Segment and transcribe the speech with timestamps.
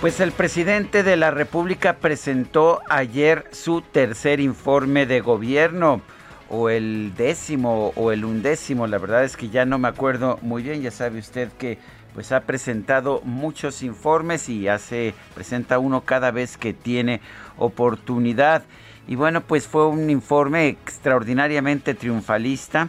[0.00, 6.00] Pues el presidente de la República presentó ayer su tercer informe de gobierno,
[6.48, 10.62] o el décimo o el undécimo, la verdad es que ya no me acuerdo muy
[10.62, 11.76] bien, ya sabe usted que
[12.14, 17.20] pues ha presentado muchos informes y hace presenta uno cada vez que tiene
[17.58, 18.62] oportunidad.
[19.06, 22.88] Y bueno, pues fue un informe extraordinariamente triunfalista.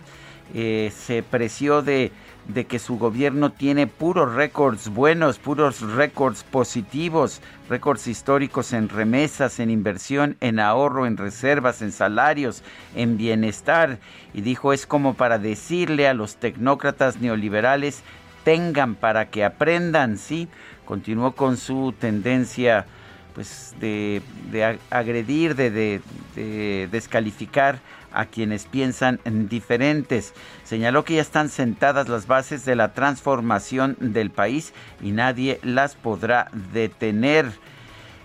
[0.53, 2.11] Eh, se preció de
[2.47, 9.59] de que su gobierno tiene puros récords buenos, puros récords positivos, récords históricos en remesas,
[9.59, 12.63] en inversión, en ahorro, en reservas, en salarios,
[12.95, 13.99] en bienestar.
[14.33, 18.03] Y dijo, es como para decirle a los tecnócratas neoliberales,
[18.43, 20.47] tengan para que aprendan, ¿sí?
[20.85, 22.85] Continuó con su tendencia
[23.35, 24.21] pues de,
[24.89, 26.01] agredir, de
[26.91, 27.79] descalificar
[28.13, 30.33] a quienes piensan diferentes.
[30.63, 35.95] Señaló que ya están sentadas las bases de la transformación del país y nadie las
[35.95, 37.51] podrá detener.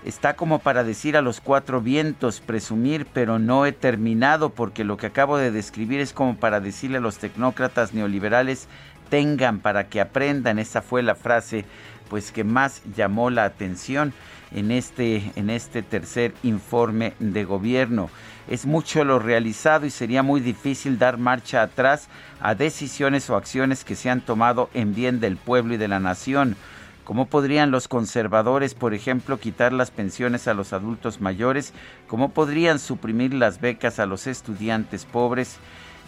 [0.05, 4.97] Está como para decir a los cuatro vientos, presumir, pero no he terminado, porque lo
[4.97, 8.69] que acabo de describir es como para decirle a los tecnócratas neoliberales,
[9.09, 10.61] tengan para que aprendan.
[10.61, 11.65] Esa fue la frase
[12.09, 14.13] pues que más llamó la atención
[14.53, 18.11] en este, en este tercer informe de gobierno.
[18.49, 22.09] Es mucho lo realizado y sería muy difícil dar marcha atrás
[22.41, 25.99] a decisiones o acciones que se han tomado en bien del pueblo y de la
[25.99, 26.57] nación.
[27.03, 31.73] ¿Cómo podrían los conservadores, por ejemplo, quitar las pensiones a los adultos mayores?
[32.09, 35.59] ¿Cómo podrían suprimir las becas a los estudiantes pobres?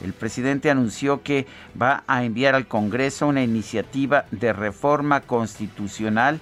[0.00, 1.46] El presidente anunció que
[1.80, 6.40] va a enviar al Congreso una iniciativa de reforma constitucional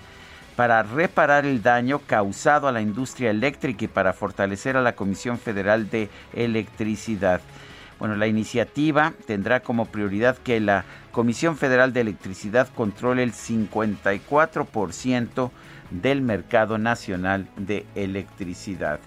[0.56, 5.38] para reparar el daño causado a la industria eléctrica y para fortalecer a la Comisión
[5.38, 7.40] Federal de Electricidad.
[7.98, 15.50] Bueno, la iniciativa tendrá como prioridad que la Comisión Federal de Electricidad controle el 54%
[15.90, 18.98] del mercado nacional de electricidad.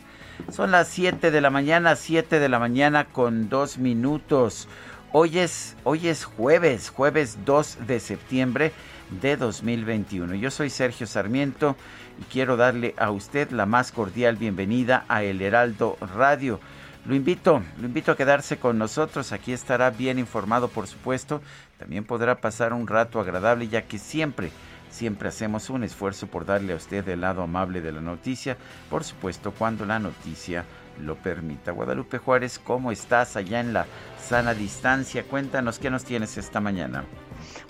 [0.52, 4.68] Son las 7 de la mañana, 7 de la mañana con dos minutos.
[5.12, 8.72] Hoy es, hoy es jueves, jueves 2 de septiembre
[9.10, 10.36] de 2021.
[10.36, 11.76] Yo soy Sergio Sarmiento
[12.20, 16.60] y quiero darle a usted la más cordial bienvenida a El Heraldo Radio.
[17.06, 21.42] Lo invito, lo invito a quedarse con nosotros, aquí estará bien informado por supuesto,
[21.78, 24.52] también podrá pasar un rato agradable ya que siempre,
[24.92, 28.58] siempre hacemos un esfuerzo por darle a usted el lado amable de la noticia,
[28.90, 30.66] por supuesto cuando la noticia
[31.00, 31.72] lo permita.
[31.72, 33.86] Guadalupe Juárez, ¿cómo estás allá en la
[34.22, 35.24] sana distancia?
[35.24, 37.06] Cuéntanos qué nos tienes esta mañana.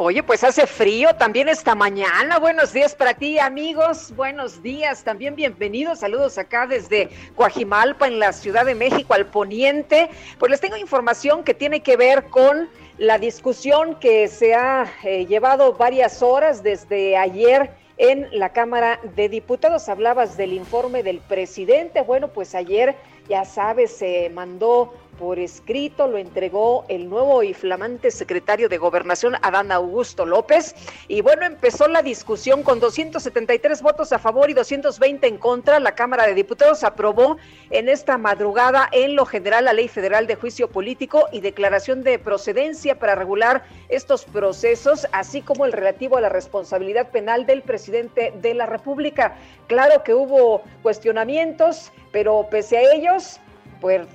[0.02, 2.40] Oye, pues hace frío también esta mañana.
[2.40, 4.14] Buenos días para ti, amigos.
[4.16, 5.04] Buenos días.
[5.04, 6.00] También bienvenidos.
[6.00, 10.09] Saludos acá desde Coajimalpa, en la Ciudad de México, al poniente.
[10.38, 15.26] Pues les tengo información que tiene que ver con la discusión que se ha eh,
[15.26, 19.90] llevado varias horas desde ayer en la Cámara de Diputados.
[19.90, 22.04] Hablabas del informe del presidente.
[22.04, 22.96] Bueno, pues ayer,
[23.28, 29.36] ya sabes, se mandó por escrito, lo entregó el nuevo y flamante secretario de Gobernación,
[29.42, 30.74] Adán Augusto López.
[31.10, 35.82] Y bueno, empezó la discusión con 273 votos a favor y 220 en contra.
[35.82, 37.36] La Cámara de Diputados aprobó
[37.70, 42.18] en esta madrugada en lo general la Ley Federal de Juicio Político y declaración de
[42.18, 48.32] procedencia para regular estos procesos, así como el relativo a la responsabilidad penal del presidente
[48.42, 49.36] de la República.
[49.68, 53.42] Claro que hubo cuestionamientos, pero pese a ellos,
[53.82, 54.08] pues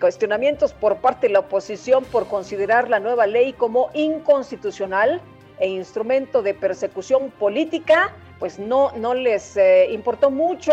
[0.00, 5.20] cuestionamientos por parte de la oposición por considerar la nueva ley como inconstitucional
[5.58, 10.72] e instrumento de persecución política, pues no, no les eh, importó mucho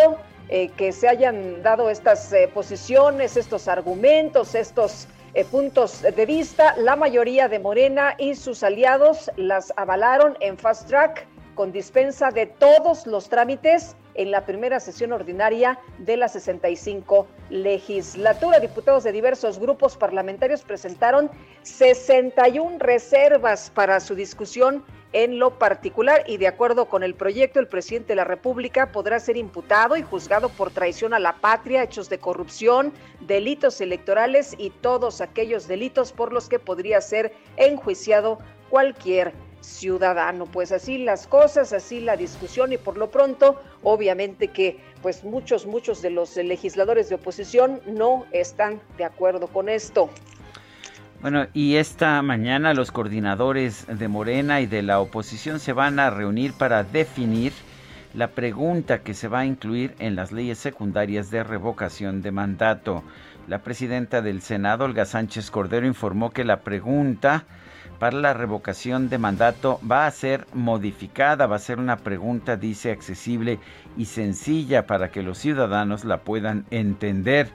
[0.50, 5.08] eh, que se hayan dado estas eh, posiciones, estos argumentos, estos
[5.50, 6.76] puntos de vista.
[6.78, 11.26] La mayoría de Morena y sus aliados las avalaron en fast track
[11.56, 18.60] con dispensa de todos los trámites en la primera sesión ordinaria de la 65 legislatura.
[18.60, 21.30] Diputados de diversos grupos parlamentarios presentaron
[21.64, 24.84] 61 reservas para su discusión
[25.14, 29.20] en lo particular y de acuerdo con el proyecto, el presidente de la República podrá
[29.20, 32.92] ser imputado y juzgado por traición a la patria, hechos de corrupción,
[33.22, 38.40] delitos electorales y todos aquellos delitos por los que podría ser enjuiciado
[38.72, 40.46] cualquier ciudadano.
[40.46, 45.66] Pues así las cosas, así la discusión y por lo pronto, obviamente que pues muchos,
[45.66, 50.10] muchos de los legisladores de oposición no están de acuerdo con esto.
[51.22, 56.10] Bueno, y esta mañana los coordinadores de Morena y de la oposición se van a
[56.10, 57.54] reunir para definir
[58.14, 63.04] la pregunta que se va a incluir en las leyes secundarias de revocación de mandato.
[63.48, 67.46] La presidenta del Senado, Olga Sánchez Cordero, informó que la pregunta
[68.04, 72.92] para la revocación de mandato va a ser modificada, va a ser una pregunta, dice,
[72.92, 73.60] accesible
[73.96, 77.48] y sencilla para que los ciudadanos la puedan entender.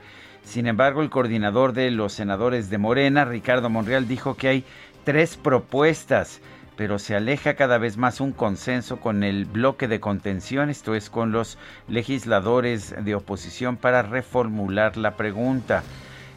[0.42, 4.64] Sin embargo, el coordinador de los senadores de Morena, Ricardo Monreal, dijo que hay
[5.04, 6.40] tres propuestas,
[6.76, 11.10] pero se aleja cada vez más un consenso con el bloque de contención, esto es
[11.10, 11.58] con los
[11.88, 15.82] legisladores de oposición, para reformular la pregunta.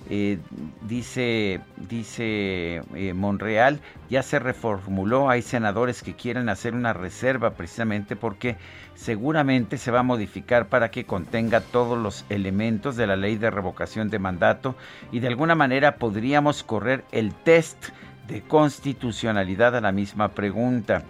[0.09, 0.39] Eh,
[0.87, 8.15] dice dice eh, Monreal, ya se reformuló, hay senadores que quieren hacer una reserva precisamente
[8.15, 8.57] porque
[8.95, 13.51] seguramente se va a modificar para que contenga todos los elementos de la ley de
[13.51, 14.75] revocación de mandato
[15.11, 17.89] y de alguna manera podríamos correr el test
[18.27, 21.03] de constitucionalidad a la misma pregunta.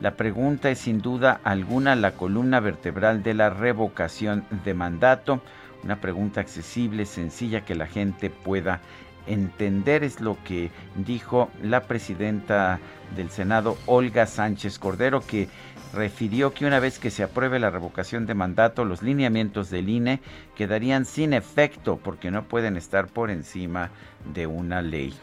[0.00, 5.40] La pregunta es sin duda alguna la columna vertebral de la revocación de mandato
[5.84, 8.80] una pregunta accesible, sencilla, que la gente pueda
[9.26, 12.78] entender es lo que dijo la presidenta
[13.16, 15.48] del Senado, Olga Sánchez Cordero, que
[15.94, 20.20] refirió que una vez que se apruebe la revocación de mandato, los lineamientos del INE
[20.56, 23.90] quedarían sin efecto porque no pueden estar por encima
[24.34, 25.14] de una ley.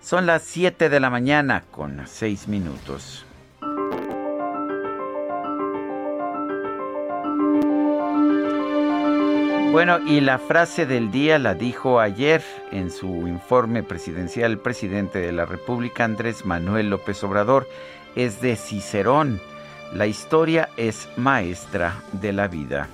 [0.00, 3.27] Son las 7 de la mañana con 6 minutos.
[9.70, 12.42] Bueno, y la frase del día la dijo ayer
[12.72, 17.68] en su informe presidencial el presidente de la República, Andrés Manuel López Obrador,
[18.16, 19.40] es de Cicerón.
[19.92, 22.88] La historia es maestra de la vida.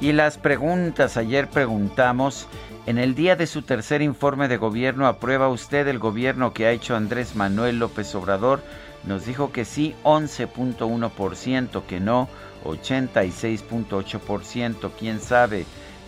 [0.00, 2.48] Y las preguntas, ayer preguntamos
[2.86, 6.72] en el día de su tercer informe de gobierno, ¿aprueba usted el gobierno que ha
[6.72, 8.62] hecho Andrés Manuel López Obrador?
[9.04, 12.28] Nos dijo que sí, 11.1%, que no,
[12.64, 15.64] 86.8%, quién sabe,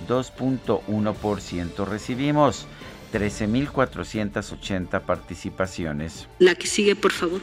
[0.09, 1.87] 2.1%.
[1.87, 2.67] Recibimos
[3.13, 6.29] 13.480 participaciones.
[6.39, 7.41] La que sigue, por favor.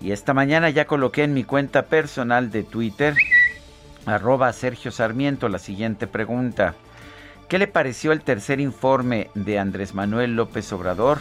[0.00, 3.14] Y esta mañana ya coloqué en mi cuenta personal de Twitter,
[4.06, 6.76] arroba Sergio Sarmiento, la siguiente pregunta.
[7.48, 11.20] ¿Qué le pareció el tercer informe de Andrés Manuel López Obrador?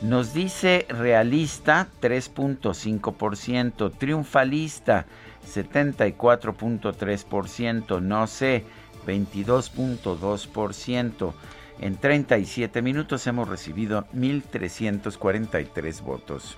[0.00, 5.04] Nos dice realista 3.5%, triunfalista
[5.46, 8.64] 74.3%, no sé
[9.06, 11.34] 22.2%.
[11.80, 16.56] En 37 minutos hemos recibido 1.343 votos.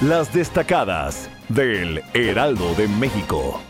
[0.00, 3.60] Las destacadas del Heraldo de México.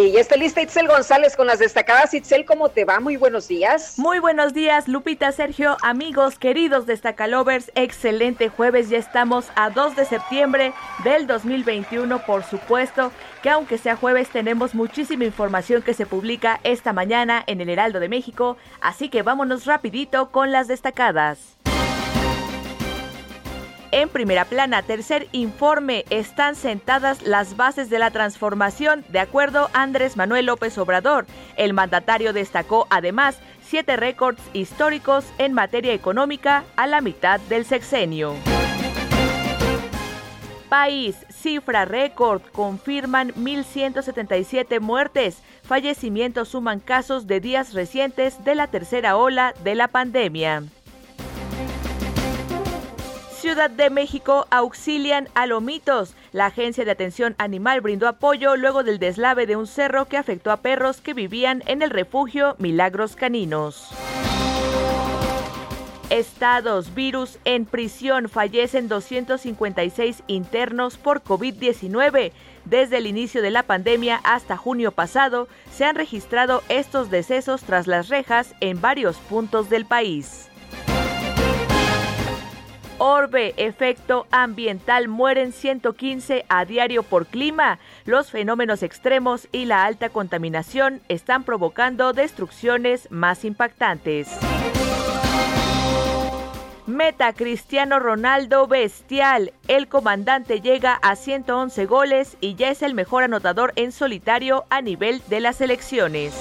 [0.00, 2.14] Y ya está lista Itzel González con las destacadas.
[2.14, 3.00] Itzel, ¿cómo te va?
[3.00, 3.98] Muy buenos días.
[3.98, 7.72] Muy buenos días, Lupita, Sergio, amigos, queridos destacalovers.
[7.74, 13.10] Excelente jueves, ya estamos a 2 de septiembre del 2021, por supuesto
[13.42, 17.98] que aunque sea jueves tenemos muchísima información que se publica esta mañana en el Heraldo
[17.98, 21.58] de México, así que vámonos rapidito con las destacadas.
[23.90, 29.82] En primera plana, tercer informe, están sentadas las bases de la transformación, de acuerdo a
[29.82, 31.26] Andrés Manuel López Obrador.
[31.56, 38.34] El mandatario destacó además siete récords históricos en materia económica a la mitad del sexenio.
[40.68, 45.38] País, cifra récord, confirman 1.177 muertes.
[45.62, 50.64] Fallecimientos suman casos de días recientes de la tercera ola de la pandemia.
[53.48, 56.14] Ciudad de México auxilian a Lomitos.
[56.32, 60.50] La Agencia de Atención Animal brindó apoyo luego del deslave de un cerro que afectó
[60.50, 63.88] a perros que vivían en el refugio Milagros Caninos.
[66.10, 72.32] Estados, virus en prisión, fallecen 256 internos por COVID-19.
[72.66, 77.86] Desde el inicio de la pandemia hasta junio pasado, se han registrado estos decesos tras
[77.86, 80.47] las rejas en varios puntos del país.
[82.98, 87.78] Orbe, efecto ambiental, mueren 115 a diario por clima.
[88.04, 94.28] Los fenómenos extremos y la alta contaminación están provocando destrucciones más impactantes.
[96.86, 99.52] Meta Cristiano Ronaldo bestial.
[99.68, 104.80] El comandante llega a 111 goles y ya es el mejor anotador en solitario a
[104.80, 106.34] nivel de las elecciones.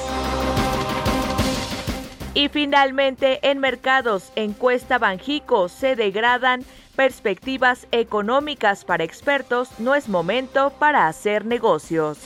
[2.38, 6.64] Y finalmente, en mercados, encuesta Banjico, se degradan
[6.96, 12.20] perspectivas económicas para expertos, no es momento para hacer negocios.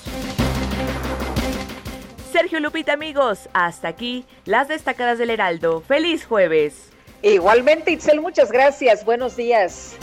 [2.29, 5.79] Sergio Lupita, amigos, hasta aquí las destacadas del Heraldo.
[5.79, 6.89] Feliz jueves.
[7.21, 9.05] Igualmente, Itzel, muchas gracias.
[9.05, 9.95] Buenos días.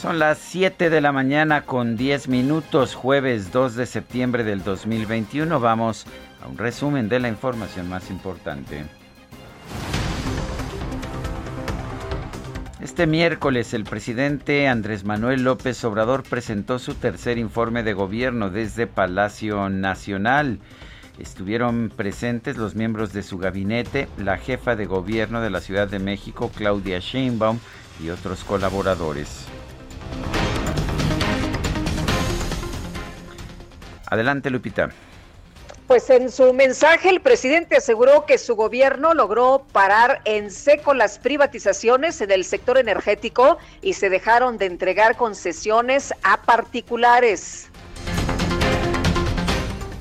[0.00, 5.58] Son las 7 de la mañana con 10 minutos, jueves 2 de septiembre del 2021.
[5.58, 8.84] Vamos a un resumen de la información más importante.
[12.80, 18.86] Este miércoles el presidente Andrés Manuel López Obrador presentó su tercer informe de gobierno desde
[18.86, 20.58] Palacio Nacional.
[21.18, 25.98] Estuvieron presentes los miembros de su gabinete, la jefa de gobierno de la Ciudad de
[25.98, 27.58] México, Claudia Sheinbaum,
[28.00, 29.46] y otros colaboradores.
[34.06, 34.90] Adelante, Lupita.
[35.88, 41.18] Pues en su mensaje el presidente aseguró que su gobierno logró parar en seco las
[41.18, 47.70] privatizaciones en el sector energético y se dejaron de entregar concesiones a particulares.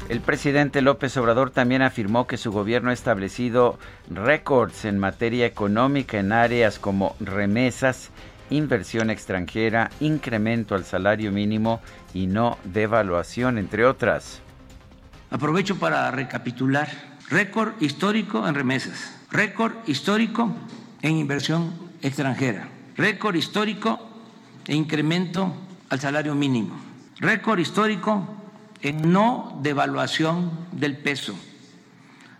[0.09, 3.79] El presidente López Obrador también afirmó que su gobierno ha establecido
[4.09, 8.09] récords en materia económica en áreas como remesas,
[8.49, 11.79] inversión extranjera, incremento al salario mínimo
[12.13, 14.41] y no devaluación, entre otras.
[15.29, 16.87] Aprovecho para recapitular.
[17.29, 20.55] Récord histórico en remesas, récord histórico
[21.01, 23.99] en inversión extranjera, récord histórico
[24.65, 25.53] en incremento
[25.89, 26.79] al salario mínimo,
[27.19, 28.25] récord histórico
[28.81, 31.35] en no devaluación del peso,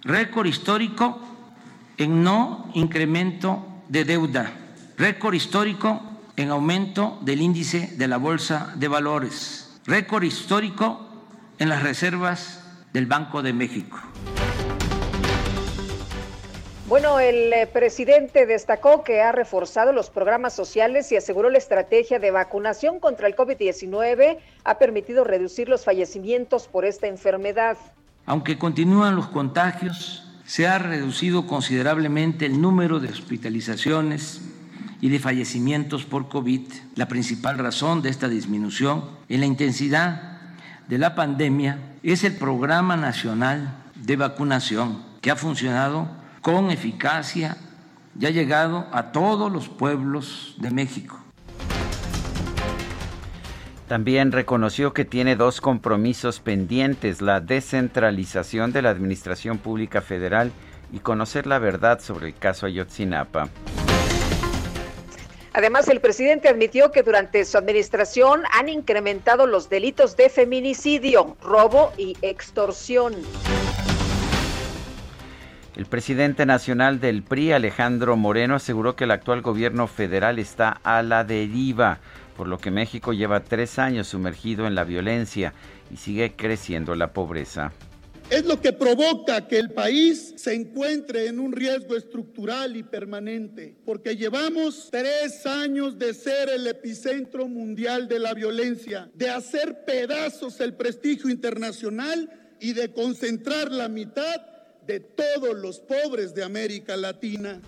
[0.03, 1.19] récord histórico
[1.97, 4.53] en no incremento de deuda,
[4.97, 6.01] récord histórico
[6.37, 11.25] en aumento del índice de la bolsa de valores, récord histórico
[11.59, 12.63] en las reservas
[12.97, 13.99] del Banco de México.
[16.87, 22.17] Bueno, el eh, presidente destacó que ha reforzado los programas sociales y aseguró la estrategia
[22.17, 27.77] de vacunación contra el COVID-19 ha permitido reducir los fallecimientos por esta enfermedad.
[28.25, 34.41] Aunque continúan los contagios, se ha reducido considerablemente el número de hospitalizaciones
[35.01, 36.63] y de fallecimientos por COVID.
[36.95, 40.36] La principal razón de esta disminución en la intensidad
[40.87, 46.07] de la pandemia es el Programa Nacional de Vacunación, que ha funcionado
[46.41, 47.57] con eficacia
[48.19, 51.19] y ha llegado a todos los pueblos de México.
[53.87, 60.51] También reconoció que tiene dos compromisos pendientes, la descentralización de la Administración Pública Federal
[60.91, 63.49] y conocer la verdad sobre el caso Ayotzinapa.
[65.57, 71.91] Además, el presidente admitió que durante su administración han incrementado los delitos de feminicidio, robo
[71.97, 73.15] y extorsión.
[75.75, 81.01] El presidente nacional del PRI, Alejandro Moreno, aseguró que el actual gobierno federal está a
[81.01, 82.01] la deriva,
[82.35, 85.55] por lo que México lleva tres años sumergido en la violencia
[85.91, 87.71] y sigue creciendo la pobreza
[88.29, 93.75] es lo que provoca que el país se encuentre en un riesgo estructural y permanente,
[93.85, 100.59] porque llevamos tres años de ser el epicentro mundial de la violencia, de hacer pedazos
[100.59, 102.29] el prestigio internacional
[102.59, 104.41] y de concentrar la mitad
[104.85, 107.61] de todos los pobres de América Latina.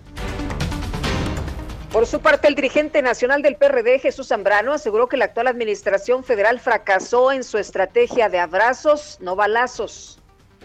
[1.91, 6.23] Por su parte, el dirigente nacional del PRD, Jesús Zambrano, aseguró que la actual administración
[6.23, 10.19] federal fracasó en su estrategia de abrazos, no balazos.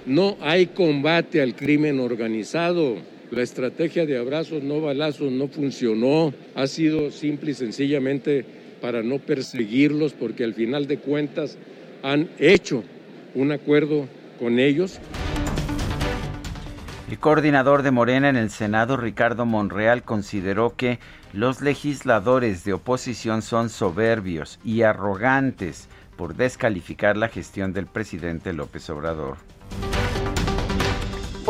[0.07, 2.97] No hay combate al crimen organizado.
[3.31, 6.35] La estrategia de abrazos, no balazos, no funcionó.
[6.55, 8.45] Ha sido simple y sencillamente
[8.81, 11.57] para no perseguirlos porque al final de cuentas
[12.03, 12.85] han hecho
[13.35, 14.07] un acuerdo
[14.39, 15.01] con ellos.
[17.11, 20.99] El coordinador de Morena en el Senado, Ricardo Monreal, consideró que
[21.33, 28.89] los legisladores de oposición son soberbios y arrogantes por descalificar la gestión del presidente López
[28.91, 29.37] Obrador.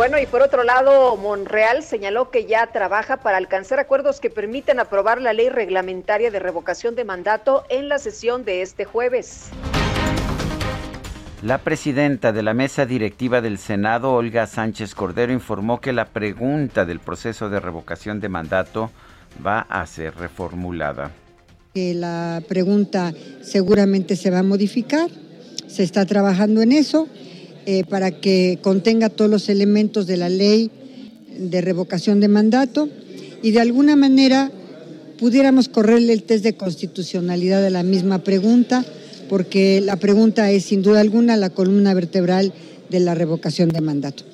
[0.07, 4.79] Bueno, y por otro lado, Monreal señaló que ya trabaja para alcanzar acuerdos que permitan
[4.79, 9.49] aprobar la ley reglamentaria de revocación de mandato en la sesión de este jueves.
[11.43, 16.85] La presidenta de la mesa directiva del Senado, Olga Sánchez Cordero, informó que la pregunta
[16.85, 18.91] del proceso de revocación de mandato
[19.45, 21.13] va a ser reformulada.
[21.73, 25.09] La pregunta seguramente se va a modificar,
[25.67, 27.09] se está trabajando en eso
[27.67, 30.71] eh, para que contenga todos los elementos de la ley
[31.37, 32.89] de revocación de mandato
[33.43, 34.51] y de alguna manera
[35.19, 38.85] pudiéramos correrle el test de constitucionalidad de la misma pregunta
[39.29, 42.53] porque la pregunta es sin duda alguna la columna vertebral
[42.89, 44.25] de la revocación de mandato.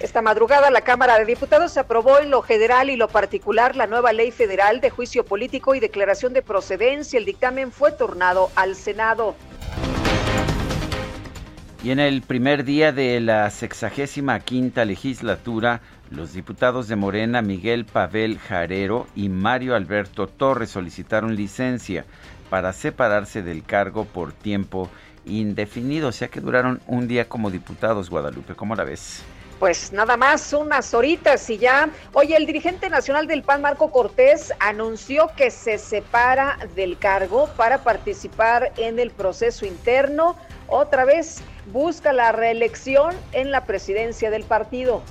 [0.00, 4.12] Esta madrugada la Cámara de Diputados aprobó en lo general y lo particular la nueva
[4.12, 7.18] ley federal de juicio político y declaración de procedencia.
[7.18, 9.34] El dictamen fue tornado al Senado.
[11.80, 15.80] Y en el primer día de la sexagésima quinta legislatura,
[16.10, 22.04] los diputados de Morena Miguel Pavel Jarero y Mario Alberto Torres solicitaron licencia
[22.50, 24.90] para separarse del cargo por tiempo
[25.24, 28.56] indefinido, o sea que duraron un día como diputados Guadalupe.
[28.56, 29.22] ¿Cómo la ves?
[29.60, 31.90] Pues nada más unas horitas y ya.
[32.12, 37.78] Oye, el dirigente nacional del PAN, Marco Cortés, anunció que se separa del cargo para
[37.84, 40.36] participar en el proceso interno.
[40.68, 41.40] Otra vez
[41.72, 45.02] busca la reelección en la presidencia del partido.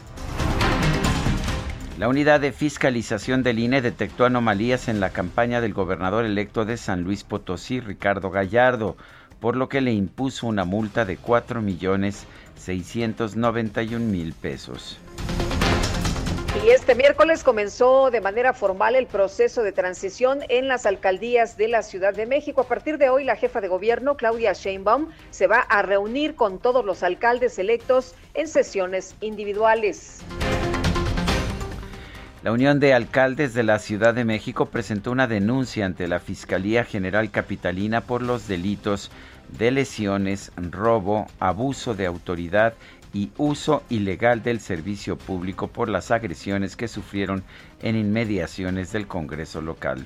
[1.98, 6.78] La unidad de fiscalización del INE detectó anomalías en la campaña del gobernador electo de
[6.78, 8.98] San Luis Potosí, Ricardo Gallardo,
[9.40, 15.00] por lo que le impuso una multa de 4 millones 691 mil pesos.
[16.66, 21.68] Y este miércoles comenzó de manera formal el proceso de transición en las alcaldías de
[21.68, 22.62] la Ciudad de México.
[22.62, 26.60] A partir de hoy, la jefa de gobierno, Claudia Sheinbaum, se va a reunir con
[26.60, 30.22] todos los alcaldes electos en sesiones individuales.
[32.44, 36.86] La Unión de Alcaldes de la Ciudad de México presentó una denuncia ante la Fiscalía
[36.86, 39.12] General Capitalina por los delitos
[39.58, 42.74] de lesiones, robo, abuso de autoridad
[43.18, 47.44] y uso ilegal del servicio público por las agresiones que sufrieron
[47.82, 50.06] en inmediaciones del Congreso local.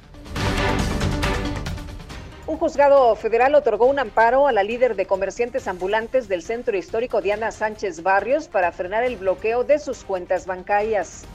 [2.47, 7.21] Un juzgado federal otorgó un amparo a la líder de comerciantes ambulantes del centro histórico
[7.21, 11.25] Diana Sánchez Barrios para frenar el bloqueo de sus cuentas bancarias.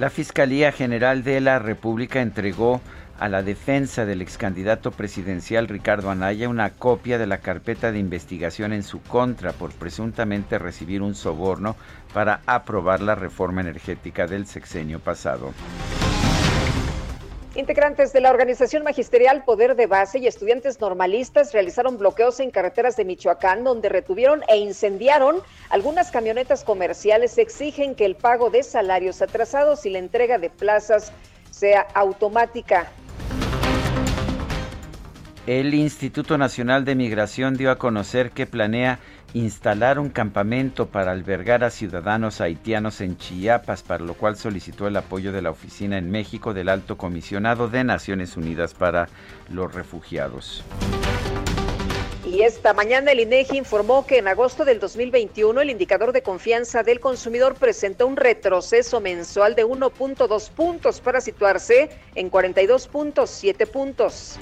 [0.00, 2.80] La Fiscalía General de la República entregó
[3.18, 7.98] a la defensa del ex candidato presidencial Ricardo Anaya una copia de la carpeta de
[7.98, 11.76] investigación en su contra por presuntamente recibir un soborno
[12.12, 15.52] para aprobar la reforma energética del sexenio pasado.
[17.54, 22.96] Integrantes de la organización magisterial Poder de Base y estudiantes normalistas realizaron bloqueos en carreteras
[22.96, 25.36] de Michoacán donde retuvieron e incendiaron
[25.68, 27.36] algunas camionetas comerciales.
[27.36, 31.12] Exigen que el pago de salarios atrasados y la entrega de plazas
[31.50, 32.90] sea automática.
[35.46, 39.00] El Instituto Nacional de Migración dio a conocer que planea
[39.34, 44.96] instalar un campamento para albergar a ciudadanos haitianos en Chiapas, para lo cual solicitó el
[44.96, 49.08] apoyo de la oficina en México del Alto Comisionado de Naciones Unidas para
[49.50, 50.62] los Refugiados.
[52.24, 56.84] Y esta mañana el INEGI informó que en agosto del 2021 el indicador de confianza
[56.84, 64.38] del consumidor presentó un retroceso mensual de 1.2 puntos para situarse en 42.7 puntos.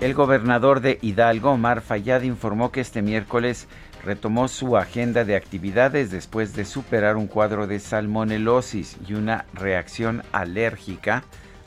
[0.00, 3.66] El gobernador de Hidalgo, Omar Fayad, informó que este miércoles
[4.04, 10.22] retomó su agenda de actividades después de superar un cuadro de salmonelosis y una reacción
[10.30, 11.24] alérgica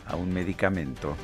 [0.07, 1.17] a un medicamento.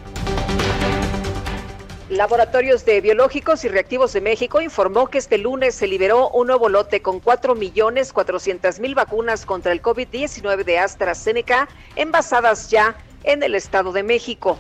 [2.10, 6.68] Laboratorios de Biológicos y Reactivos de México informó que este lunes se liberó un nuevo
[6.68, 14.04] lote con 4.400.000 vacunas contra el COVID-19 de AstraZeneca envasadas ya en el Estado de
[14.04, 14.58] México.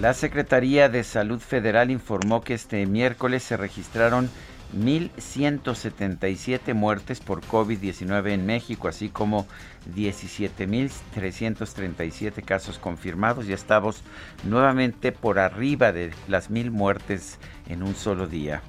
[0.00, 4.30] La Secretaría de Salud Federal informó que este miércoles se registraron
[4.74, 9.46] 1.177 muertes por COVID-19 en México, así como
[9.94, 13.46] 17.337 casos confirmados.
[13.46, 14.02] Ya estamos
[14.42, 18.62] nuevamente por arriba de las mil muertes en un solo día.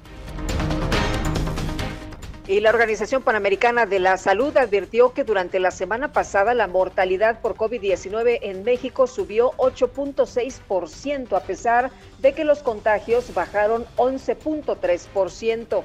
[2.48, 7.40] Y la Organización Panamericana de la Salud advirtió que durante la semana pasada la mortalidad
[7.40, 15.84] por COVID-19 en México subió 8.6% a pesar de que los contagios bajaron 11.3%.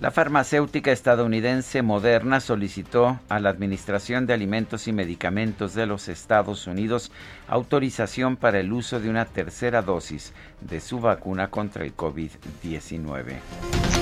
[0.00, 6.66] La farmacéutica estadounidense Moderna solicitó a la Administración de Alimentos y Medicamentos de los Estados
[6.66, 7.12] Unidos
[7.46, 13.93] autorización para el uso de una tercera dosis de su vacuna contra el COVID-19.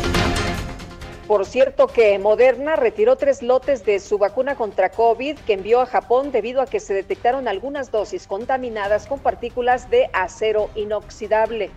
[1.26, 5.86] Por cierto que Moderna retiró tres lotes de su vacuna contra COVID que envió a
[5.86, 11.70] Japón debido a que se detectaron algunas dosis contaminadas con partículas de acero inoxidable.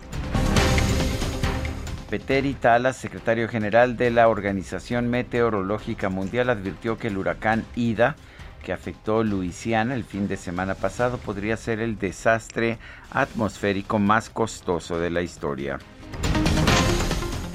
[2.10, 8.16] Peteri Tala, secretario general de la Organización Meteorológica Mundial, advirtió que el huracán Ida,
[8.64, 12.78] que afectó Luisiana el fin de semana pasado, podría ser el desastre
[13.10, 15.78] atmosférico más costoso de la historia.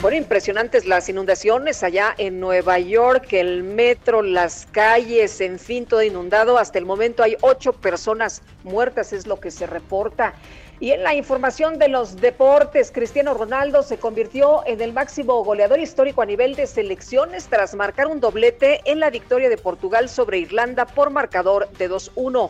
[0.02, 6.02] Fueron impresionantes las inundaciones allá en Nueva York, el metro, las calles, en fin, todo
[6.02, 6.58] inundado.
[6.58, 10.34] Hasta el momento hay ocho personas muertas, es lo que se reporta.
[10.80, 15.80] Y en la información de los deportes, Cristiano Ronaldo se convirtió en el máximo goleador
[15.80, 20.40] histórico a nivel de selecciones tras marcar un doblete en la victoria de Portugal sobre
[20.40, 22.50] Irlanda por marcador de 2-1.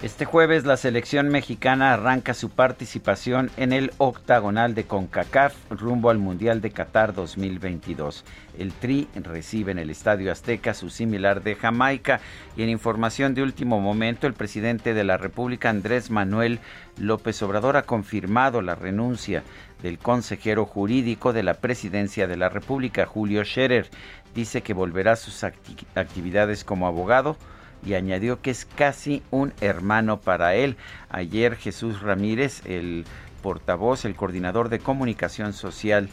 [0.00, 6.18] Este jueves la selección mexicana arranca su participación en el octagonal de CONCACAF rumbo al
[6.18, 8.24] Mundial de Qatar 2022.
[8.56, 12.20] El Tri recibe en el Estadio Azteca su similar de Jamaica
[12.56, 16.60] y en información de último momento el presidente de la República Andrés Manuel
[16.96, 19.42] López Obrador ha confirmado la renuncia
[19.82, 23.90] del consejero jurídico de la presidencia de la República Julio Scherer.
[24.32, 27.36] Dice que volverá a sus actividades como abogado
[27.84, 30.76] y añadió que es casi un hermano para él.
[31.10, 33.04] Ayer Jesús Ramírez, el
[33.42, 36.08] portavoz, el coordinador de comunicación social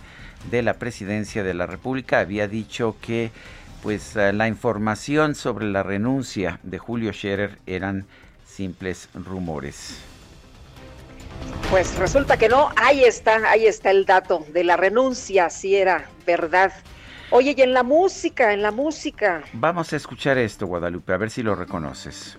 [0.51, 3.32] de la Presidencia de la República, había dicho que
[3.82, 8.06] pues eh, la información sobre la renuncia de Julio Scherer eran
[8.47, 9.99] simples rumores.
[11.69, 16.10] Pues resulta que no, ahí está, ahí está el dato de la renuncia, si era
[16.25, 16.71] verdad.
[17.31, 19.43] Oye, y en la música, en la música.
[19.53, 22.38] Vamos a escuchar esto, Guadalupe, a ver si lo reconoces.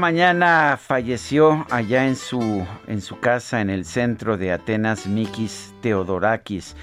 [0.00, 6.76] Mañana falleció allá en su, en su casa en el centro de Atenas Mikis Theodorakis.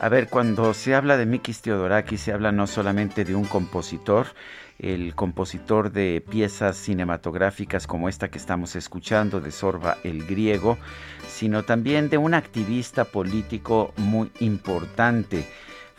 [0.00, 4.26] A ver, cuando se habla de Mikis Theodorakis se habla no solamente de un compositor,
[4.78, 10.76] el compositor de piezas cinematográficas como esta que estamos escuchando de Sorba el Griego,
[11.28, 15.46] sino también de un activista político muy importante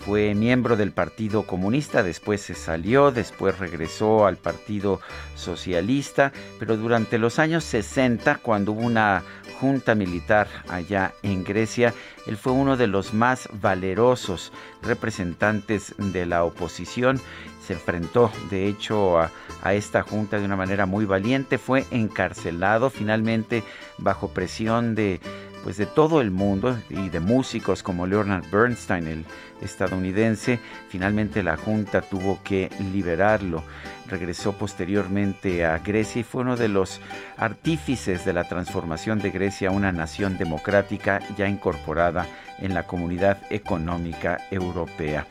[0.05, 4.99] fue miembro del Partido Comunista, después se salió, después regresó al Partido
[5.35, 9.23] Socialista, pero durante los años 60, cuando hubo una
[9.61, 11.93] junta militar allá en Grecia,
[12.27, 17.21] él fue uno de los más valerosos representantes de la oposición.
[17.65, 21.57] Se enfrentó, de hecho, a, a, esta junta de una manera muy valiente.
[21.57, 23.63] Fue encarcelado finalmente
[23.99, 25.21] bajo presión de,
[25.63, 29.26] pues, de todo el mundo y de músicos como Leonard Bernstein, el
[29.62, 30.60] estadounidense.
[30.89, 33.63] Finalmente la Junta tuvo que liberarlo.
[34.08, 36.99] Regresó posteriormente a Grecia y fue uno de los
[37.38, 42.28] artífices de la transformación de Grecia a una nación democrática ya incorporada
[42.60, 45.26] en la comunidad económica europea.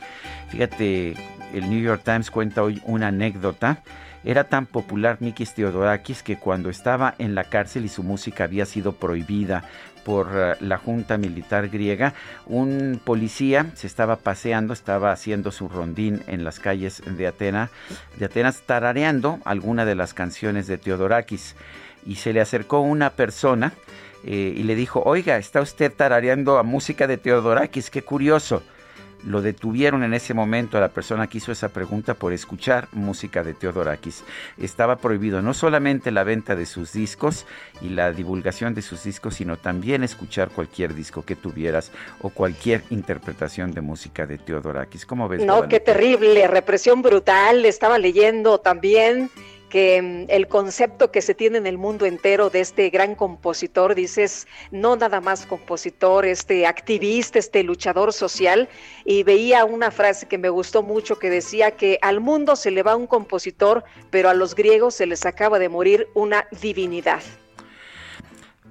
[0.49, 1.13] Fíjate,
[1.53, 3.83] el New York Times cuenta hoy una anécdota.
[4.25, 8.65] Era tan popular Mikis Theodorakis que cuando estaba en la cárcel y su música había
[8.65, 9.65] sido prohibida
[10.05, 12.13] por eh, la Junta Militar griega,
[12.45, 17.69] un policía se estaba paseando, estaba haciendo su rondín en las calles de, Atenas,
[18.17, 21.55] de Atenas, tarareando alguna de las canciones de Teodorakis.
[22.05, 23.73] Y se le acercó una persona
[24.25, 28.63] eh, y le dijo, oiga, está usted tarareando a música de Teodorakis, qué curioso
[29.25, 33.43] lo detuvieron en ese momento a la persona que hizo esa pregunta por escuchar música
[33.43, 34.23] de Teodorakis.
[34.57, 37.45] Estaba prohibido no solamente la venta de sus discos
[37.81, 42.83] y la divulgación de sus discos, sino también escuchar cualquier disco que tuvieras o cualquier
[42.89, 45.05] interpretación de música de Teodorakis.
[45.05, 45.43] ¿Cómo ves?
[45.43, 47.65] No, qué terrible, represión brutal.
[47.65, 49.29] Estaba leyendo también
[49.73, 53.95] que mm, el concepto que se tiene en el mundo entero de este gran compositor,
[53.95, 58.69] dices, no nada más compositor, este activista, este luchador social,
[59.03, 62.83] y veía una frase que me gustó mucho que decía que al mundo se le
[62.83, 67.23] va un compositor, pero a los griegos se les acaba de morir una divinidad.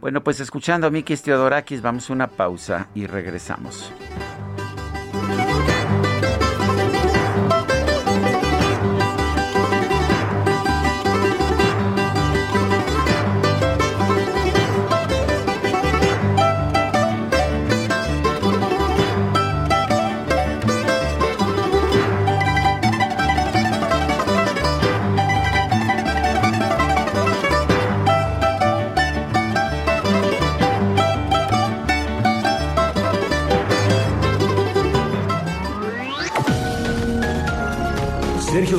[0.00, 3.92] Bueno, pues escuchando a Mikis Teodorakis, vamos a una pausa y regresamos.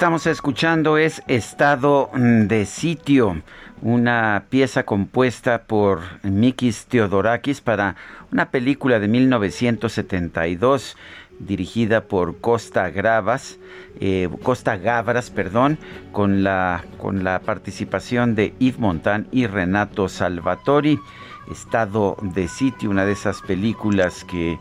[0.00, 3.42] Estamos escuchando es Estado de Sitio,
[3.82, 7.96] una pieza compuesta por Mikis Theodorakis para
[8.32, 10.96] una película de 1972
[11.38, 13.58] dirigida por Costa Gravas,
[14.00, 15.76] eh, Costa Gavras, perdón,
[16.12, 20.98] con la, con la participación de Yves Montand y Renato Salvatori.
[21.52, 24.58] Estado de Sitio, una de esas películas que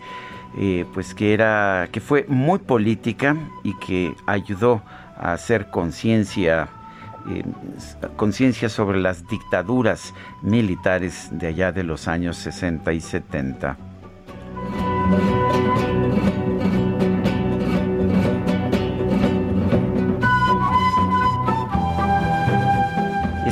[0.57, 6.69] eh, pues que era que fue muy política y que ayudó a hacer conciencia
[7.29, 7.43] eh,
[8.15, 13.77] conciencia sobre las dictaduras militares de allá de los años 60 y 70.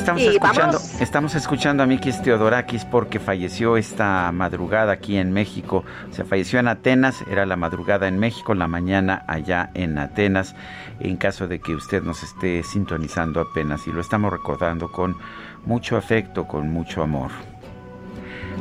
[0.07, 5.83] Estamos escuchando, estamos escuchando a Mikis Teodorakis porque falleció esta madrugada aquí en México.
[6.11, 10.55] Se falleció en Atenas, era la madrugada en México, la mañana allá en Atenas,
[11.01, 13.85] en caso de que usted nos esté sintonizando apenas.
[13.85, 15.17] Y lo estamos recordando con
[15.65, 17.31] mucho afecto, con mucho amor.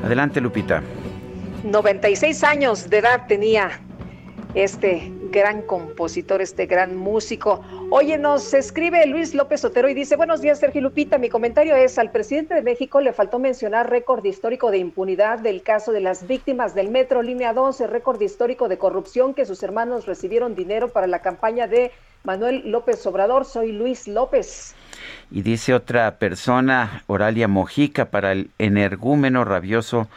[0.04, 0.82] Adelante, Lupita.
[1.62, 3.70] 96 años de edad tenía
[4.54, 7.62] este gran compositor, este gran músico.
[7.90, 11.98] Oye, nos escribe Luis López Otero y dice, buenos días Sergio Lupita, mi comentario es,
[11.98, 16.26] al presidente de México le faltó mencionar récord histórico de impunidad del caso de las
[16.26, 21.06] víctimas del Metro Línea 12, récord histórico de corrupción que sus hermanos recibieron dinero para
[21.06, 21.92] la campaña de
[22.24, 23.44] Manuel López Obrador.
[23.44, 24.74] Soy Luis López.
[25.30, 30.08] Y dice otra persona, Oralia Mojica, para el energúmeno rabioso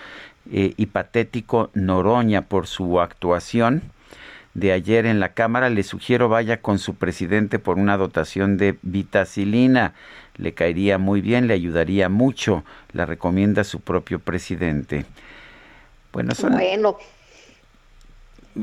[0.52, 3.84] eh, y patético Noroña por su actuación
[4.60, 8.78] de ayer en la Cámara, le sugiero vaya con su presidente por una dotación de
[8.82, 9.94] vitacilina.
[10.36, 12.64] Le caería muy bien, le ayudaría mucho.
[12.94, 15.06] La recomienda su propio presidente.
[16.12, 16.98] Bueno, bueno.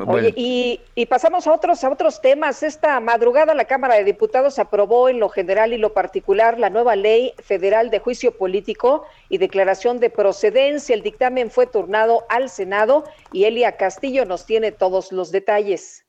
[0.07, 2.63] Oye, y, y, pasamos a otros, a otros temas.
[2.63, 6.97] Esta madrugada la Cámara de Diputados aprobó en lo general y lo particular la nueva
[6.97, 10.95] ley federal de juicio político y declaración de procedencia.
[10.95, 16.05] El dictamen fue turnado al Senado y Elia Castillo nos tiene todos los detalles.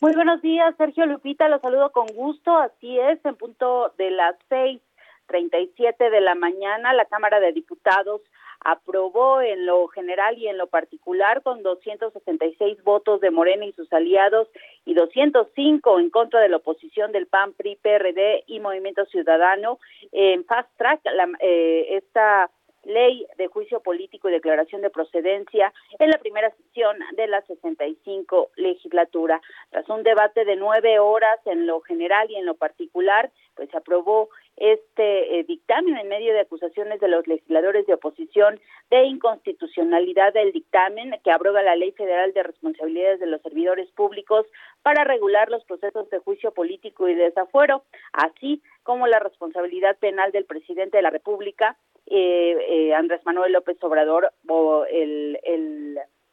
[0.00, 2.56] Muy buenos días, Sergio Lupita, los saludo con gusto.
[2.56, 4.80] Así es, en punto de las seis
[5.26, 8.22] treinta y siete de la mañana, la Cámara de Diputados
[8.60, 13.92] aprobó en lo general y en lo particular con 266 votos de Morena y sus
[13.92, 14.48] aliados
[14.84, 19.78] y 205 en contra de la oposición del PAN, PRI, PRD y Movimiento Ciudadano
[20.12, 22.50] en fast track la, eh, esta
[22.84, 28.50] ley de juicio político y declaración de procedencia en la primera sesión de la 65
[28.56, 29.40] legislatura.
[29.70, 33.76] Tras un debate de nueve horas en lo general y en lo particular, pues se
[33.76, 40.32] aprobó este eh, dictamen en medio de acusaciones de los legisladores de oposición de inconstitucionalidad
[40.32, 44.46] del dictamen que abroga la Ley Federal de Responsabilidades de los Servidores Públicos
[44.82, 50.44] para regular los procesos de juicio político y desafuero, así como la responsabilidad penal del
[50.44, 55.38] presidente de la República, eh, eh, Andrés Manuel López Obrador, o el,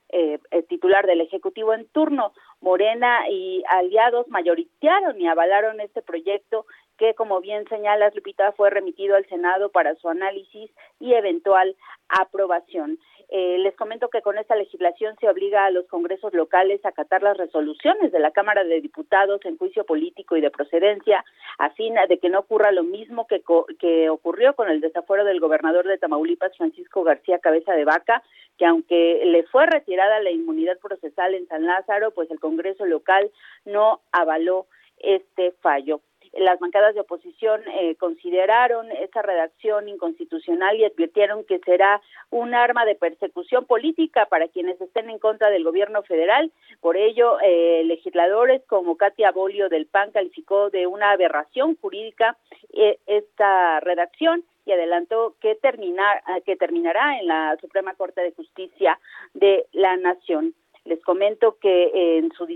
[0.10, 6.66] eh, el titular del Ejecutivo en turno, Morena y aliados mayoritearon y avalaron este proyecto
[6.98, 11.76] que, como bien señala Lupita, fue remitido al Senado para su análisis y eventual
[12.10, 13.00] aprobación.
[13.30, 17.24] Eh, les comento que con esta legislación se obliga a los congresos locales a acatar
[17.24, 21.26] las resoluciones de la Cámara de Diputados en juicio político y de procedencia,
[21.58, 23.42] a fin de que no ocurra lo mismo que,
[23.80, 28.22] que ocurrió con el desafuero del gobernador de Tamaulipas, Francisco García Cabeza de Vaca,
[28.58, 33.32] que aunque le fue retirada la inmunidad procesal en San Lázaro, pues el Congreso local
[33.66, 34.68] no avaló
[35.00, 36.02] este fallo
[36.36, 42.86] las bancadas de oposición eh, consideraron esa redacción inconstitucional y advirtieron que será un arma
[42.86, 46.52] de persecución política para quienes estén en contra del gobierno federal.
[46.82, 52.38] Por ello, eh, legisladores como Katia Bolio del PAN calificó de una aberración jurídica
[52.74, 59.00] eh, esta redacción y adelantó que terminar que terminará en la Suprema Corte de Justicia
[59.36, 60.56] de la Nación.
[60.86, 62.48] Les comento que en su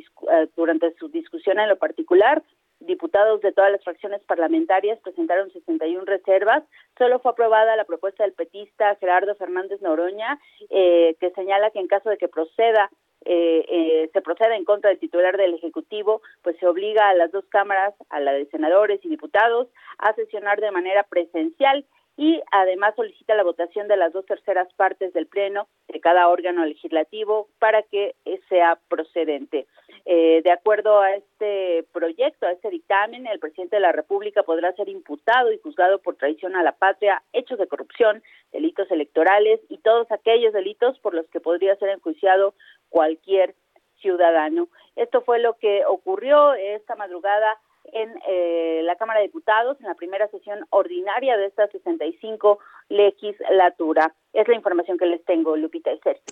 [0.55, 2.41] durante su discusión en lo particular,
[2.79, 6.63] diputados de todas las fracciones parlamentarias presentaron 61 reservas.
[6.97, 10.39] Solo fue aprobada la propuesta del petista Gerardo Fernández Noroña,
[10.69, 12.89] eh, que señala que en caso de que proceda
[13.25, 17.31] eh, eh, se proceda en contra del titular del Ejecutivo, pues se obliga a las
[17.31, 21.85] dos cámaras, a la de senadores y diputados, a sesionar de manera presencial
[22.19, 26.65] y además solicita la votación de las dos terceras partes del Pleno de cada órgano
[26.65, 28.13] legislativo para que
[28.49, 29.67] sea procedente.
[30.03, 34.73] Eh, de acuerdo a este proyecto, a este dictamen, el presidente de la República podrá
[34.73, 39.77] ser imputado y juzgado por traición a la patria, hechos de corrupción, delitos electorales y
[39.77, 42.53] todos aquellos delitos por los que podría ser enjuiciado
[42.89, 43.55] cualquier
[44.01, 44.67] ciudadano.
[44.97, 47.57] Esto fue lo que ocurrió esta madrugada
[47.93, 54.13] en eh, la Cámara de Diputados en la primera sesión ordinaria de esta 65 legislatura.
[54.33, 56.23] Es la información que les tengo, Lupita y Sergio.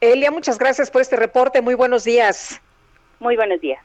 [0.00, 1.60] Elia, muchas gracias por este reporte.
[1.60, 2.60] Muy buenos días.
[3.18, 3.84] Muy buenos días.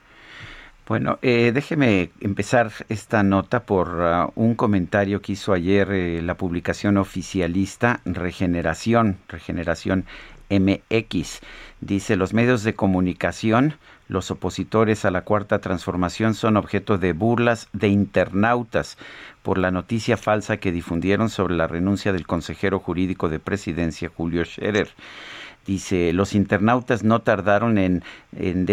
[0.88, 6.36] Bueno, eh, déjeme empezar esta nota por uh, un comentario que hizo ayer eh, la
[6.36, 10.06] publicación oficialista Regeneración, Regeneración
[10.52, 11.42] MX.
[11.82, 17.70] Dice, los medios de comunicación, los opositores a la cuarta transformación son objeto de burlas
[17.74, 18.98] de internautas
[19.42, 24.44] por la noticia falsa que difundieron sobre la renuncia del consejero jurídico de presidencia Julio
[24.46, 24.90] Scherer.
[25.66, 28.04] Dice, los internautas no tardaron en,
[28.38, 28.66] en,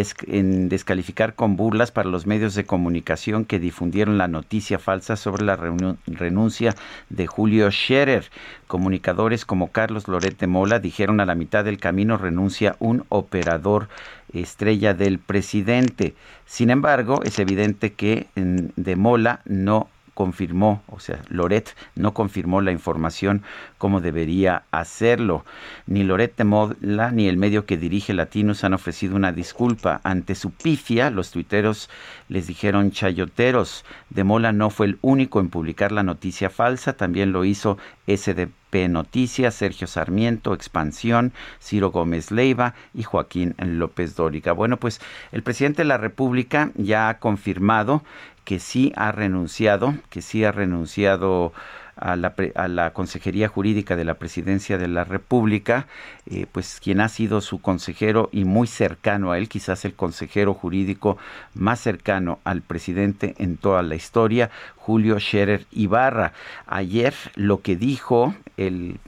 [0.69, 5.57] descalificar con burlas para los medios de comunicación que difundieron la noticia falsa sobre la
[5.57, 6.75] renuncia
[7.09, 8.31] de Julio Scherer.
[8.67, 13.89] Comunicadores como Carlos Lorete Mola dijeron a la mitad del camino renuncia un operador
[14.33, 16.15] estrella del presidente.
[16.47, 22.73] Sin embargo, es evidente que de Mola no confirmó, o sea, Loret no confirmó la
[22.73, 23.43] información
[23.79, 25.45] como debería hacerlo.
[25.87, 30.01] Ni Loret de Mola ni el medio que dirige Latinos han ofrecido una disculpa.
[30.05, 31.89] Ante su pifia, los tuiteros
[32.29, 33.85] les dijeron chayoteros.
[34.11, 38.89] De Mola no fue el único en publicar la noticia falsa, también lo hizo SDP
[38.89, 44.53] Noticias, Sergio Sarmiento, Expansión, Ciro Gómez Leiva y Joaquín López Dóriga.
[44.53, 48.03] Bueno, pues el presidente de la República ya ha confirmado
[48.45, 51.53] que sí ha renunciado, que sí ha renunciado
[51.97, 55.87] a la, a la Consejería Jurídica de la Presidencia de la República,
[56.27, 60.55] eh, pues quien ha sido su consejero y muy cercano a él, quizás el consejero
[60.55, 61.19] jurídico
[61.55, 66.33] más cercano al presidente en toda la historia, Julio Scherer Ibarra.
[66.67, 68.99] Ayer lo que dijo el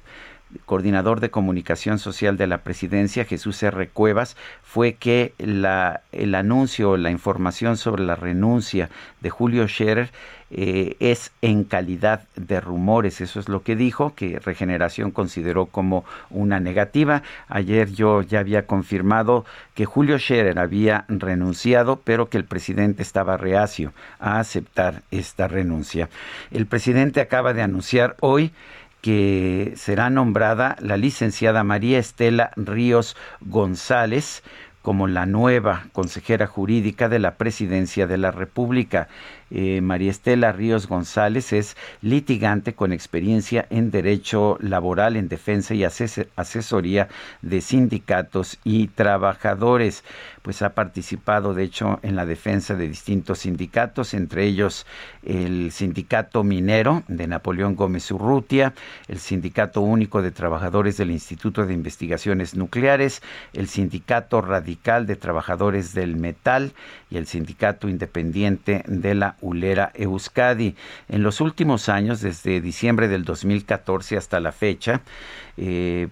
[0.66, 3.88] coordinador de comunicación social de la presidencia, Jesús R.
[3.88, 8.90] Cuevas, fue que la, el anuncio, la información sobre la renuncia
[9.20, 10.10] de Julio Scherer
[10.56, 13.20] eh, es en calidad de rumores.
[13.20, 17.22] Eso es lo que dijo, que Regeneración consideró como una negativa.
[17.48, 23.36] Ayer yo ya había confirmado que Julio Scherer había renunciado, pero que el presidente estaba
[23.36, 26.08] reacio a aceptar esta renuncia.
[26.52, 28.52] El presidente acaba de anunciar hoy
[29.05, 34.42] que será nombrada la licenciada María Estela Ríos González
[34.81, 39.09] como la nueva consejera jurídica de la Presidencia de la República.
[39.50, 45.84] Eh, María Estela Ríos González es litigante con experiencia en derecho laboral, en defensa y
[45.84, 47.08] asesoría
[47.42, 50.04] de sindicatos y trabajadores.
[50.42, 54.86] Pues ha participado, de hecho, en la defensa de distintos sindicatos, entre ellos
[55.22, 58.74] el Sindicato Minero de Napoleón Gómez Urrutia,
[59.08, 63.22] el Sindicato Único de Trabajadores del Instituto de Investigaciones Nucleares,
[63.52, 66.72] el Sindicato Radical de Trabajadores del Metal
[67.10, 70.74] y el Sindicato Independiente de la Ulera Euskadi.
[71.08, 75.02] En los últimos años, desde diciembre del 2014 hasta la fecha,
[75.57, 76.09] eh,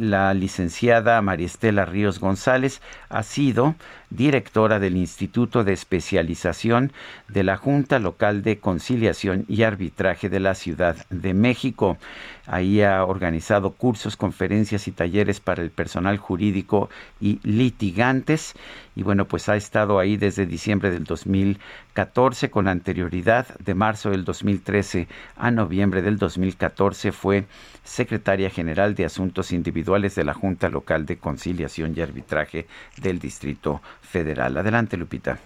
[0.00, 3.76] la licenciada María Estela Ríos González ha sido
[4.10, 6.92] directora del Instituto de Especialización
[7.28, 11.98] de la Junta Local de Conciliación y Arbitraje de la Ciudad de México.
[12.46, 16.88] Ahí ha organizado cursos, conferencias y talleres para el personal jurídico
[17.20, 18.54] y litigantes.
[18.96, 23.46] Y bueno, pues ha estado ahí desde diciembre del 2014 con anterioridad.
[23.58, 27.44] De marzo del 2013 a noviembre del 2014 fue
[27.88, 32.66] secretaria general de Asuntos Individuales de la Junta Local de Conciliación y Arbitraje
[32.98, 34.58] del Distrito Federal.
[34.58, 35.38] Adelante, Lupita.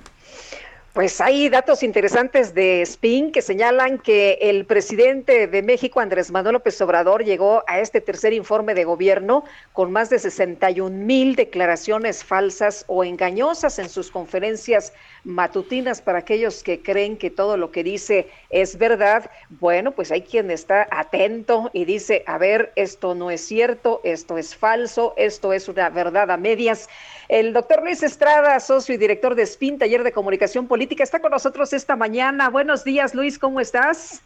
[0.92, 6.52] Pues hay datos interesantes de SPIN que señalan que el presidente de México, Andrés Manuel
[6.52, 12.22] López Obrador, llegó a este tercer informe de gobierno con más de 61 mil declaraciones
[12.22, 14.92] falsas o engañosas en sus conferencias
[15.24, 19.30] matutinas para aquellos que creen que todo lo que dice es verdad.
[19.48, 24.36] Bueno, pues hay quien está atento y dice, a ver, esto no es cierto, esto
[24.36, 26.90] es falso, esto es una verdad a medias.
[27.32, 31.30] El doctor Luis Estrada, socio y director de SPIN, Taller de Comunicación Política, está con
[31.30, 32.50] nosotros esta mañana.
[32.50, 34.22] Buenos días, Luis, ¿cómo estás?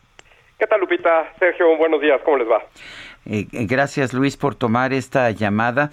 [0.59, 1.33] ¿Qué tal, Lupita?
[1.39, 2.65] Sergio, buenos días, ¿cómo les va?
[3.25, 5.93] Eh, gracias Luis por tomar esta llamada.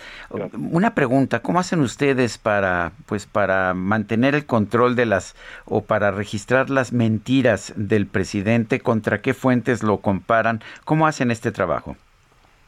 [0.72, 5.36] Una pregunta, ¿cómo hacen ustedes para pues para mantener el control de las
[5.66, 8.80] o para registrar las mentiras del presidente?
[8.80, 10.64] ¿Contra qué fuentes lo comparan?
[10.84, 11.95] ¿Cómo hacen este trabajo?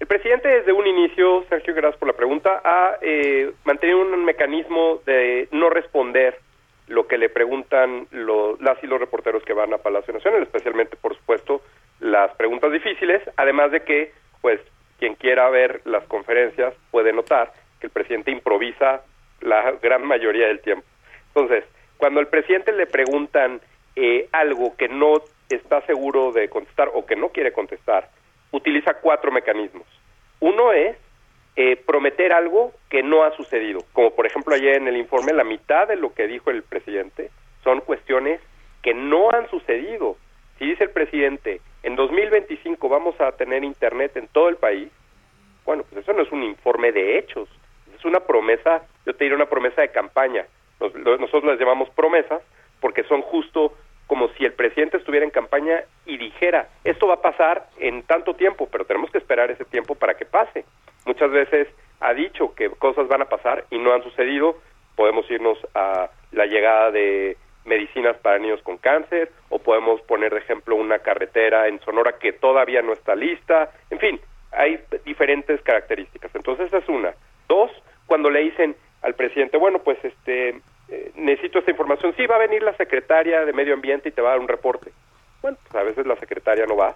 [0.06, 5.02] El presidente desde un inicio, Sergio, gracias por la pregunta, ha eh, mantenido un mecanismo
[5.04, 6.38] de no responder
[6.86, 10.96] lo que le preguntan los, las y los reporteros que van a Palacio Nacional, especialmente,
[10.96, 11.64] por supuesto,
[12.02, 14.62] las preguntas difíciles, además de que, pues,
[15.00, 19.02] quien quiera ver las conferencias puede notar que el presidente improvisa
[19.42, 20.86] la gran mayoría del tiempo.
[21.30, 21.64] Entonces,
[21.98, 23.60] cuando al presidente le preguntan
[23.96, 25.16] eh, algo que no
[25.50, 28.08] está seguro de contestar o que no quiere contestar,
[28.56, 29.88] utiliza cuatro mecanismos.
[30.40, 30.98] Uno es
[31.56, 35.44] eh, prometer algo que no ha sucedido, como por ejemplo ayer en el informe la
[35.44, 37.32] mitad de lo que dijo el presidente
[37.64, 38.42] son cuestiones
[38.82, 40.18] que no han sucedido.
[40.60, 44.90] Si dice el presidente, en 2025 vamos a tener internet en todo el país,
[45.66, 47.50] bueno, pues eso no es un informe de hechos,
[47.98, 50.46] es una promesa, yo te diré una promesa de campaña.
[50.80, 52.42] nosotros las llamamos promesas
[52.80, 53.74] porque son justo
[54.08, 58.36] como si el presidente estuviera en campaña y dijera, esto va a pasar en tanto
[58.36, 60.66] tiempo, pero tenemos que esperar ese tiempo para que pase.
[61.06, 61.68] Muchas veces
[62.00, 64.58] ha dicho que cosas van a pasar y no han sucedido.
[64.96, 70.40] Podemos irnos a la llegada de medicinas para niños con cáncer o podemos poner de
[70.40, 73.72] ejemplo una carretera en Sonora que todavía no está lista.
[73.90, 74.20] En fin,
[74.52, 76.34] hay diferentes características.
[76.36, 77.14] Entonces esa es una.
[77.48, 77.72] Dos,
[78.06, 82.14] cuando le dicen al presidente, bueno, pues este eh, necesito esta información.
[82.16, 84.48] Sí, va a venir la secretaria de Medio Ambiente y te va a dar un
[84.48, 84.92] reporte.
[85.42, 86.96] Bueno, pues a veces la secretaria no va.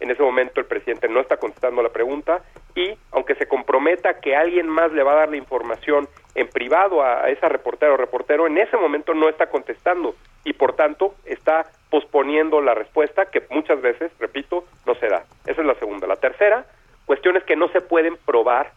[0.00, 2.42] En ese momento el presidente no está contestando la pregunta
[2.74, 7.04] y aunque se comprometa que alguien más le va a dar la información en privado
[7.04, 11.66] a, esa reportera o reportero, en ese momento no está contestando y por tanto está
[11.88, 15.24] posponiendo la respuesta que muchas veces, repito, no se da.
[15.46, 16.08] Esa es la segunda.
[16.08, 16.66] La tercera,
[17.06, 18.72] cuestiones que no se pueden probar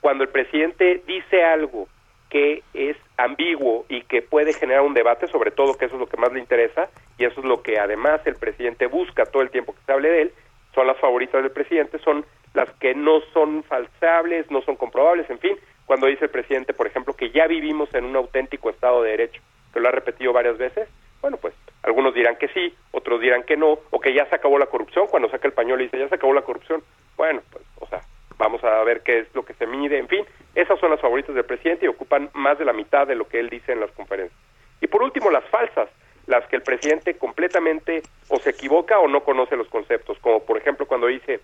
[0.00, 1.88] cuando el presidente dice algo
[2.30, 6.08] que es ambiguo y que puede generar un debate, sobre todo que eso es lo
[6.08, 9.50] que más le interesa y eso es lo que además el presidente busca todo el
[9.50, 10.32] tiempo que se hable de él,
[10.74, 12.24] son las favoritas del presidente, son
[12.54, 16.86] las que no son falsables, no son comprobables, en fin, cuando dice el presidente, por
[16.86, 20.56] ejemplo, que ya vivimos en un auténtico Estado de Derecho, que lo ha repetido varias
[20.56, 20.88] veces,
[21.20, 21.52] bueno, pues
[21.82, 25.08] algunos dirán que sí, otros dirán que no, o que ya se acabó la corrupción,
[25.08, 26.82] cuando saca el pañuelo y dice, ya se acabó la corrupción,
[27.16, 28.00] bueno, pues, o sea,
[28.40, 30.24] vamos a ver qué es lo que se mide, en fin,
[30.54, 33.38] esas son las favoritas del presidente y ocupan más de la mitad de lo que
[33.38, 34.36] él dice en las conferencias.
[34.80, 35.90] Y por último, las falsas,
[36.26, 40.56] las que el presidente completamente o se equivoca o no conoce los conceptos, como por
[40.56, 41.40] ejemplo cuando dice,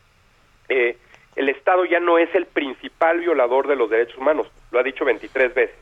[0.70, 0.96] eh,
[1.36, 5.04] el Estado ya no es el principal violador de los derechos humanos, lo ha dicho
[5.04, 5.76] 23 veces.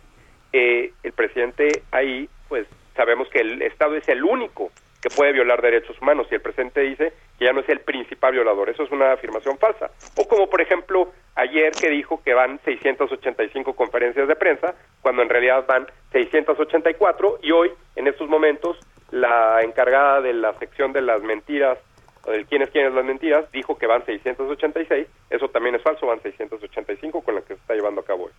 [0.53, 4.73] Eh, el presidente ahí, pues sabemos que el Estado es el único
[5.05, 8.33] que puede violar derechos humanos y el presidente dice que ya no es el principal
[8.33, 8.71] violador.
[8.71, 9.91] Eso es una afirmación falsa.
[10.17, 15.29] O como por ejemplo ayer que dijo que van 685 conferencias de prensa cuando en
[15.29, 18.79] realidad van 684 y hoy en estos momentos
[19.11, 21.79] la encargada de la sección de las mentiras
[22.25, 25.07] o del quién es quién es las mentiras dijo que van 686.
[25.29, 28.33] Eso también es falso, van 685 con la que se está llevando a cabo hoy.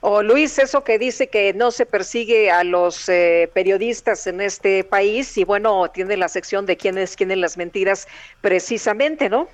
[0.00, 4.84] O Luis, eso que dice que no se persigue a los eh, periodistas en este
[4.84, 8.06] país y bueno, tiene la sección de quiénes quieren las mentiras
[8.40, 9.48] precisamente, ¿no?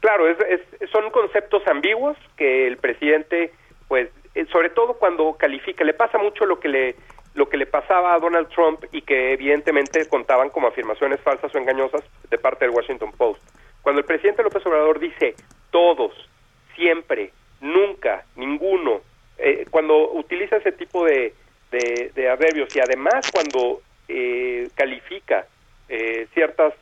[0.00, 0.60] Claro, es,
[0.92, 3.52] son conceptos ambiguos que el presidente,
[3.88, 6.96] pues, eh, sobre todo cuando califica, le pasa mucho lo que le
[7.34, 11.58] lo que le pasaba a Donald Trump y que evidentemente contaban como afirmaciones falsas o
[11.58, 13.40] engañosas de parte del Washington Post.
[13.82, 15.36] Cuando el presidente López Obrador dice
[15.70, 16.12] todos,
[16.74, 19.00] siempre, nunca, ninguno,
[19.38, 21.32] eh, cuando utiliza ese tipo de,
[21.70, 25.46] de, adverbios y además cuando eh, califica
[25.88, 26.74] eh, ciertas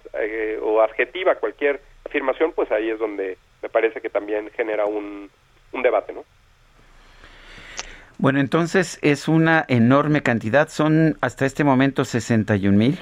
[0.60, 5.30] o adjetiva cualquier afirmación, pues ahí es donde me parece que también genera un,
[5.72, 6.24] un debate, ¿no?
[8.18, 12.98] Bueno, entonces es una enorme cantidad, son hasta este momento 61 mil.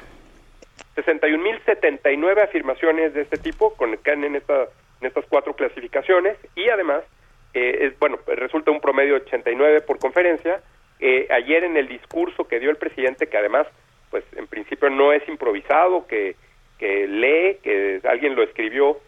[0.94, 4.64] 61 mil 79 afirmaciones de este tipo con, en, esta,
[5.00, 7.00] en estas cuatro clasificaciones y además
[7.56, 10.60] eh, es, bueno, resulta un promedio de 89 por conferencia.
[11.00, 13.66] Eh, ayer en el discurso que dio el presidente, que además,
[14.10, 16.36] pues en principio no es improvisado, que,
[16.78, 18.98] que lee, que alguien lo escribió,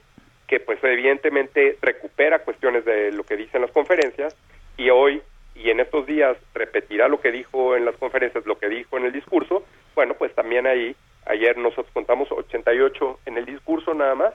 [0.46, 4.34] que pues evidentemente recupera cuestiones de lo que dicen las conferencias
[4.78, 5.20] y hoy
[5.55, 9.05] y en estos días repetirá lo que dijo en las conferencias, lo que dijo en
[9.05, 9.62] el discurso,
[9.94, 10.96] bueno, pues también ahí,
[11.26, 14.32] ayer nosotros contamos 88 en el discurso nada más,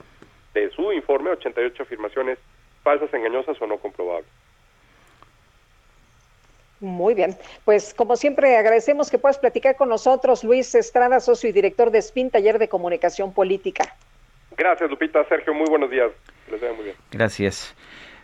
[0.54, 2.38] de su informe, 88 afirmaciones
[2.84, 4.30] falsas, engañosas o no comprobables.
[6.80, 11.54] Muy bien, pues como siempre agradecemos que puedas platicar con nosotros, Luis Estrada, socio y
[11.54, 13.96] director de SPIN, Taller de Comunicación Política.
[14.58, 15.26] Gracias, Lupita.
[15.30, 16.12] Sergio, muy buenos días.
[16.52, 16.96] Les veo muy bien.
[17.10, 17.74] Gracias.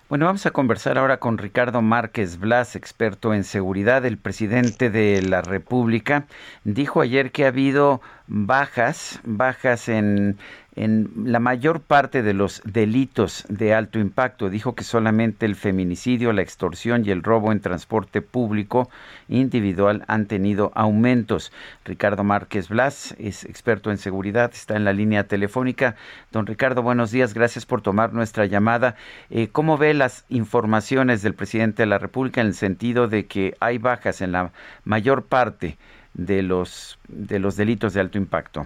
[0.09, 4.03] Bueno, vamos a conversar ahora con Ricardo Márquez Blas, experto en seguridad.
[4.05, 6.25] El presidente de la República
[6.63, 10.39] dijo ayer que ha habido bajas, bajas en
[10.79, 14.49] en la mayor parte de los delitos de alto impacto.
[14.49, 18.89] Dijo que solamente el feminicidio, la extorsión y el robo en transporte público
[19.27, 21.51] individual han tenido aumentos.
[21.83, 25.97] Ricardo Márquez Blas es experto en seguridad, está en la línea telefónica.
[26.31, 28.95] Don Ricardo, buenos días, gracias por tomar nuestra llamada.
[29.29, 33.53] Eh, ¿Cómo ve las informaciones del presidente de la República en el sentido de que
[33.59, 34.53] hay bajas en la
[34.85, 35.77] mayor parte
[36.13, 38.65] de los, de los delitos de alto impacto?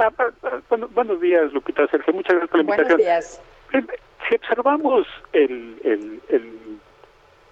[0.00, 0.10] Ah,
[0.94, 2.14] buenos días, Lupita Sergio.
[2.14, 2.96] Muchas gracias por la invitación.
[2.96, 3.42] Buenos días.
[3.74, 3.98] Eh,
[4.28, 6.80] si observamos el, el, el,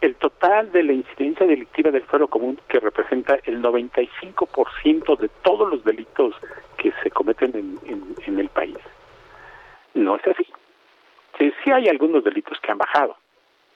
[0.01, 5.71] el total de la incidencia delictiva del fuero común, que representa el 95% de todos
[5.71, 6.35] los delitos
[6.79, 8.79] que se cometen en, en, el país,
[9.93, 10.47] no es así.
[11.37, 13.17] Sí, sí hay algunos delitos que han bajado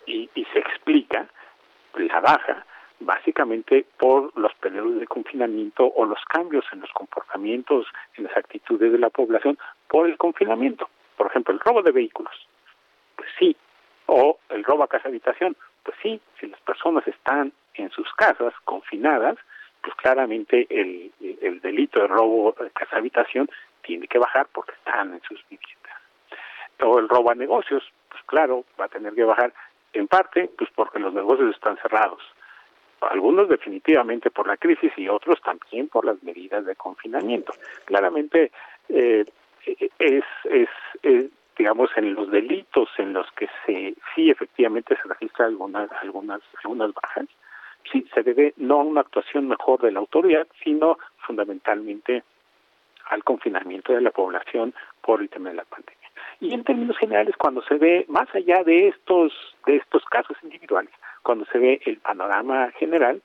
[0.06, 1.26] y, y se explica
[1.94, 2.64] la baja
[3.05, 7.86] básicamente por los periodos de confinamiento o los cambios en los comportamientos,
[8.16, 10.88] en las actitudes de la población por el confinamiento.
[11.16, 12.34] Por ejemplo, el robo de vehículos,
[13.16, 13.57] pues sí,
[14.07, 18.53] o el robo a casa habitación, pues sí, si las personas están en sus casas
[18.64, 19.36] confinadas,
[19.82, 23.48] pues claramente el, el delito de robo a casa habitación
[23.82, 25.96] tiene que bajar porque están en sus viviendas.
[26.80, 29.53] O el robo a negocios, pues claro, va a tener que bajar
[29.92, 32.22] en parte pues porque los negocios están cerrados
[33.11, 37.53] algunos definitivamente por la crisis y otros también por las medidas de confinamiento.
[37.84, 38.50] Claramente
[38.88, 39.24] eh,
[39.98, 40.68] es, es,
[41.57, 46.92] digamos, en los delitos en los que se sí efectivamente se registra algunas algunas algunas
[46.94, 47.26] bajas,
[47.90, 52.22] sí se debe no a una actuación mejor de la autoridad, sino fundamentalmente
[53.11, 56.09] al confinamiento de la población por el tema de la pandemia.
[56.40, 59.32] Y en términos generales, cuando se ve más allá de estos
[59.66, 60.92] de estos casos individuales,
[61.22, 63.22] cuando se ve el panorama general,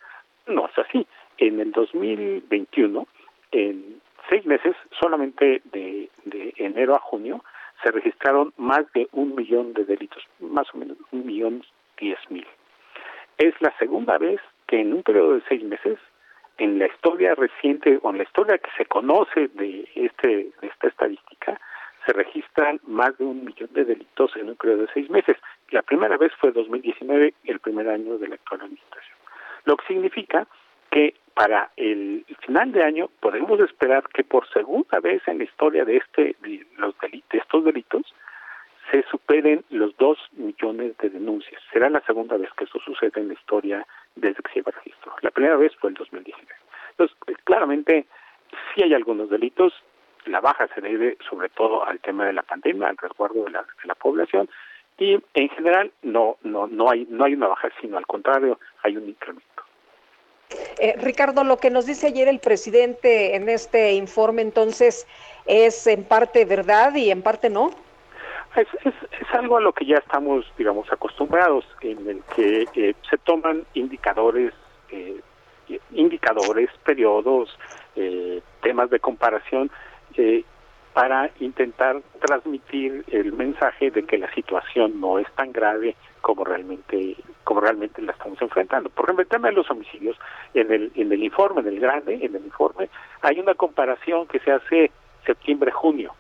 [0.48, 1.06] no es así.
[1.38, 3.08] En el 2021,
[3.52, 6.10] en seis meses, solamente de,
[6.58, 7.44] enero a junio,
[7.84, 11.64] se registraron más de un millón de delitos, más o menos un millón
[12.00, 12.46] diez mil.
[13.38, 16.00] Es la segunda vez que en un periodo de seis meses,
[16.58, 20.88] en la historia reciente o en la historia que se conoce de este de esta
[20.88, 21.60] estadística,
[22.06, 25.38] se registran más de un millón de delitos en un periodo de seis meses.
[25.72, 29.18] La primera vez fue 2019, el primer año de la actual administración.
[29.66, 30.48] Lo que significa
[30.90, 35.86] que para el final de año podemos esperar que por segunda vez en la historia
[35.86, 38.04] de este de estos delitos
[38.92, 41.62] se superen los dos millones de denuncias.
[41.72, 45.14] Será la segunda vez que eso sucede en la historia desde que se lleva registro.
[45.22, 46.56] La primera vez fue el 2019.
[46.92, 48.08] Entonces, claramente
[48.74, 49.74] sí hay algunos delitos,
[50.26, 53.62] la baja se debe sobre todo al tema de la pandemia, al resguardo de la,
[53.62, 54.50] de la población
[54.98, 58.98] y en general no no no hay no hay una baja, sino al contrario hay
[58.98, 59.46] un incremento.
[60.80, 65.06] Eh, Ricardo, lo que nos dice ayer el presidente en este informe, entonces,
[65.46, 67.72] es en parte verdad y en parte no.
[68.56, 72.96] Es, es, es algo a lo que ya estamos, digamos, acostumbrados, en el que eh,
[73.10, 74.54] se toman indicadores,
[74.90, 75.20] eh,
[75.92, 77.58] indicadores, periodos,
[77.96, 79.70] eh, temas de comparación
[80.16, 80.44] eh,
[80.98, 87.16] para intentar transmitir el mensaje de que la situación no es tan grave como realmente
[87.44, 88.90] como realmente la estamos enfrentando.
[88.90, 90.18] Por ejemplo, el tema de los homicidios
[90.56, 92.90] en el en el informe, en el grande, en el informe
[93.22, 94.90] hay una comparación que se hace
[95.24, 96.16] septiembre-junio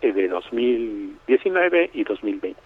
[0.00, 2.60] eh, de 2019 y 2020.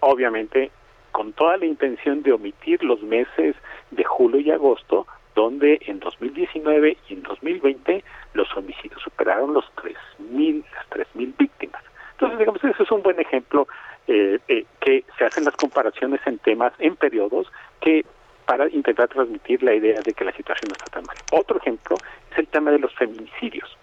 [0.00, 0.72] Obviamente
[1.12, 3.54] con toda la intención de omitir los meses
[3.92, 8.04] de julio y agosto donde en 2019 y en 2020
[8.34, 11.82] los homicidios superaron los 3.000, las 3.000 víctimas.
[12.12, 13.68] Entonces, digamos, ese es un buen ejemplo
[14.08, 17.46] eh, eh, que se hacen las comparaciones en temas, en periodos,
[17.80, 18.04] que
[18.46, 21.16] para intentar transmitir la idea de que la situación no está tan mal.
[21.32, 21.96] Otro ejemplo
[22.32, 23.76] es el tema de los feminicidios.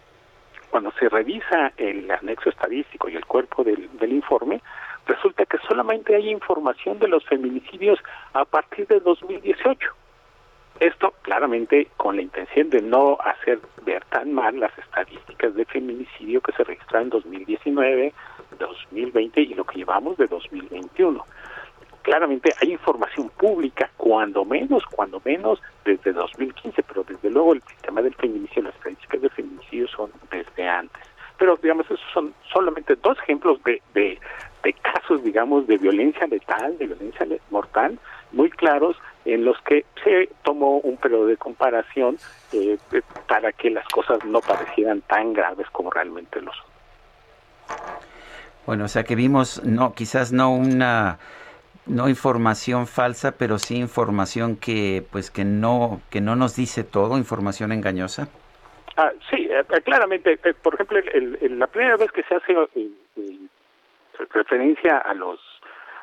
[0.72, 4.62] Cuando se revisa el anexo estadístico y el cuerpo del, del informe,
[5.06, 8.00] resulta que solamente hay información de los feminicidios
[8.34, 9.96] a partir de 2018
[10.80, 16.42] esto claramente con la intención de no hacer ver tan mal las estadísticas de feminicidio
[16.42, 18.14] que se registraron en 2019,
[18.60, 21.26] 2020 y lo que llevamos de 2021.
[22.02, 28.02] Claramente hay información pública, cuando menos, cuando menos, desde 2015, pero desde luego el tema
[28.02, 31.02] del feminicidio, las estadísticas de feminicidio son desde antes.
[31.38, 34.20] Pero, digamos, esos son solamente dos ejemplos de, de,
[34.64, 37.98] de casos, digamos, de violencia letal, de violencia mortal,
[38.32, 42.18] muy claros en los que se tomó un periodo de comparación
[42.54, 42.78] eh,
[43.28, 46.66] para que las cosas no parecieran tan graves como realmente lo son.
[48.66, 51.20] Bueno, o sea que vimos, no, quizás no una
[51.88, 57.18] no información falsa, pero sí información que, pues, que no, que no nos dice todo,
[57.18, 58.28] información engañosa.
[58.98, 60.40] Ah, sí, eh, claramente.
[60.44, 62.56] Eh, por ejemplo, el, el, la primera vez que se hace
[64.34, 65.40] referencia a los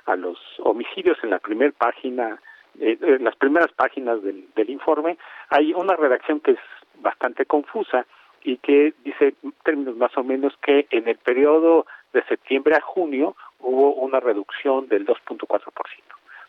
[0.07, 2.41] a los homicidios en la primera página
[2.81, 5.19] eh, en las primeras páginas del, del informe
[5.51, 6.61] hay una redacción que es
[7.01, 8.07] bastante confusa
[8.45, 13.37] y que dice términos más o menos que en el periodo de septiembre a junio
[13.61, 15.63] hubo una reducción del 2.4%.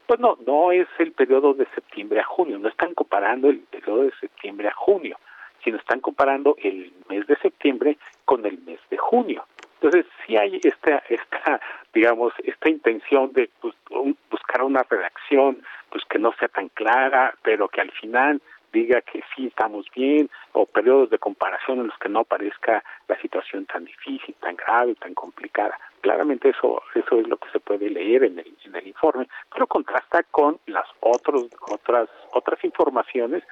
[0.05, 4.03] Pues no, no es el periodo de septiembre a junio, no están comparando el periodo
[4.03, 5.17] de septiembre a junio,
[5.63, 9.45] sino están comparando el mes de septiembre con el mes de junio.
[9.83, 11.59] Entonces, sí hay esta, esta
[11.93, 17.35] digamos, esta intención de pues, un, buscar una redacción pues que no sea tan clara,
[17.43, 18.41] pero que al final
[18.73, 23.19] diga que sí estamos bien, o periodos de comparación en los que no aparezca la
[23.21, 25.79] situación tan difícil, tan grave, tan complicada.
[26.01, 29.67] Claramente eso eso es lo que se puede leer en el, en el informe, pero
[29.67, 33.43] contrasta con las otros, otras otras informaciones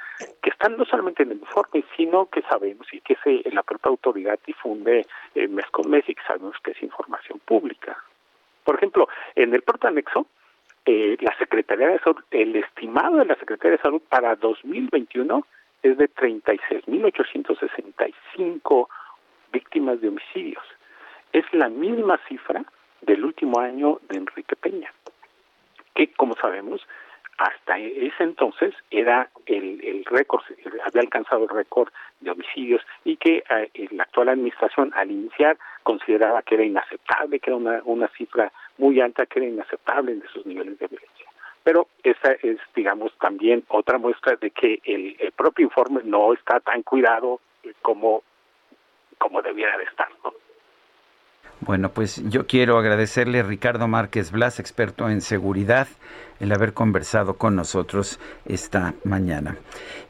[0.42, 3.90] que están no solamente en el informe, sino que sabemos y que se, la propia
[3.90, 5.06] autoridad difunde
[5.36, 7.98] eh, mes con mes y que sabemos que es información pública.
[8.64, 10.28] Por ejemplo, en el protanexo,
[10.86, 15.46] eh, la Secretaría de Salud, el estimado de la Secretaría de Salud para 2021
[15.84, 18.88] es de 36.865
[19.52, 20.64] víctimas de homicidios.
[21.34, 22.66] Es la misma cifra
[23.02, 24.92] del último año de Enrique Peña,
[25.96, 26.86] que como sabemos,
[27.38, 30.44] hasta ese entonces era el, el récord,
[30.86, 36.44] había alcanzado el récord de homicidios y que eh, la actual administración al iniciar consideraba
[36.44, 38.52] que era inaceptable, que era una, una cifra
[38.82, 41.26] muy alta, que era inaceptable en esos niveles de violencia.
[41.64, 46.60] Pero esa es, digamos, también otra muestra de que el, el propio informe no está
[46.60, 47.40] tan cuidado
[47.84, 48.24] como,
[49.20, 50.34] como debiera de estar, ¿no?
[51.64, 55.88] Bueno, pues yo quiero agradecerle a Ricardo Márquez Blas, experto en seguridad,
[56.40, 59.58] el haber conversado con nosotros esta mañana.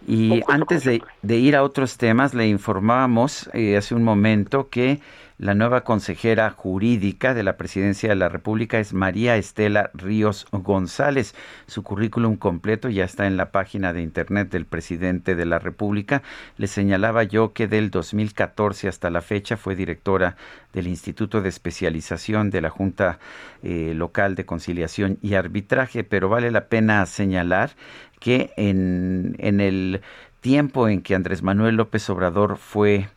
[0.08, 5.02] Y antes de, de ir a otros temas, le informábamos eh, hace un momento que
[5.42, 11.34] la nueva consejera jurídica de la Presidencia de la República es María Estela Ríos González.
[11.66, 16.22] Su currículum completo ya está en la página de internet del presidente de la República.
[16.58, 20.38] Le señalaba yo que del 2014 hasta la fecha fue directora
[20.74, 23.18] del Instituto de Especialización de la Junta
[23.64, 27.72] eh, Local de Conciliación y Arbitraje, pero vale la pena señalar
[28.20, 30.02] que en, en el
[30.39, 33.08] tiempo en que Andrés Manuel López Obrador fue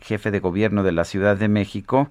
[0.00, 2.10] jefe de gobierno de la Ciudad de México,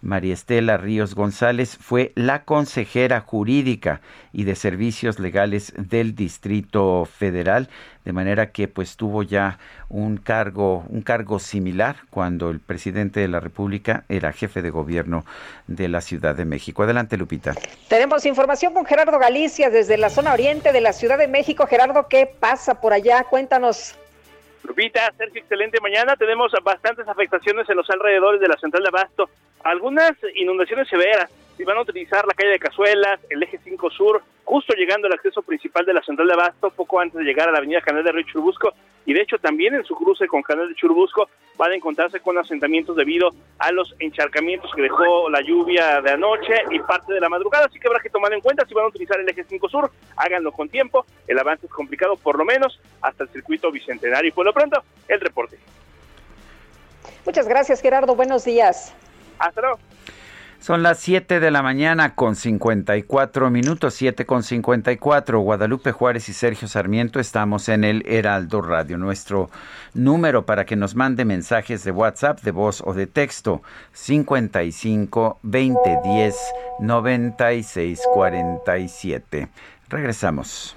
[0.00, 4.00] María Estela Ríos González fue la consejera jurídica
[4.32, 7.68] y de servicios legales del Distrito Federal,
[8.04, 13.28] de manera que pues tuvo ya un cargo un cargo similar cuando el presidente de
[13.28, 15.24] la República era jefe de gobierno
[15.66, 16.84] de la Ciudad de México.
[16.84, 17.54] Adelante, Lupita.
[17.88, 21.66] Tenemos información con Gerardo Galicia desde la zona oriente de la Ciudad de México.
[21.66, 23.24] Gerardo, ¿qué pasa por allá?
[23.24, 23.96] Cuéntanos.
[24.64, 26.16] Lupita, Sergio, excelente mañana.
[26.16, 29.30] Tenemos bastantes afectaciones en los alrededores de la central de Abasto.
[29.64, 31.30] Algunas inundaciones severas.
[31.56, 35.14] Si van a utilizar la calle de Cazuelas, el eje 5 Sur, justo llegando al
[35.14, 38.04] acceso principal de la central de Abasto, poco antes de llegar a la avenida Canal
[38.04, 38.72] de Río Churubusco,
[39.08, 42.36] y de hecho también en su cruce con Canal de Churubusco van a encontrarse con
[42.36, 47.30] asentamientos debido a los encharcamientos que dejó la lluvia de anoche y parte de la
[47.30, 49.66] madrugada, así que habrá que tomar en cuenta si van a utilizar el eje 5
[49.70, 54.28] Sur, háganlo con tiempo, el avance es complicado por lo menos hasta el circuito bicentenario.
[54.28, 55.58] Y por lo pronto, el reporte.
[57.24, 58.94] Muchas gracias Gerardo, buenos días.
[59.38, 59.78] Hasta luego.
[60.60, 65.38] Son las 7 de la mañana con 54 minutos, 7 con 54.
[65.40, 68.98] Guadalupe Juárez y Sergio Sarmiento estamos en el Heraldo Radio.
[68.98, 69.50] Nuestro
[69.94, 75.98] número para que nos mande mensajes de WhatsApp, de voz o de texto, 55 20
[76.04, 76.36] 10
[76.80, 79.48] 96 47.
[79.88, 80.76] Regresamos.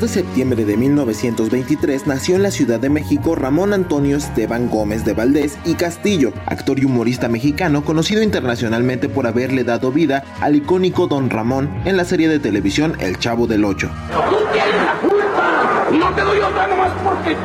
[0.00, 5.04] 2 de septiembre de 1923 nació en la Ciudad de México Ramón Antonio Esteban Gómez
[5.04, 10.56] de Valdés y Castillo, actor y humorista mexicano conocido internacionalmente por haberle dado vida al
[10.56, 13.90] icónico Don Ramón en la serie de televisión El Chavo del Ocho.
[15.92, 17.36] No te doy otra nomás porque...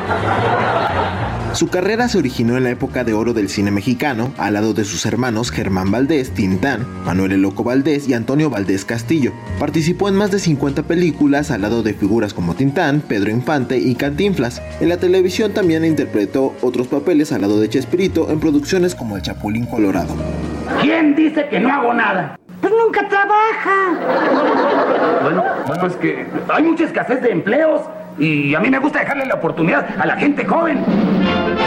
[1.56, 4.84] Su carrera se originó en la época de oro del cine mexicano, al lado de
[4.84, 9.32] sus hermanos Germán Valdés, Tintán, Manuel El Loco Valdés y Antonio Valdés Castillo.
[9.58, 13.94] Participó en más de 50 películas al lado de figuras como Tintán, Pedro Infante y
[13.94, 14.60] Cantinflas.
[14.80, 19.22] En la televisión también interpretó otros papeles al lado de Chespirito en producciones como El
[19.22, 20.14] Chapulín Colorado.
[20.82, 22.38] ¿Quién dice que no hago nada?
[22.60, 25.20] Pues nunca trabaja.
[25.22, 27.80] Bueno, bueno, es que hay mucha escasez de empleos
[28.18, 30.78] y a mí me gusta dejarle la oportunidad a la gente joven.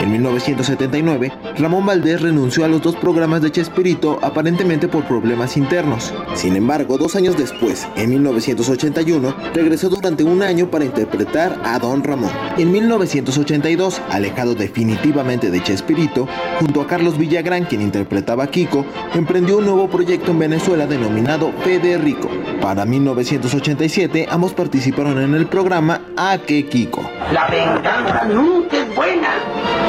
[0.02, 6.14] En 1979, Ramón Valdés renunció a los dos programas de Chespirito aparentemente por problemas internos.
[6.36, 12.04] Sin embargo, dos años después, en 1981, regresó durante un año para interpretar a Don
[12.04, 12.32] Ramón.
[12.58, 16.28] En 1982, alejado definitivamente de Chespirito,
[16.60, 21.52] junto a Carlos Villagrán, quien interpretaba a Kiko, emprendió un nuevo proyecto en Venezuela denominado
[21.64, 22.30] Fede Rico.
[22.62, 27.10] Para 1987, ambos participaron en el programa A que Kiko.
[27.32, 29.30] La venganza nunca es buena.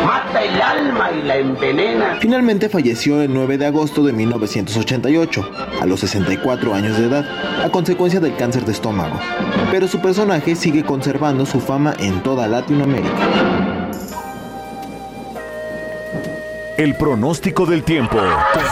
[0.05, 2.17] Mata el alma y la envenena.
[2.21, 7.71] Finalmente falleció el 9 de agosto de 1988, a los 64 años de edad, a
[7.71, 9.19] consecuencia del cáncer de estómago.
[9.71, 13.91] Pero su personaje sigue conservando su fama en toda Latinoamérica.
[16.77, 18.19] El pronóstico del tiempo.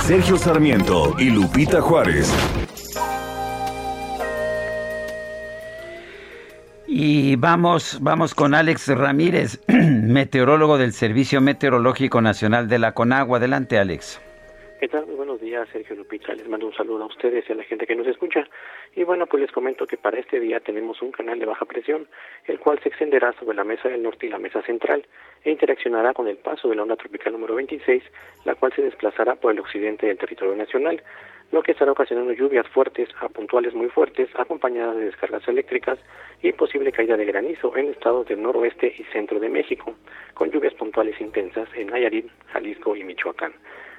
[0.06, 2.32] Sergio Sarmiento y Lupita Juárez.
[7.00, 13.38] Y vamos, vamos con Alex Ramírez, meteorólogo del Servicio Meteorológico Nacional de la Conagua.
[13.38, 14.20] Adelante, Alex.
[15.16, 16.34] Buenos días, Sergio Lupita.
[16.34, 18.48] Les mando un saludo a ustedes y a la gente que nos escucha.
[18.96, 22.08] Y bueno, pues les comento que para este día tenemos un canal de baja presión,
[22.46, 25.06] el cual se extenderá sobre la mesa del norte y la mesa central
[25.44, 28.02] e interaccionará con el paso de la onda tropical número 26,
[28.44, 31.00] la cual se desplazará por el occidente del territorio nacional,
[31.50, 35.98] lo que estará ocasionando lluvias fuertes a puntuales muy fuertes, acompañadas de descargas eléctricas
[36.42, 39.94] y posible caída de granizo en estados del noroeste y centro de México,
[40.34, 43.52] con lluvias puntuales intensas en Nayarit, Jalisco y Michoacán.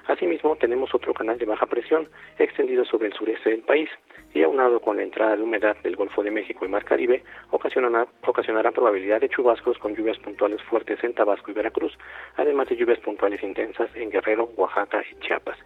[0.08, 3.90] Asimismo, tenemos otro canal de baja presión extendido sobre el sureste del país,
[4.34, 8.08] y aunado con la entrada de humedad del Golfo de México y Mar Caribe, ocasionará,
[8.26, 11.98] ocasionará probabilidad de chubascos con lluvias puntuales fuertes en Tabasco y Veracruz,
[12.38, 15.58] además de lluvias puntuales intensas en Guerrero, Oaxaca y Chiapas.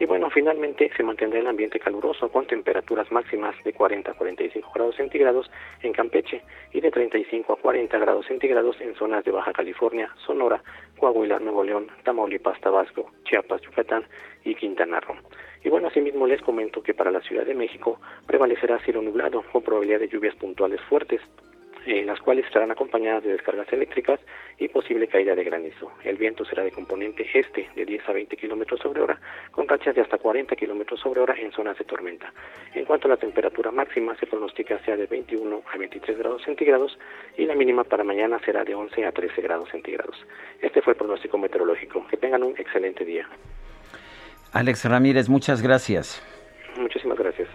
[0.00, 4.70] Y bueno, finalmente se mantendrá el ambiente caluroso con temperaturas máximas de 40 a 45
[4.72, 5.50] grados centígrados
[5.82, 6.42] en Campeche
[6.72, 10.62] y de 35 a 40 grados centígrados en zonas de Baja California, Sonora,
[10.98, 14.04] Coahuila, Nuevo León, Tamaulipas, Tabasco, Chiapas, Yucatán
[14.44, 15.16] y Quintana Roo.
[15.64, 19.62] Y bueno, asimismo les comento que para la Ciudad de México prevalecerá cielo nublado con
[19.62, 21.20] probabilidad de lluvias puntuales fuertes
[21.86, 24.20] eh, las cuales estarán acompañadas de descargas eléctricas
[24.58, 25.92] y posible caída de granizo.
[26.04, 29.20] El viento será de componente este de 10 a 20 kilómetros sobre hora,
[29.50, 32.32] con rachas de hasta 40 kilómetros sobre hora en zonas de tormenta.
[32.74, 36.98] En cuanto a la temperatura máxima, se pronostica sea de 21 a 23 grados centígrados
[37.36, 40.16] y la mínima para mañana será de 11 a 13 grados centígrados.
[40.60, 42.06] Este fue el pronóstico meteorológico.
[42.08, 43.28] Que tengan un excelente día.
[44.52, 46.22] Alex Ramírez, muchas gracias.
[46.78, 47.48] Muchísimas gracias.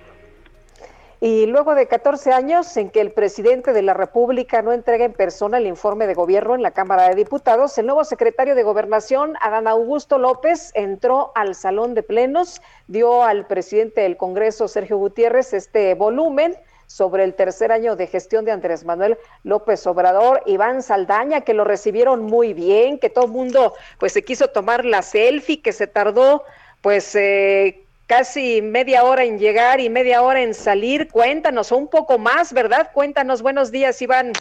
[1.25, 5.13] Y luego de 14 años en que el presidente de la República no entrega en
[5.13, 9.35] persona el informe de gobierno en la Cámara de Diputados, el nuevo secretario de Gobernación,
[9.39, 15.53] Adán Augusto López, entró al salón de plenos, dio al presidente del Congreso, Sergio Gutiérrez,
[15.53, 16.57] este volumen
[16.87, 21.63] sobre el tercer año de gestión de Andrés Manuel López Obrador, Iván Saldaña, que lo
[21.63, 25.87] recibieron muy bien, que todo el mundo pues se quiso tomar la selfie, que se
[25.87, 26.43] tardó
[26.81, 31.07] pues eh, casi media hora en llegar y media hora en salir.
[31.11, 32.89] Cuéntanos, un poco más, ¿verdad?
[32.93, 34.33] Cuéntanos, buenos días, Iván.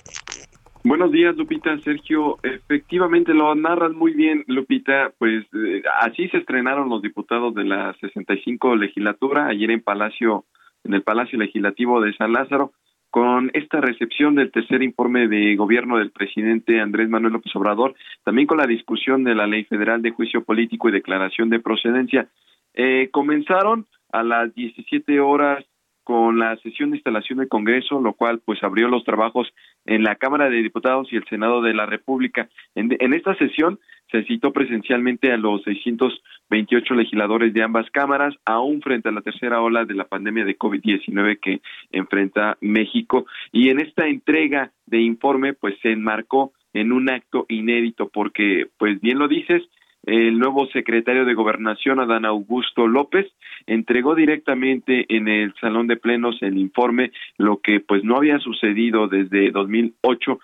[0.85, 2.39] Buenos días, Lupita, Sergio.
[2.43, 5.13] Efectivamente, lo narras muy bien, Lupita.
[5.17, 10.45] Pues eh, así se estrenaron los diputados de la 65 legislatura ayer en Palacio,
[10.83, 12.73] en el Palacio Legislativo de San Lázaro,
[13.11, 17.95] con esta recepción del tercer informe de gobierno del presidente Andrés Manuel López Obrador,
[18.25, 22.29] también con la discusión de la Ley Federal de Juicio Político y Declaración de Procedencia.
[22.75, 25.65] Eh, comenzaron a las 17 horas
[26.05, 29.49] con la sesión de instalación del Congreso, lo cual pues abrió los trabajos
[29.85, 32.49] en la Cámara de Diputados y el Senado de la República.
[32.75, 33.79] En, en esta sesión
[34.11, 39.63] se citó presencialmente a los 628 legisladores de ambas cámaras, aún frente a la tercera
[39.63, 41.61] ola de la pandemia de COVID-19 que
[41.93, 43.27] enfrenta México.
[43.53, 49.01] Y en esta entrega de informe pues se enmarcó en un acto inédito porque, pues
[49.01, 49.63] bien lo dices,
[50.05, 53.27] el nuevo secretario de Gobernación, Adán Augusto López,
[53.67, 59.07] entregó directamente en el Salón de Plenos el informe, lo que pues no había sucedido
[59.07, 60.41] desde 2008,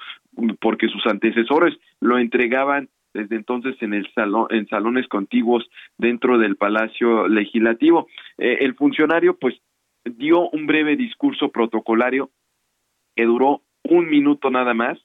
[0.61, 6.56] porque sus antecesores lo entregaban desde entonces en el salón en salones contiguos dentro del
[6.56, 8.06] Palacio Legislativo.
[8.36, 9.56] Eh, el funcionario pues
[10.04, 12.30] dio un breve discurso protocolario
[13.16, 14.98] que duró un minuto nada más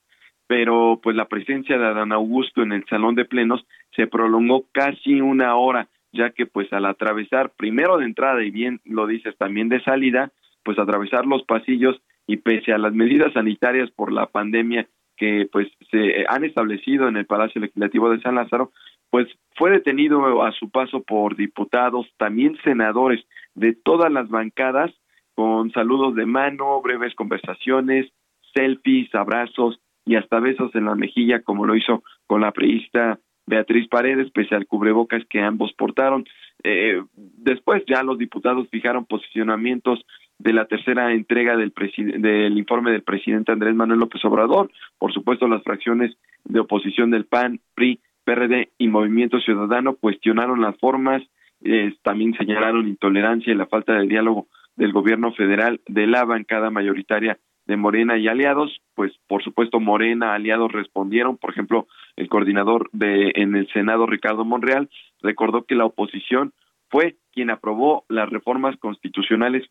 [0.47, 3.65] pero pues la presencia de Adán Augusto en el salón de plenos
[3.95, 8.79] se prolongó casi una hora, ya que pues al atravesar primero de entrada y bien
[8.85, 10.31] lo dices también de salida,
[10.63, 14.87] pues atravesar los pasillos y pese a las medidas sanitarias por la pandemia
[15.17, 18.71] que pues se han establecido en el Palacio Legislativo de San Lázaro,
[19.09, 23.23] pues fue detenido a su paso por diputados, también senadores
[23.53, 24.91] de todas las bancadas,
[25.35, 28.11] con saludos de mano, breves conversaciones,
[28.55, 33.87] selfies, abrazos, y hasta besos en la mejilla, como lo hizo con la priista Beatriz
[33.87, 36.25] Paredes, pese al cubrebocas que ambos portaron.
[36.63, 40.05] Eh, después ya los diputados fijaron posicionamientos
[40.39, 44.71] de la tercera entrega del, del informe del presidente Andrés Manuel López Obrador.
[44.97, 50.77] Por supuesto, las fracciones de oposición del PAN, PRI, PRD y Movimiento Ciudadano cuestionaron las
[50.77, 51.21] formas,
[51.63, 56.69] eh, también señalaron intolerancia y la falta de diálogo del gobierno federal de la bancada
[56.69, 62.89] mayoritaria de Morena y aliados, pues por supuesto Morena, aliados respondieron, por ejemplo, el coordinador
[62.91, 64.89] de en el Senado Ricardo Monreal
[65.21, 66.53] recordó que la oposición
[66.89, 69.67] fue quien aprobó las reformas constitucionales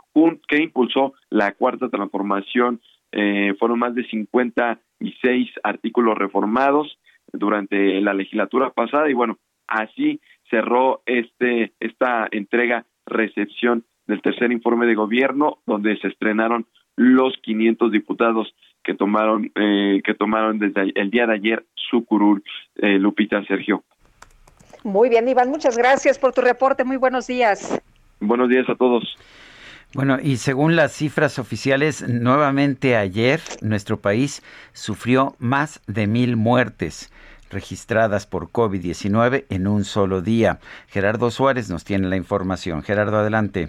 [0.48, 2.80] que impulsó la cuarta transformación,
[3.12, 6.98] eh, fueron más de 56 artículos reformados
[7.32, 9.38] durante la legislatura pasada y bueno,
[9.68, 10.20] así
[10.50, 16.66] cerró este esta entrega recepción del tercer informe de gobierno donde se estrenaron
[16.96, 22.42] los 500 diputados que tomaron eh, que tomaron desde el día de ayer su curul,
[22.76, 23.84] eh, Lupita Sergio.
[24.84, 26.84] Muy bien, Iván, muchas gracias por tu reporte.
[26.84, 27.80] Muy buenos días.
[28.20, 29.16] Buenos días a todos.
[29.94, 37.12] Bueno, y según las cifras oficiales, nuevamente ayer nuestro país sufrió más de mil muertes
[37.50, 40.58] registradas por COVID-19 en un solo día.
[40.88, 42.82] Gerardo Suárez nos tiene la información.
[42.82, 43.68] Gerardo, adelante.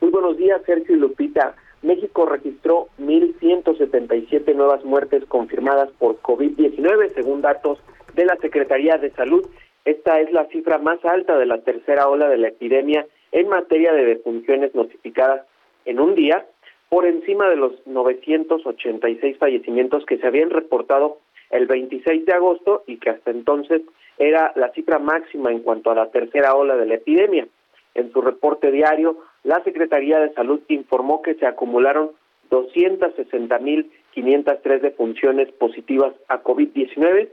[0.00, 1.54] Muy buenos días, Sergio y Lupita.
[1.82, 7.78] México registró 1.177 nuevas muertes confirmadas por COVID-19, según datos
[8.14, 9.46] de la Secretaría de Salud.
[9.84, 13.92] Esta es la cifra más alta de la tercera ola de la epidemia en materia
[13.92, 15.44] de defunciones notificadas
[15.84, 16.46] en un día
[16.88, 21.18] por encima de los 986 fallecimientos que se habían reportado
[21.50, 23.82] el 26 de agosto y que hasta entonces
[24.18, 27.48] era la cifra máxima en cuanto a la tercera ola de la epidemia.
[27.94, 32.10] En su reporte diario, la Secretaría de Salud informó que se acumularon
[32.50, 37.30] 260.503 defunciones positivas a COVID-19,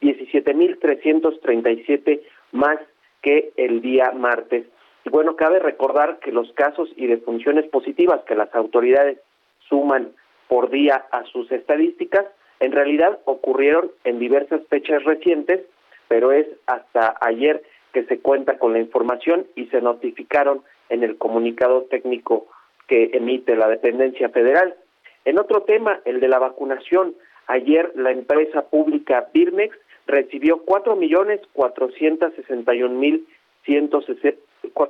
[0.00, 2.22] 17.337
[2.52, 2.78] más
[3.22, 4.66] que el día martes.
[5.04, 9.18] Y bueno, cabe recordar que los casos y defunciones positivas que las autoridades
[9.68, 10.12] suman
[10.48, 12.24] por día a sus estadísticas,
[12.60, 15.60] en realidad ocurrieron en diversas fechas recientes,
[16.08, 17.62] pero es hasta ayer
[17.92, 22.46] que se cuenta con la información y se notificaron en el comunicado técnico
[22.86, 24.74] que emite la dependencia federal.
[25.24, 27.14] En otro tema, el de la vacunación,
[27.46, 29.76] ayer la empresa pública Birmex
[30.06, 33.26] recibió cuatro millones cuatrocientos sesenta y un mil
[33.64, 34.00] ciento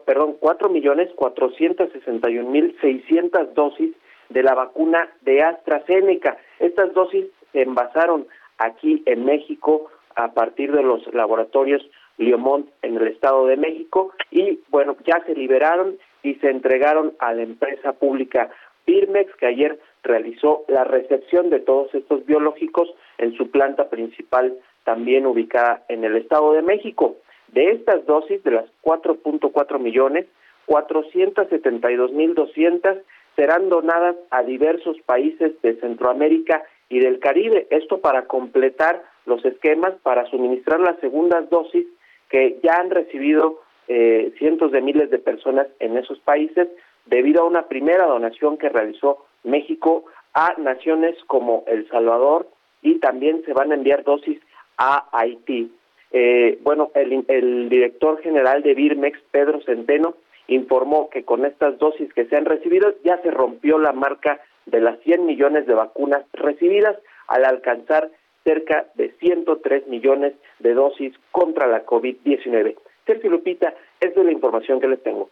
[0.05, 3.95] perdón cuatro millones cuatrocientos sesenta y un mil seiscientas dosis
[4.29, 6.37] de la vacuna de AstraZeneca.
[6.59, 8.27] Estas dosis se envasaron
[8.59, 11.89] aquí en México a partir de los laboratorios
[12.19, 17.33] Liomont en el Estado de México y bueno, ya se liberaron y se entregaron a
[17.33, 18.51] la empresa pública
[18.85, 25.25] Birmex que ayer realizó la recepción de todos estos biológicos en su planta principal también
[25.25, 27.15] ubicada en el Estado de México.
[27.49, 30.27] De estas dosis, de las 4.4 millones,
[30.67, 33.03] 472.200
[33.37, 37.69] serán donadas a diversos países de Centroamérica y del Caribe.
[37.71, 41.87] Esto para completar los esquemas para suministrar las segundas dosis
[42.31, 46.69] que ya han recibido eh, cientos de miles de personas en esos países
[47.07, 52.49] debido a una primera donación que realizó México a naciones como El Salvador
[52.83, 54.41] y también se van a enviar dosis
[54.77, 55.73] a Haití.
[56.13, 60.15] Eh, bueno, el, el director general de Birmex, Pedro Centeno,
[60.49, 64.81] informó que con estas dosis que se han recibido ya se rompió la marca de
[64.81, 66.97] las 100 millones de vacunas recibidas
[67.29, 68.11] al alcanzar
[68.45, 72.77] cerca de 103 millones de dosis contra la COVID-19.
[73.07, 75.31] Sergio Lupita, esa es la información que les tengo.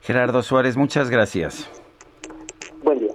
[0.00, 1.70] Gerardo Suárez, muchas gracias.
[2.82, 3.12] Buen día.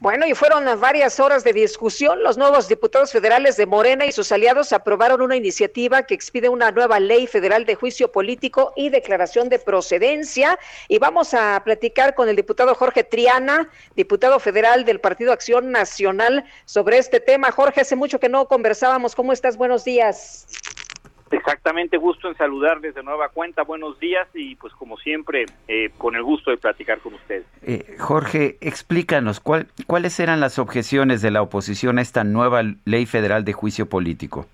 [0.00, 2.22] Bueno, y fueron varias horas de discusión.
[2.22, 6.70] Los nuevos diputados federales de Morena y sus aliados aprobaron una iniciativa que expide una
[6.72, 10.58] nueva ley federal de juicio político y declaración de procedencia.
[10.88, 16.44] Y vamos a platicar con el diputado Jorge Triana, diputado federal del Partido Acción Nacional,
[16.66, 17.50] sobre este tema.
[17.50, 19.14] Jorge, hace mucho que no conversábamos.
[19.14, 19.56] ¿Cómo estás?
[19.56, 20.46] Buenos días.
[21.34, 23.62] Exactamente, gusto en saludarles de nueva cuenta.
[23.62, 27.44] Buenos días y pues como siempre, eh, con el gusto de platicar con ustedes.
[27.62, 33.06] Eh, Jorge, explícanos, ¿cuál, ¿cuáles eran las objeciones de la oposición a esta nueva ley
[33.06, 34.46] federal de juicio político?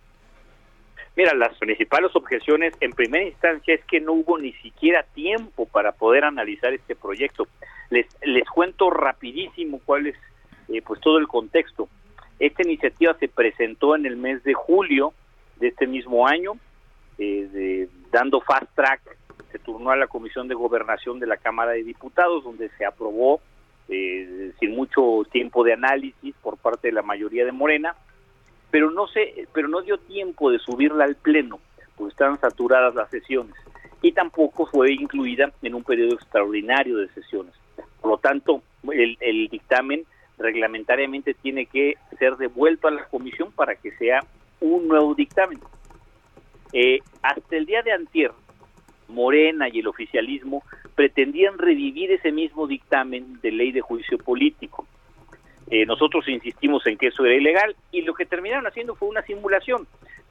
[1.16, 5.92] Mira, las principales objeciones en primera instancia es que no hubo ni siquiera tiempo para
[5.92, 7.46] poder analizar este proyecto.
[7.90, 10.16] Les, les cuento rapidísimo cuál es
[10.70, 11.90] eh, pues todo el contexto.
[12.38, 15.12] Esta iniciativa se presentó en el mes de julio
[15.56, 16.54] de este mismo año
[17.20, 19.16] eh, dando fast track,
[19.52, 23.40] se turnó a la Comisión de Gobernación de la Cámara de Diputados, donde se aprobó
[23.88, 27.94] eh, sin mucho tiempo de análisis por parte de la mayoría de Morena,
[28.70, 31.58] pero no se, pero no dio tiempo de subirla al pleno,
[31.96, 33.54] porque estaban saturadas las sesiones,
[34.00, 37.54] y tampoco fue incluida en un periodo extraordinario de sesiones.
[38.00, 38.62] Por lo tanto,
[38.92, 40.04] el, el dictamen
[40.38, 44.24] reglamentariamente tiene que ser devuelto a la comisión para que sea
[44.60, 45.58] un nuevo dictamen.
[46.72, 48.32] Eh, hasta el día de antier,
[49.08, 50.62] Morena y el oficialismo
[50.94, 54.86] pretendían revivir ese mismo dictamen de ley de juicio político.
[55.70, 59.22] Eh, nosotros insistimos en que eso era ilegal y lo que terminaron haciendo fue una
[59.22, 59.86] simulación.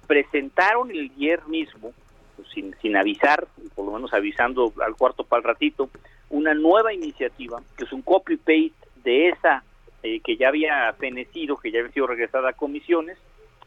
[0.07, 1.93] Presentaron el día mismo,
[2.35, 5.89] pues, sin, sin avisar, por lo menos avisando al cuarto para el ratito,
[6.29, 8.73] una nueva iniciativa que es un copy-paste
[9.03, 9.63] de esa
[10.03, 13.17] eh, que ya había fenecido, que ya había sido regresada a comisiones,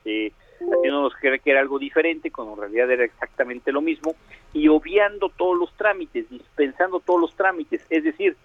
[0.04, 0.32] eh,
[0.70, 4.14] haciéndonos creer que era algo diferente, cuando en realidad era exactamente lo mismo,
[4.52, 8.36] y obviando todos los trámites, dispensando todos los trámites, es decir,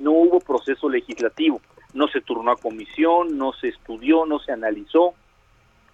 [0.00, 1.60] no hubo proceso legislativo,
[1.94, 5.14] no se turnó a comisión, no se estudió, no se analizó,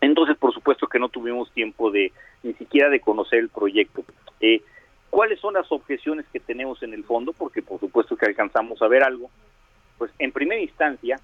[0.00, 2.12] entonces por supuesto que no tuvimos tiempo de
[2.42, 4.04] ni siquiera de conocer el proyecto.
[4.40, 4.62] Eh,
[5.10, 7.32] ¿Cuáles son las objeciones que tenemos en el fondo?
[7.32, 9.30] Porque por supuesto que alcanzamos a ver algo.
[9.96, 11.18] Pues en primera instancia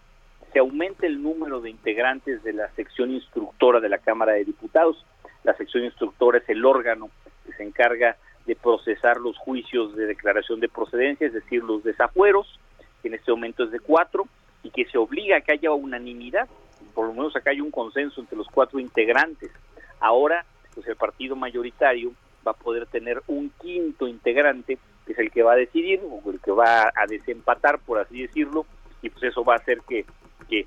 [0.54, 5.04] se aumente el número de integrantes de la sección instructora de la Cámara de Diputados.
[5.42, 7.10] La sección instructora es el órgano
[7.44, 12.60] que se encarga de procesar los juicios de declaración de procedencia, es decir, los desafueros,
[13.02, 14.28] que en este momento es de cuatro,
[14.62, 16.48] y que se obliga a que haya unanimidad,
[16.94, 19.50] por lo menos acá hay un consenso entre los cuatro integrantes.
[19.98, 22.12] Ahora, pues el partido mayoritario
[22.46, 26.30] va a poder tener un quinto integrante, que es el que va a decidir, o
[26.30, 28.66] el que va a desempatar, por así decirlo,
[29.02, 30.06] y pues eso va a hacer que,
[30.48, 30.66] que,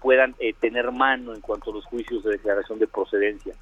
[0.00, 3.52] puedan eh, tener mano en cuanto a los juicios de declaración de procedencia.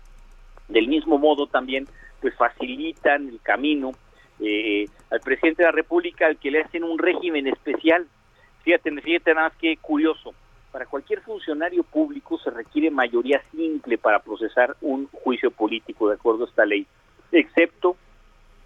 [0.68, 1.88] Del mismo modo también,
[2.20, 3.92] pues facilitan el camino
[4.38, 8.07] eh, al presidente de la República al que le hacen un régimen especial.
[8.64, 10.34] Fíjate, fíjate nada más que curioso.
[10.70, 16.44] Para cualquier funcionario público se requiere mayoría simple para procesar un juicio político, de acuerdo
[16.44, 16.86] a esta ley,
[17.32, 17.96] excepto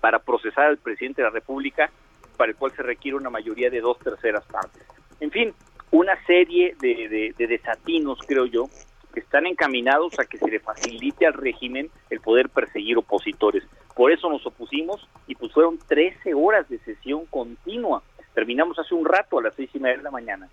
[0.00, 1.90] para procesar al presidente de la República,
[2.36, 4.82] para el cual se requiere una mayoría de dos terceras partes.
[5.20, 5.54] En fin,
[5.94, 8.64] una serie de, desatinos, creo yo,
[9.12, 13.62] que están encaminados a que se le facilite al régimen el poder perseguir opositores.
[13.94, 18.02] Por eso nos opusimos y pues fueron 13 horas de sesión continua.
[18.34, 20.48] Terminamos hace un rato a las seis y media de la mañana.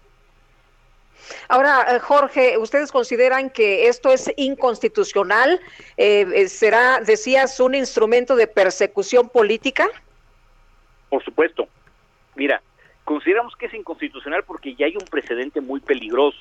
[1.49, 5.59] Ahora, eh, Jorge, ¿ustedes consideran que esto es inconstitucional?
[5.97, 9.87] Eh, eh, ¿Será, decías, un instrumento de persecución política?
[11.09, 11.67] Por supuesto.
[12.35, 12.61] Mira,
[13.03, 16.39] Consideramos que es inconstitucional porque ya hay un precedente muy peligroso.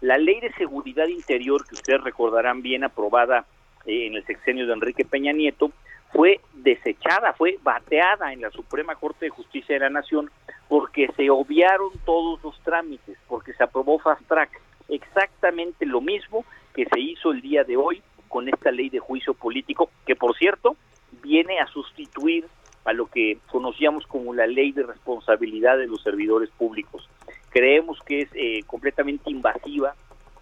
[0.00, 3.46] La ley de seguridad interior, que ustedes recordarán bien aprobada
[3.86, 5.70] eh, en el sexenio de Enrique Peña Nieto,
[6.12, 10.30] fue desechada, fue bateada en la Suprema Corte de Justicia de la Nación
[10.68, 14.50] porque se obviaron todos los trámites, porque se aprobó fast track.
[14.88, 19.34] Exactamente lo mismo que se hizo el día de hoy con esta ley de juicio
[19.34, 20.76] político, que por cierto
[21.22, 22.46] viene a sustituir
[22.86, 27.08] a lo que conocíamos como la ley de responsabilidad de los servidores públicos.
[27.50, 29.94] Creemos que es eh, completamente invasiva,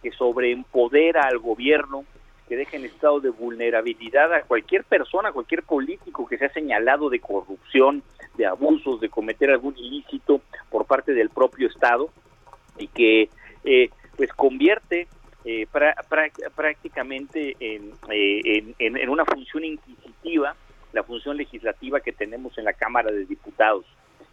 [0.02, 2.04] que sobreempodera al gobierno,
[2.46, 7.08] que deja en estado de vulnerabilidad a cualquier persona, a cualquier político que sea señalado
[7.08, 8.02] de corrupción,
[8.36, 12.10] de abusos, de cometer algún ilícito por parte del propio Estado
[12.76, 13.30] y que
[13.64, 13.88] eh,
[14.18, 15.08] pues convierte
[15.46, 15.66] eh,
[16.54, 17.92] prácticamente en,
[18.78, 20.54] en, una función inquisitiva
[20.94, 23.84] la función legislativa que tenemos en la Cámara de Diputados.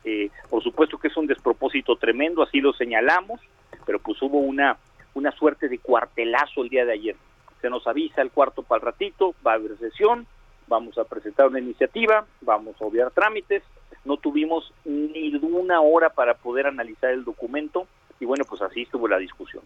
[0.04, 3.42] Eh, por supuesto que es un despropósito tremendo, así lo señalamos,
[3.86, 4.78] pero pues hubo una,
[5.14, 7.16] una suerte de cuartelazo el día de ayer.
[7.62, 10.26] Se nos avisa el cuarto para el ratito, va a haber sesión,
[10.68, 13.64] vamos a presentar una iniciativa, vamos a obviar trámites,
[14.06, 17.88] no tuvimos ni una hora para poder analizar el documento
[18.20, 19.64] y bueno, pues así estuvo la discusión.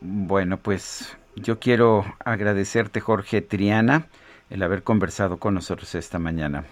[0.00, 4.08] Bueno, pues yo quiero agradecerte, Jorge Triana
[4.50, 6.64] el haber conversado con nosotros esta mañana.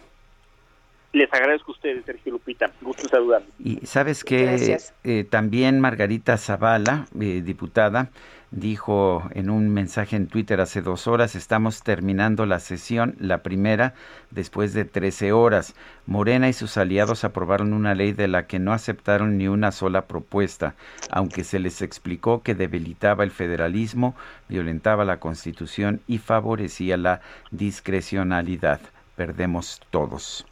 [1.13, 2.71] Les agradezco a ustedes, Sergio Lupita.
[2.83, 3.43] Gusto saludar.
[3.59, 8.11] Y sabes que eh, también Margarita Zavala, eh, diputada,
[8.51, 13.95] dijo en un mensaje en Twitter hace dos horas, estamos terminando la sesión, la primera,
[14.31, 15.75] después de 13 horas.
[16.05, 20.07] Morena y sus aliados aprobaron una ley de la que no aceptaron ni una sola
[20.07, 20.75] propuesta,
[21.11, 24.15] aunque se les explicó que debilitaba el federalismo,
[24.49, 28.81] violentaba la Constitución y favorecía la discrecionalidad.
[29.17, 30.47] Perdemos todos.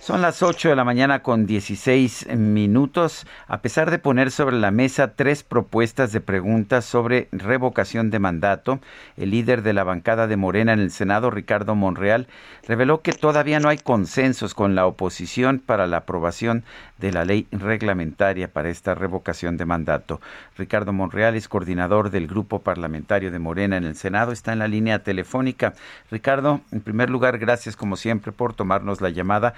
[0.00, 3.26] Son las 8 de la mañana con 16 minutos.
[3.46, 8.80] A pesar de poner sobre la mesa tres propuestas de preguntas sobre revocación de mandato,
[9.18, 12.28] el líder de la bancada de Morena en el Senado, Ricardo Monreal,
[12.66, 16.64] reveló que todavía no hay consensos con la oposición para la aprobación
[16.96, 20.22] de la ley reglamentaria para esta revocación de mandato.
[20.56, 24.68] Ricardo Monreal es coordinador del grupo parlamentario de Morena en el Senado, está en la
[24.68, 25.74] línea telefónica.
[26.10, 29.52] Ricardo, en primer lugar, gracias como siempre por tomarnos la llamada.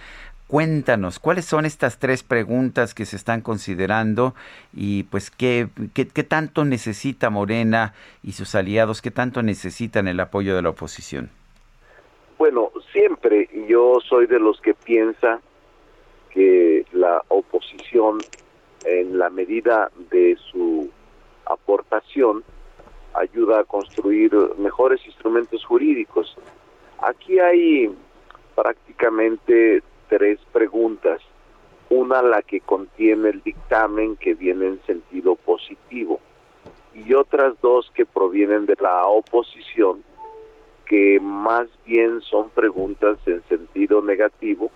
[0.52, 4.34] Cuéntanos, ¿cuáles son estas tres preguntas que se están considerando
[4.74, 10.54] y pues qué, qué, tanto necesita Morena y sus aliados, qué tanto necesitan el apoyo
[10.54, 11.30] de la oposición?
[12.36, 15.40] Bueno, siempre yo soy de los que piensa
[16.28, 18.18] que la oposición,
[18.84, 20.90] en la medida de su
[21.46, 22.44] aportación,
[23.14, 26.36] ayuda a construir mejores instrumentos jurídicos.
[26.98, 27.90] Aquí hay
[28.54, 29.82] prácticamente
[30.12, 31.22] tres preguntas.
[31.88, 36.20] Una la que contiene el dictamen que viene en sentido positivo
[36.94, 40.04] y otras dos que provienen de la oposición
[40.84, 44.70] que más bien son preguntas en sentido negativo,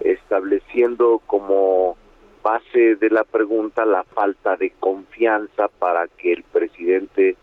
[0.00, 1.96] estableciendo como
[2.42, 7.36] base de la pregunta la falta de confianza para que el presidente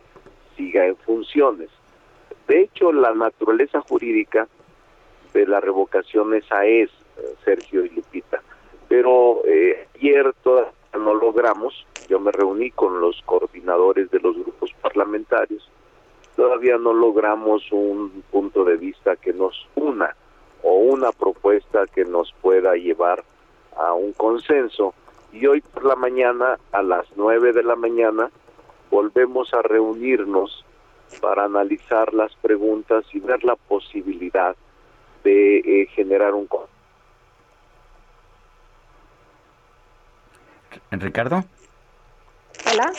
[0.55, 1.69] siga en funciones.
[2.47, 4.47] De hecho, la naturaleza jurídica
[5.33, 6.91] de la revocación esa es
[7.43, 8.41] Sergio y Lupita.
[8.87, 14.71] Pero eh, ayer todavía no logramos yo me reuní con los coordinadores de los grupos
[14.81, 15.69] parlamentarios,
[16.35, 20.15] todavía no logramos un punto de vista que nos una
[20.63, 23.23] o una propuesta que nos pueda llevar
[23.77, 24.93] a un consenso.
[25.31, 28.29] Y hoy por la mañana, a las nueve de la mañana,
[28.91, 30.63] volvemos a reunirnos
[31.21, 34.55] para analizar las preguntas y ver la posibilidad
[35.23, 36.72] de eh, generar un consenso.
[40.91, 41.45] Ricardo.
[42.71, 42.91] Hola.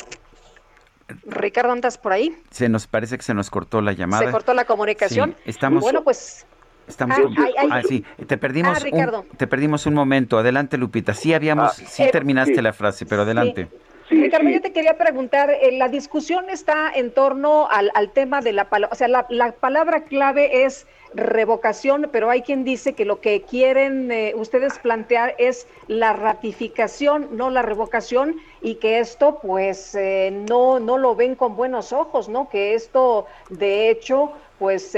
[1.27, 2.37] Ricardo, ¿andas por ahí?
[2.51, 4.25] Se nos parece que se nos cortó la llamada.
[4.25, 5.37] Se cortó la comunicación.
[5.45, 5.83] estamos.
[5.83, 6.47] Bueno, pues.
[6.87, 7.19] Estamos.
[7.39, 8.05] Ah, ah sí.
[8.27, 8.79] Te perdimos.
[8.83, 10.39] Ah, un, te perdimos un momento.
[10.39, 11.15] Adelante, Lupita.
[11.15, 11.79] Sí habíamos.
[11.79, 13.69] Ah, sí eh, terminaste la frase, pero adelante.
[14.11, 18.69] Ricardo, yo te quería preguntar, eh, la discusión está en torno al, tema de la
[18.69, 23.43] palabra, o sea, la, palabra clave es revocación, pero hay quien dice que lo que
[23.43, 30.31] quieren eh, ustedes plantear es la ratificación, no la revocación, y que esto pues eh,
[30.49, 32.51] no, no lo ven con buenos ojos, ¿no?
[32.51, 34.97] Que esto de hecho pues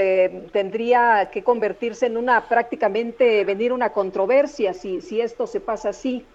[0.51, 6.25] tendría que convertirse en una prácticamente venir una controversia si, si esto se pasa así.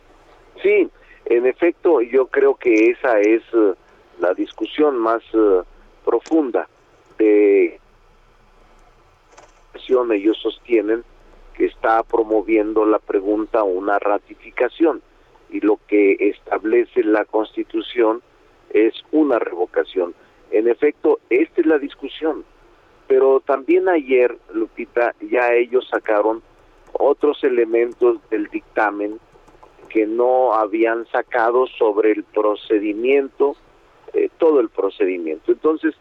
[0.60, 0.90] Sí,
[1.26, 3.74] en efecto, yo creo que esa es eh,
[4.20, 5.62] la discusión más eh,
[6.04, 6.68] profunda
[7.18, 7.78] de
[10.10, 11.04] ellos sostienen
[11.54, 15.02] que está promoviendo la pregunta una ratificación
[15.50, 18.22] y lo que establece la Constitución
[18.70, 20.14] es una revocación.
[20.50, 22.44] En efecto, esta es la discusión.
[23.06, 26.42] Pero también ayer, Lupita, ya ellos sacaron
[26.94, 29.20] otros elementos del dictamen
[29.92, 33.56] que no habían sacado sobre el procedimiento,
[34.14, 35.52] eh, todo el procedimiento.
[35.52, 35.94] Entonces,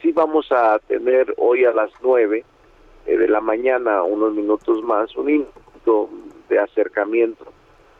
[0.00, 2.44] sí vamos a tener hoy a las nueve
[3.06, 6.08] eh, de la mañana, unos minutos más, un minuto
[6.48, 7.44] de acercamiento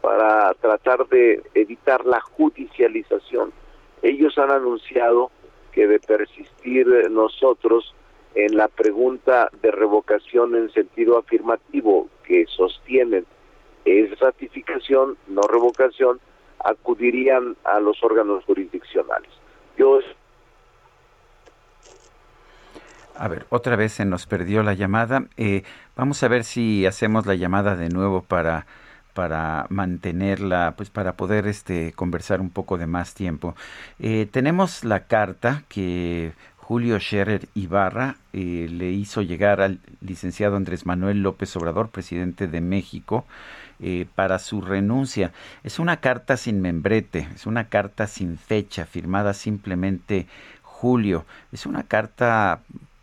[0.00, 3.52] para tratar de evitar la judicialización.
[4.02, 5.32] Ellos han anunciado
[5.72, 7.94] que de persistir nosotros
[8.34, 13.26] en la pregunta de revocación en sentido afirmativo que sostienen
[13.84, 16.20] es ratificación, no revocación,
[16.58, 19.30] acudirían a los órganos jurisdiccionales.
[19.76, 20.00] Yo
[23.14, 25.26] a ver, otra vez se nos perdió la llamada.
[25.36, 25.62] Eh,
[25.96, 28.66] vamos a ver si hacemos la llamada de nuevo para
[29.12, 33.54] para mantenerla, pues para poder este conversar un poco de más tiempo.
[33.98, 40.86] Eh, tenemos la carta que Julio Scherer Ibarra eh, le hizo llegar al licenciado Andrés
[40.86, 43.26] Manuel López Obrador, presidente de México,
[43.82, 45.32] eh, para su renuncia.
[45.64, 50.26] Es una carta sin membrete, es una carta sin fecha, firmada simplemente
[50.62, 51.26] Julio.
[51.52, 52.60] Es una carta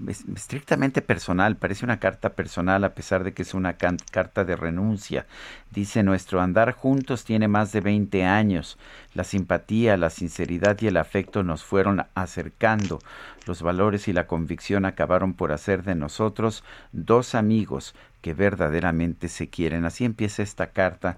[0.07, 5.26] estrictamente personal, parece una carta personal a pesar de que es una carta de renuncia.
[5.71, 8.77] Dice, nuestro andar juntos tiene más de 20 años.
[9.13, 12.99] La simpatía, la sinceridad y el afecto nos fueron acercando.
[13.45, 19.49] Los valores y la convicción acabaron por hacer de nosotros dos amigos que verdaderamente se
[19.49, 19.85] quieren.
[19.85, 21.17] Así empieza esta carta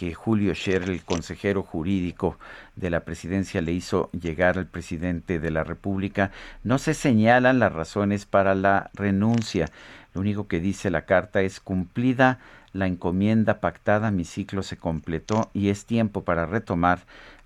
[0.00, 2.38] que Julio Scherer, el consejero jurídico
[2.74, 6.30] de la presidencia, le hizo llegar al presidente de la República.
[6.64, 9.68] No se señalan las razones para la renuncia.
[10.14, 12.38] Lo único que dice la carta es cumplida
[12.72, 17.00] la encomienda pactada, mi ciclo se completó y es tiempo para retomar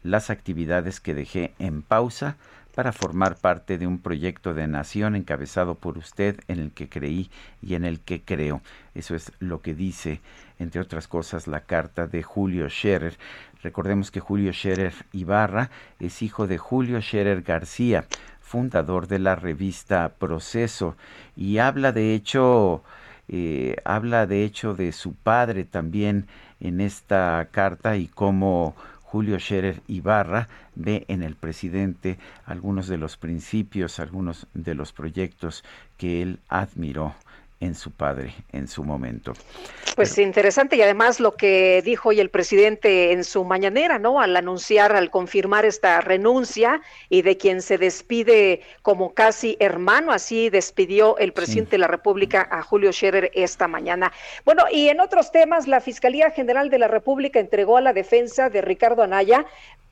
[0.05, 2.37] las actividades que dejé en pausa
[2.75, 7.31] para formar parte de un proyecto de nación encabezado por usted en el que creí
[7.63, 8.63] y en el que creo.
[8.95, 10.21] Eso es lo que dice,
[10.59, 13.17] entre otras cosas, la carta de Julio Scherer.
[13.63, 18.07] Recordemos que Julio Scherer Ibarra es hijo de Julio Scherer García,
[18.41, 20.97] fundador de la revista Proceso,
[21.37, 22.83] y habla de hecho,
[23.29, 26.27] eh, habla de hecho de su padre también
[26.61, 33.17] en esta carta y cómo Julio Scherer Ibarra ve en el presidente algunos de los
[33.17, 35.65] principios, algunos de los proyectos
[35.97, 37.15] que él admiró
[37.61, 39.33] en su padre en su momento.
[39.97, 44.21] Pues interesante y además lo que dijo hoy el presidente en su mañanera, ¿no?
[44.21, 50.51] Al anunciar, al confirmar esta renuncia y de quien se despide como casi hermano, así
[50.51, 54.13] despidió el presidente de la República a Julio Scherer esta mañana.
[54.45, 58.51] Bueno, y en otros temas, la Fiscalía General de la República entregó a la defensa
[58.51, 59.47] de Ricardo Anaya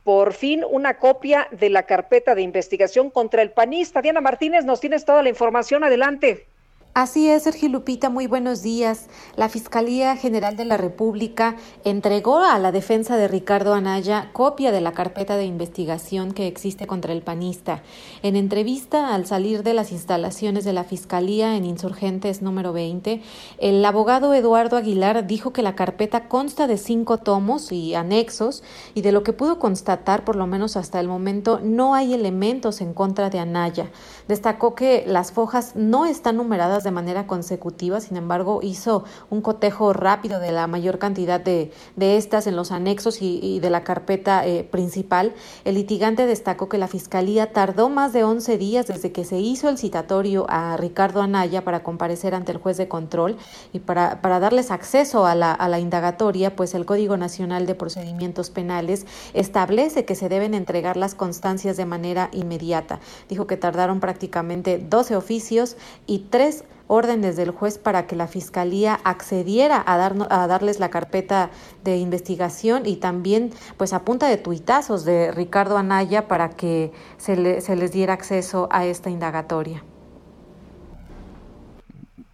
[0.05, 4.03] por fin una copia de la carpeta de investigación contra el panista.
[4.03, 5.85] Diana Martínez, nos tienes toda la información.
[5.85, 6.47] Adelante.
[6.95, 9.07] Así es, Sergio Lupita, muy buenos días.
[9.35, 14.83] La Fiscalía General de la República entregó a la defensa de Ricardo Anaya copia de
[14.83, 17.83] la carpeta de investigación que existe contra el panista.
[18.23, 23.23] En entrevista al salir de las instalaciones de la Fiscalía en Insurgentes número 20,
[23.57, 28.63] el abogado Eduardo Aguilar dijo que la carpeta consta de cinco tomos y anexos
[28.95, 32.83] y de lo que pudo constatar, por lo menos hasta el momento, no hay elementos
[32.83, 33.91] en contra de Anaya.
[34.29, 39.93] Destacó que las fojas no están numeradas de manera consecutiva, sin embargo, hizo un cotejo
[39.93, 44.47] rápido de la mayor cantidad de, de estas en los anexos y, de la carpeta
[44.47, 45.35] eh, principal.
[45.65, 49.69] El litigante destacó que la Fiscalía tardó más de 11 días desde que se hizo
[49.69, 53.37] el citatorio a Ricardo Anaya para comparecer ante el juez de control
[53.73, 57.75] y para, para darles acceso a la, a la indagatoria, pues el Código Nacional de
[57.75, 63.01] Procedimientos Penales establece que se deben entregar las constancias de manera inmediata.
[63.29, 65.77] Dijo que tardaron prácticamente 12 oficios
[66.07, 70.91] y tres órdenes del juez para que la fiscalía accediera a, dar, a darles la
[70.91, 71.51] carpeta
[71.85, 77.37] de investigación y también pues a punta de tuitazos de Ricardo Anaya para que se,
[77.37, 79.83] le, se les diera acceso a esta indagatoria.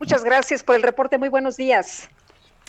[0.01, 1.19] Muchas gracias por el reporte.
[1.19, 2.09] Muy buenos días.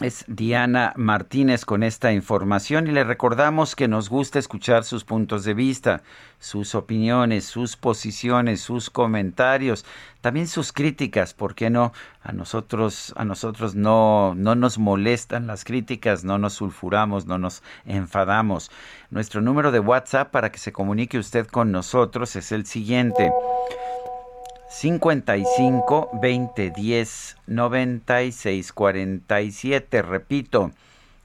[0.02, 5.44] Es Diana Martínez con esta información y le recordamos que nos gusta escuchar sus puntos
[5.44, 6.04] de vista,
[6.40, 9.84] sus opiniones, sus posiciones, sus comentarios,
[10.22, 11.92] también sus críticas, ¿por qué no?
[12.24, 17.62] A nosotros a nosotros no no nos molestan las críticas, no nos sulfuramos, no nos
[17.86, 18.72] enfadamos.
[19.10, 23.34] Nuestro número de WhatsApp para que se comunique usted con nosotros es el siguiente:
[24.70, 30.02] 55 20 10 96 47.
[30.04, 30.72] Repito,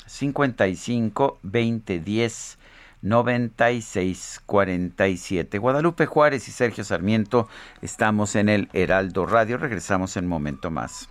[0.06, 2.58] 55 20 10
[3.02, 5.58] 96 47.
[5.58, 7.46] Guadalupe Juárez y Sergio Sarmiento
[7.82, 9.58] estamos en el Heraldo Radio.
[9.58, 11.10] Regresamos en un momento más.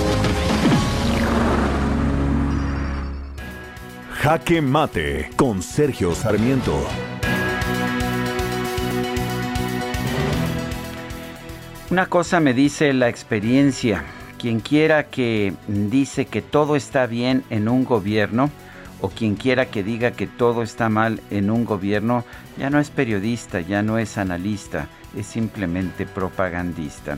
[4.21, 6.79] Jaque Mate con Sergio Sarmiento.
[11.89, 14.03] Una cosa me dice la experiencia.
[14.37, 18.51] Quien quiera que dice que todo está bien en un gobierno,
[19.01, 22.23] o quien quiera que diga que todo está mal en un gobierno,
[22.59, 24.87] ya no es periodista, ya no es analista,
[25.17, 27.17] es simplemente propagandista.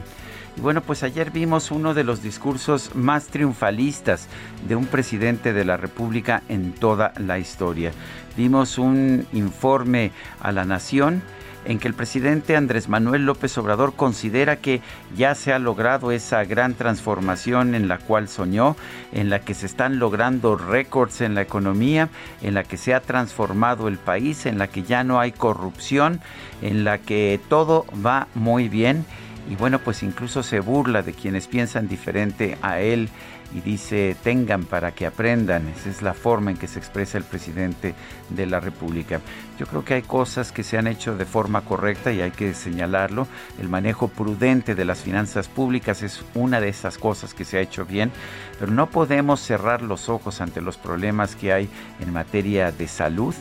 [0.56, 4.28] Y bueno, pues ayer vimos uno de los discursos más triunfalistas
[4.68, 7.92] de un presidente de la República en toda la historia.
[8.38, 11.24] Vimos un informe a la nación
[11.66, 14.82] en que el presidente Andrés Manuel López Obrador considera que
[15.16, 18.76] ya se ha logrado esa gran transformación en la cual soñó,
[19.12, 22.10] en la que se están logrando récords en la economía,
[22.42, 26.20] en la que se ha transformado el país, en la que ya no hay corrupción,
[26.62, 29.06] en la que todo va muy bien
[29.49, 33.10] y bueno, pues incluso se burla de quienes piensan diferente a él
[33.53, 35.68] y dice tengan para que aprendan.
[35.68, 37.94] Esa es la forma en que se expresa el presidente
[38.30, 39.20] de la República.
[39.60, 42.53] Yo creo que hay cosas que se han hecho de forma correcta y hay que
[42.53, 43.28] señalarlo.
[43.60, 47.61] El manejo prudente de las finanzas públicas es una de esas cosas que se ha
[47.61, 48.11] hecho bien,
[48.60, 53.36] pero no podemos cerrar los ojos ante los problemas que hay en materia de salud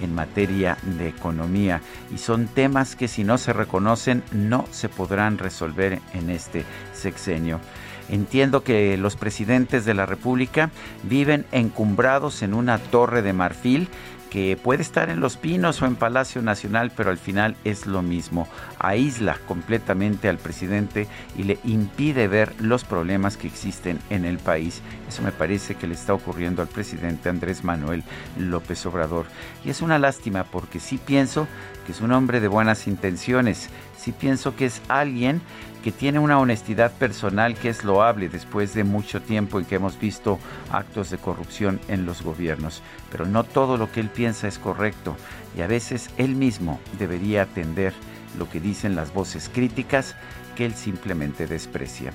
[0.00, 1.80] en materia de economía
[2.14, 7.60] y son temas que si no se reconocen no se podrán resolver en este sexenio.
[8.08, 10.70] Entiendo que los presidentes de la República
[11.02, 13.88] viven encumbrados en una torre de marfil
[14.32, 18.00] que puede estar en Los Pinos o en Palacio Nacional, pero al final es lo
[18.00, 18.48] mismo.
[18.78, 21.06] Aísla completamente al presidente
[21.36, 24.80] y le impide ver los problemas que existen en el país.
[25.06, 28.04] Eso me parece que le está ocurriendo al presidente Andrés Manuel
[28.38, 29.26] López Obrador.
[29.66, 31.46] Y es una lástima porque sí pienso
[31.84, 33.68] que es un hombre de buenas intenciones,
[33.98, 35.42] sí pienso que es alguien
[35.82, 39.98] que tiene una honestidad personal que es loable después de mucho tiempo en que hemos
[39.98, 40.38] visto
[40.70, 42.82] actos de corrupción en los gobiernos.
[43.10, 45.16] Pero no todo lo que él piensa es correcto
[45.56, 47.92] y a veces él mismo debería atender
[48.38, 50.14] lo que dicen las voces críticas
[50.56, 52.12] que él simplemente desprecia.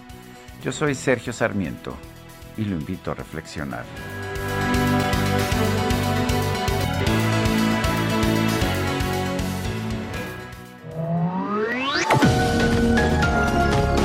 [0.64, 1.96] Yo soy Sergio Sarmiento
[2.58, 3.86] y lo invito a reflexionar.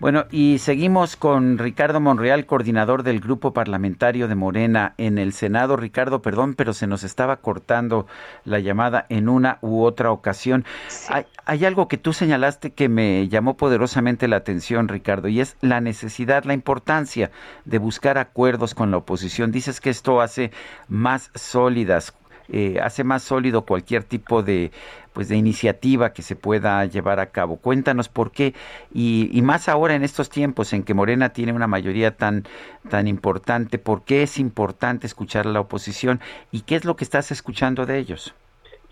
[0.00, 5.76] Bueno, y seguimos con Ricardo Monreal, coordinador del grupo parlamentario de Morena en el Senado.
[5.76, 8.06] Ricardo, perdón, pero se nos estaba cortando
[8.44, 10.64] la llamada en una u otra ocasión.
[11.08, 15.56] Hay, hay, algo que tú señalaste que me llamó poderosamente la atención, Ricardo, y es
[15.62, 17.32] la necesidad, la importancia
[17.64, 19.50] de buscar acuerdos con la oposición.
[19.50, 20.52] Dices que esto hace
[20.86, 22.14] más sólidas
[22.50, 24.70] eh, hace más sólido cualquier tipo de
[25.12, 27.56] pues de iniciativa que se pueda llevar a cabo.
[27.56, 28.54] Cuéntanos por qué
[28.94, 32.44] y, más ahora en estos tiempos en que Morena tiene una mayoría tan
[32.88, 36.20] tan importante, por qué es importante escuchar a la oposición
[36.52, 38.34] y qué es lo que estás escuchando de ellos.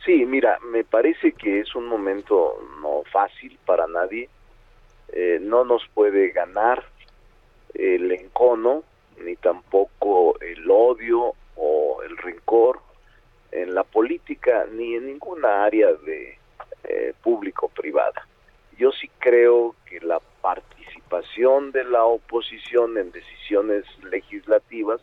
[0.04, 4.28] Sí, mira, me parece que es un momento no fácil para nadie.
[5.12, 6.84] Eh, no nos puede ganar
[7.72, 8.82] el encono
[9.24, 12.80] ni tampoco el odio o el rencor
[13.52, 16.38] en la política ni en ninguna área de
[16.84, 18.26] eh, público-privada.
[18.78, 25.00] Yo sí creo que la participación de la oposición en decisiones legislativas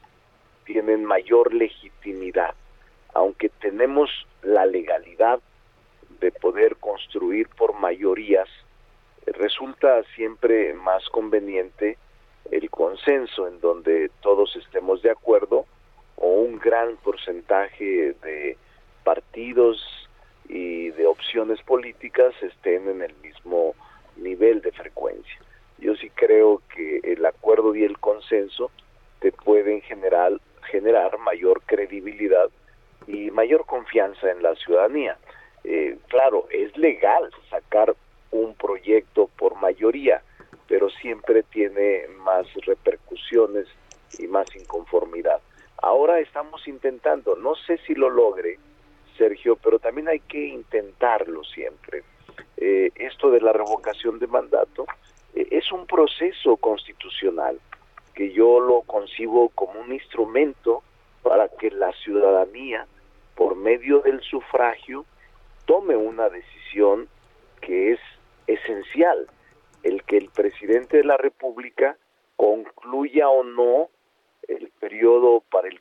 [0.65, 2.53] tienen mayor legitimidad,
[3.13, 4.09] aunque tenemos
[4.41, 5.39] la legalidad
[6.19, 8.47] de poder construir por mayorías,
[9.25, 11.97] resulta siempre más conveniente
[12.51, 15.65] el consenso en donde todos estemos de acuerdo
[16.15, 18.57] o un gran porcentaje de
[19.03, 20.09] partidos
[20.47, 23.75] y de opciones políticas estén en el mismo
[24.17, 25.39] nivel de frecuencia.
[25.79, 28.71] Yo sí creo que el acuerdo y el consenso
[29.19, 30.33] te pueden generar,
[30.69, 32.49] generar mayor credibilidad
[33.07, 35.17] y mayor confianza en la ciudadanía.
[35.63, 37.95] Eh, claro, es legal sacar
[38.31, 40.21] un proyecto por mayoría,
[40.67, 43.67] pero siempre tiene más repercusiones
[44.19, 45.41] y más inconformidad.
[45.83, 48.57] Ahora estamos intentando, no sé si lo logre,
[49.17, 52.03] Sergio, pero también hay que intentarlo siempre.
[52.55, 54.85] Eh, esto de la revocación de mandato
[55.35, 57.59] eh, es un proceso constitucional
[58.13, 60.83] que yo lo concibo como un instrumento
[61.21, 62.87] para que la ciudadanía,
[63.35, 65.03] por medio del sufragio,
[65.65, 67.09] tome una decisión
[67.59, 67.99] que es
[68.47, 69.27] esencial,
[69.83, 71.97] el que el presidente de la República
[72.37, 73.89] concluya o no
[74.47, 75.79] el periodo para el,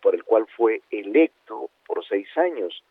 [0.00, 2.82] por el cual fue electo por seis años.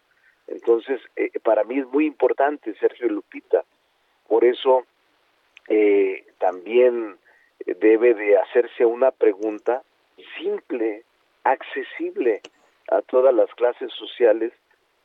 [0.48, 3.64] Entonces, eh, para mí es muy importante, Sergio Lupita.
[4.27, 4.85] Por eso
[5.68, 7.18] eh, también
[7.65, 9.84] debe de hacerse una pregunta
[10.38, 11.03] simple,
[11.44, 12.41] accesible
[12.90, 14.53] a todas las clases sociales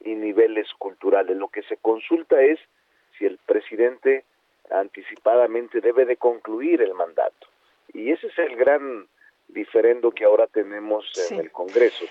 [0.01, 1.37] y niveles culturales.
[1.37, 2.59] Lo que se consulta es
[3.17, 4.25] si el presidente
[4.71, 7.47] anticipadamente debe de concluir el mandato.
[7.93, 9.09] Y ese es el gran
[9.49, 12.05] diferendo que ahora tenemos en el Congreso.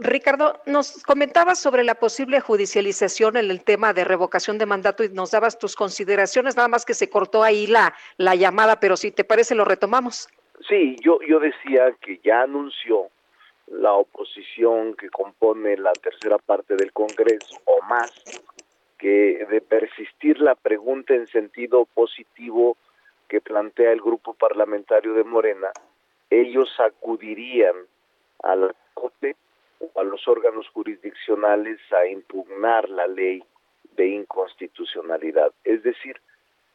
[0.00, 5.08] Ricardo, nos comentabas sobre la posible judicialización en el tema de revocación de mandato y
[5.10, 9.10] nos dabas tus consideraciones, nada más que se cortó ahí la, la llamada, pero si
[9.10, 10.28] te parece lo retomamos.
[10.68, 13.08] Sí, yo, yo decía que ya anunció
[13.66, 18.12] la oposición que compone la tercera parte del Congreso o más,
[18.98, 22.76] que de persistir la pregunta en sentido positivo
[23.28, 25.70] que plantea el grupo parlamentario de Morena,
[26.40, 27.76] ellos acudirían
[28.42, 29.36] a la Corte
[29.80, 33.42] o a los órganos jurisdiccionales a impugnar la ley
[33.96, 35.52] de inconstitucionalidad.
[35.64, 36.16] Es decir,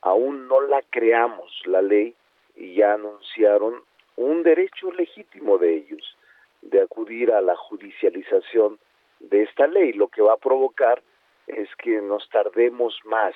[0.02, 2.15] aún no la creamos la ley
[2.56, 3.81] y ya anunciaron
[4.15, 6.18] un derecho legítimo de ellos
[6.61, 8.80] de acudir a la judicialización
[9.19, 11.02] de esta ley, lo que va a provocar
[11.48, 13.34] es que nos tardemos más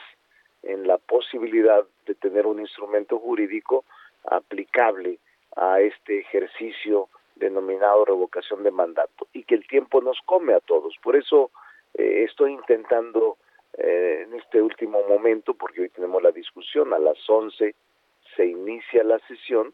[0.61, 3.85] en la posibilidad de tener un instrumento jurídico
[4.25, 5.19] aplicable
[5.55, 10.95] a este ejercicio denominado revocación de mandato y que el tiempo nos come a todos.
[11.01, 11.51] Por eso
[11.93, 13.37] Eh, estoy intentando
[13.77, 17.75] eh, en este último momento, porque hoy tenemos la discusión, a las 11
[18.35, 19.73] se inicia la sesión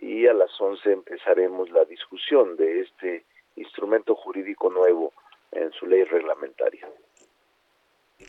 [0.00, 3.24] y a las 11 empezaremos la discusión de este
[3.56, 5.12] instrumento jurídico nuevo
[5.52, 6.88] en su ley reglamentaria.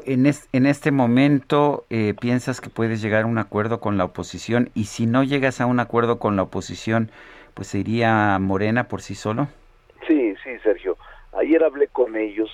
[0.06, 4.70] En, en este momento, eh, ¿piensas que puedes llegar a un acuerdo con la oposición?
[4.76, 7.12] Y si no llegas a un acuerdo con la oposición,
[7.54, 9.48] pues se iría Morena por sí solo?
[10.08, 10.98] Sí, sí, Sergio.
[11.34, 12.50] Ayer hablé con ellos.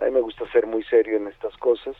[0.00, 1.96] A mí me gusta ser muy serio en estas cosas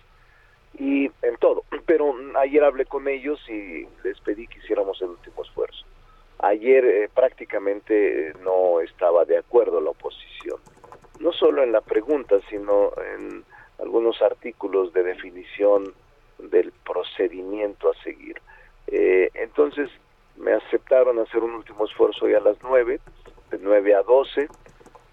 [0.78, 1.64] y en todo.
[1.86, 5.84] Pero ayer hablé con ellos y les pedí que hiciéramos el último esfuerzo.
[6.38, 10.58] Ayer eh, prácticamente eh, no estaba de acuerdo la oposición,
[11.18, 13.44] no solo en la pregunta, sino en
[13.80, 15.94] algunos artículos de definición
[16.38, 18.40] del procedimiento a seguir.
[18.86, 19.90] Eh, entonces
[20.36, 23.00] me aceptaron hacer un último esfuerzo hoy a las 9,
[23.50, 24.48] de 9 a 12,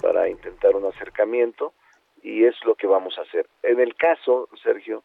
[0.01, 1.73] para intentar un acercamiento
[2.21, 3.47] y es lo que vamos a hacer.
[3.63, 5.03] En el caso, Sergio,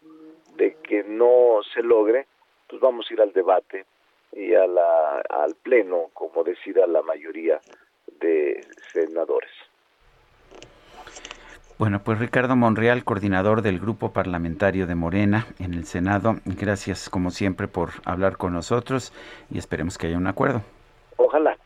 [0.57, 2.27] de que no se logre,
[2.69, 3.87] pues vamos a ir al debate
[4.33, 7.61] y a la, al pleno, como decida la mayoría
[8.21, 8.61] de
[8.93, 9.51] senadores.
[11.83, 17.33] Bueno, pues Ricardo Monreal, coordinador del Grupo Parlamentario de Morena en el Senado, gracias como
[17.33, 19.13] siempre por hablar con nosotros
[19.51, 20.63] y esperemos que haya un acuerdo.
[21.17, 21.57] Ojalá,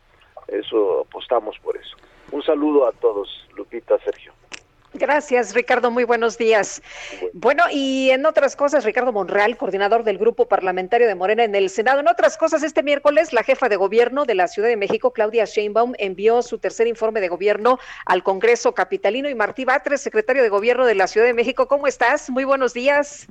[0.47, 1.95] eso apostamos por eso.
[2.31, 4.33] Un saludo a todos, Lupita, Sergio.
[4.97, 5.91] Gracias, Ricardo.
[5.91, 6.81] Muy buenos días.
[7.33, 11.69] Bueno, y en otras cosas, Ricardo Monreal, coordinador del Grupo Parlamentario de Morena en el
[11.69, 11.99] Senado.
[11.99, 15.45] En otras cosas, este miércoles, la jefa de gobierno de la Ciudad de México, Claudia
[15.45, 19.29] Sheinbaum, envió su tercer informe de gobierno al Congreso Capitalino.
[19.29, 22.29] Y Martí Batres, secretario de Gobierno de la Ciudad de México, ¿cómo estás?
[22.29, 23.27] Muy buenos días.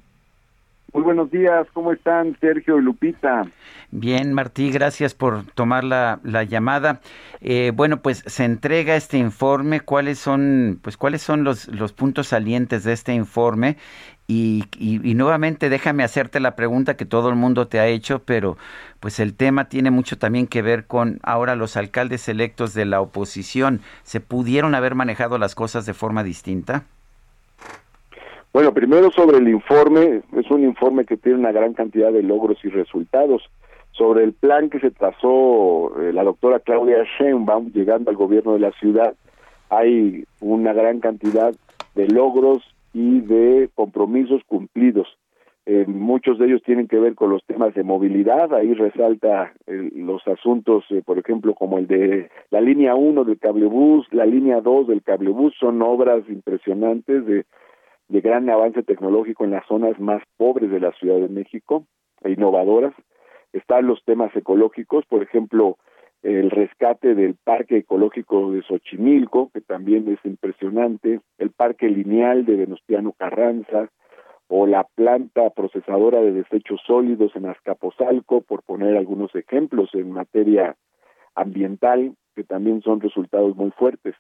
[0.97, 3.43] Muy buenos días, ¿cómo están Sergio y Lupita?
[3.91, 6.19] Bien, Martí, gracias por tomar la,
[6.49, 7.03] llamada.
[7.43, 9.81] Eh, bueno, pues se entrega este informe.
[9.81, 13.77] ¿Cuáles son, pues, cuáles son los, los puntos salientes de este informe?
[14.27, 18.57] Y, y, nuevamente déjame hacerte la pregunta que todo el mundo te ha hecho, pero
[18.99, 23.03] pues el tema tiene mucho también que ver con ahora los alcaldes electos de la
[23.03, 23.83] oposición.
[24.03, 26.87] ¿Se pudieron haber manejado las cosas de forma distinta?
[28.57, 32.57] Bueno, primero sobre el informe, es un informe que tiene una gran cantidad de logros
[32.65, 33.43] y resultados.
[33.91, 38.61] Sobre el plan que se trazó eh, la doctora Claudia Sheinbaum llegando al gobierno de
[38.61, 39.15] la ciudad,
[39.69, 41.55] hay una gran cantidad
[41.97, 42.63] de logros
[42.95, 45.07] y de compromisos cumplidos.
[45.67, 49.91] Eh, muchos de ellos tienen que ver con los temas de movilidad, ahí resalta eh,
[49.97, 54.87] los asuntos, por ejemplo, como el de la línea 1 del cablebús, la línea 2
[54.87, 57.45] del cablebús, son obras impresionantes de
[58.09, 61.85] de gran avance tecnológico en las zonas más pobres de la Ciudad de México
[62.23, 62.95] e innovadoras.
[63.53, 65.77] Están los temas ecológicos, por ejemplo,
[66.23, 72.57] el rescate del Parque Ecológico de Xochimilco, que también es impresionante, el Parque Lineal de
[72.57, 73.91] Venustiano Carranza,
[74.49, 80.77] o la planta procesadora de desechos sólidos en Azcapotzalco, por poner algunos ejemplos en materia
[81.35, 84.15] ambiental, que también son resultados muy fuertes.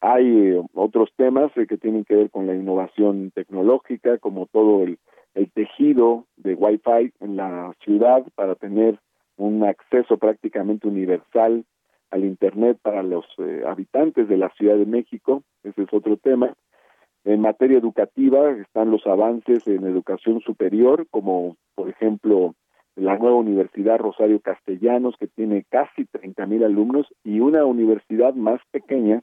[0.00, 4.84] Hay eh, otros temas eh, que tienen que ver con la innovación tecnológica, como todo
[4.84, 4.98] el,
[5.54, 8.98] tejido de Wi-Fi en la ciudad para tener
[9.36, 11.64] un acceso prácticamente universal
[12.10, 15.44] al Internet para los eh, habitantes de la Ciudad de México.
[15.62, 16.54] Ese es otro tema.
[17.24, 22.54] En materia educativa están los avances en educación superior, como por ejemplo
[22.96, 28.60] la nueva Universidad Rosario Castellanos, que tiene casi 30 mil alumnos, y una universidad más
[28.72, 29.22] pequeña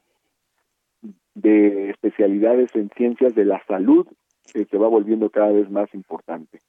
[1.35, 4.07] de especialidades en ciencias de la salud
[4.51, 6.61] que se va volviendo cada vez más importante.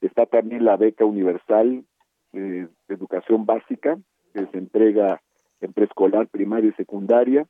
[0.00, 1.84] Está también la beca universal
[2.32, 3.98] de educación básica
[4.34, 5.20] que se entrega
[5.60, 7.46] en preescolar, primaria y secundaria,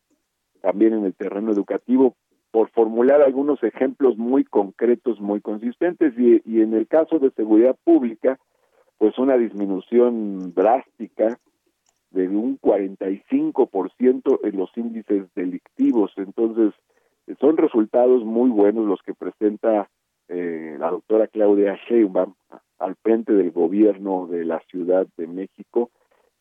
[0.61, 2.17] también en el terreno educativo,
[2.51, 7.77] por formular algunos ejemplos muy concretos, muy consistentes, y, y en el caso de seguridad
[7.85, 8.39] pública,
[8.97, 11.39] pues una disminución drástica
[12.11, 16.13] de un 45% en los índices delictivos.
[16.17, 16.75] Entonces,
[17.41, 19.89] son resultados muy buenos los que presenta
[20.29, 22.35] eh, la doctora Claudia Sheinbaum
[22.79, 25.91] al frente del gobierno de la Ciudad de México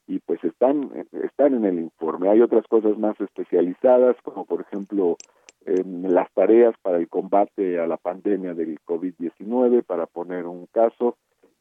[0.07, 0.91] y pues están
[1.23, 2.29] están en el informe.
[2.29, 5.17] Hay otras cosas más especializadas como por ejemplo
[5.65, 11.17] las tareas para el combate a la pandemia del COVID-19 para poner un caso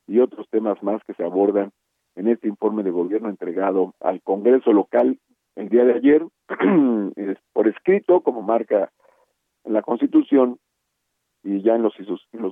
[0.06, 1.72] y otros temas más que se abordan
[2.16, 5.18] en este informe de gobierno entregado al Congreso local
[5.54, 6.26] el día de ayer
[7.52, 8.90] por escrito como marca
[9.64, 10.58] la Constitución
[11.42, 11.94] y ya en los,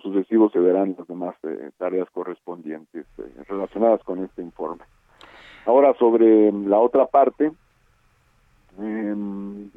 [0.03, 4.85] sucesivos se verán las demás eh, tareas correspondientes eh, relacionadas con este informe.
[5.67, 7.51] Ahora sobre la otra parte,
[8.79, 9.71] em,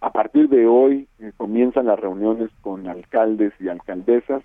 [0.00, 4.42] a partir de hoy eh, comienzan las reuniones con alcaldes y alcaldesas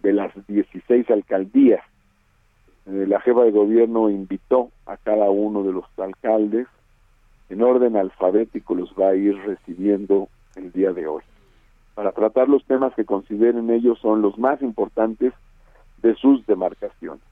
[0.00, 1.82] de las 16 alcaldías.
[2.86, 6.66] Eh, la jefa de gobierno invitó a cada uno de los alcaldes
[7.48, 11.22] en orden alfabético los va a ir recibiendo el día de hoy
[11.96, 15.32] para tratar los temas que consideren ellos son los más importantes
[16.02, 17.22] de sus demarcaciones.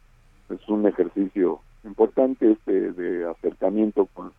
[0.48, 4.32] Es un ejercicio importante este de acercamiento con,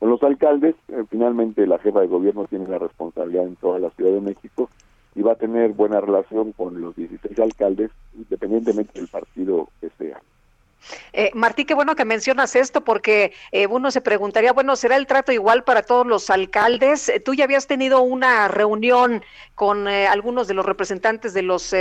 [0.00, 0.76] los alcaldes.
[0.86, 4.70] Eh, finalmente la jefa de gobierno tiene la responsabilidad en toda la Ciudad de México
[5.16, 10.20] y va a tener buena relación con los 16 alcaldes, independientemente del partido que sea.
[11.12, 15.06] Eh, Martí, qué bueno que mencionas esto porque eh, uno se preguntaría, bueno, ¿será el
[15.06, 17.08] trato igual para todos los alcaldes?
[17.08, 19.22] Eh, tú ya habías tenido una reunión
[19.54, 21.74] con eh, algunos de los representantes de los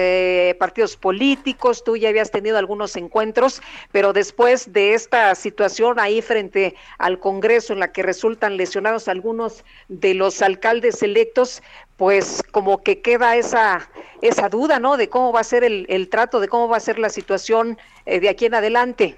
[0.58, 3.62] partidos políticos, tú ya habías tenido algunos encuentros,
[3.92, 9.64] pero después de esta situación ahí frente al Congreso en la que resultan lesionados algunos
[9.88, 11.62] de los alcaldes electos,
[11.98, 13.90] pues como que queda esa,
[14.22, 14.98] esa duda, ¿no?
[14.98, 17.78] De cómo va a ser el, el trato, de cómo va a ser la situación
[18.06, 19.18] eh, de aquí en adelante.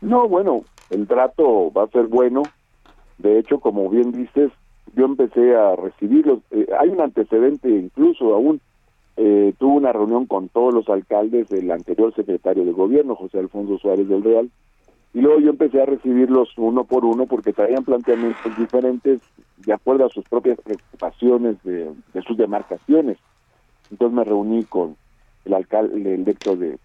[0.00, 2.42] No, bueno, el trato va a ser bueno.
[3.18, 4.50] De hecho, como bien dices,
[4.94, 6.40] yo empecé a recibirlos.
[6.50, 8.60] Eh, hay un antecedente incluso aún.
[9.16, 13.78] Eh, tuve una reunión con todos los alcaldes del anterior secretario de gobierno, José Alfonso
[13.78, 14.50] Suárez del Real,
[15.14, 19.20] y luego yo empecé a recibirlos uno por uno porque traían planteamientos diferentes
[19.58, 21.92] de acuerdo a sus propias preocupaciones de,
[22.26, 23.18] sus demarcaciones.
[23.90, 24.96] Entonces me reuní con
[25.44, 26.78] el alcalde electo de,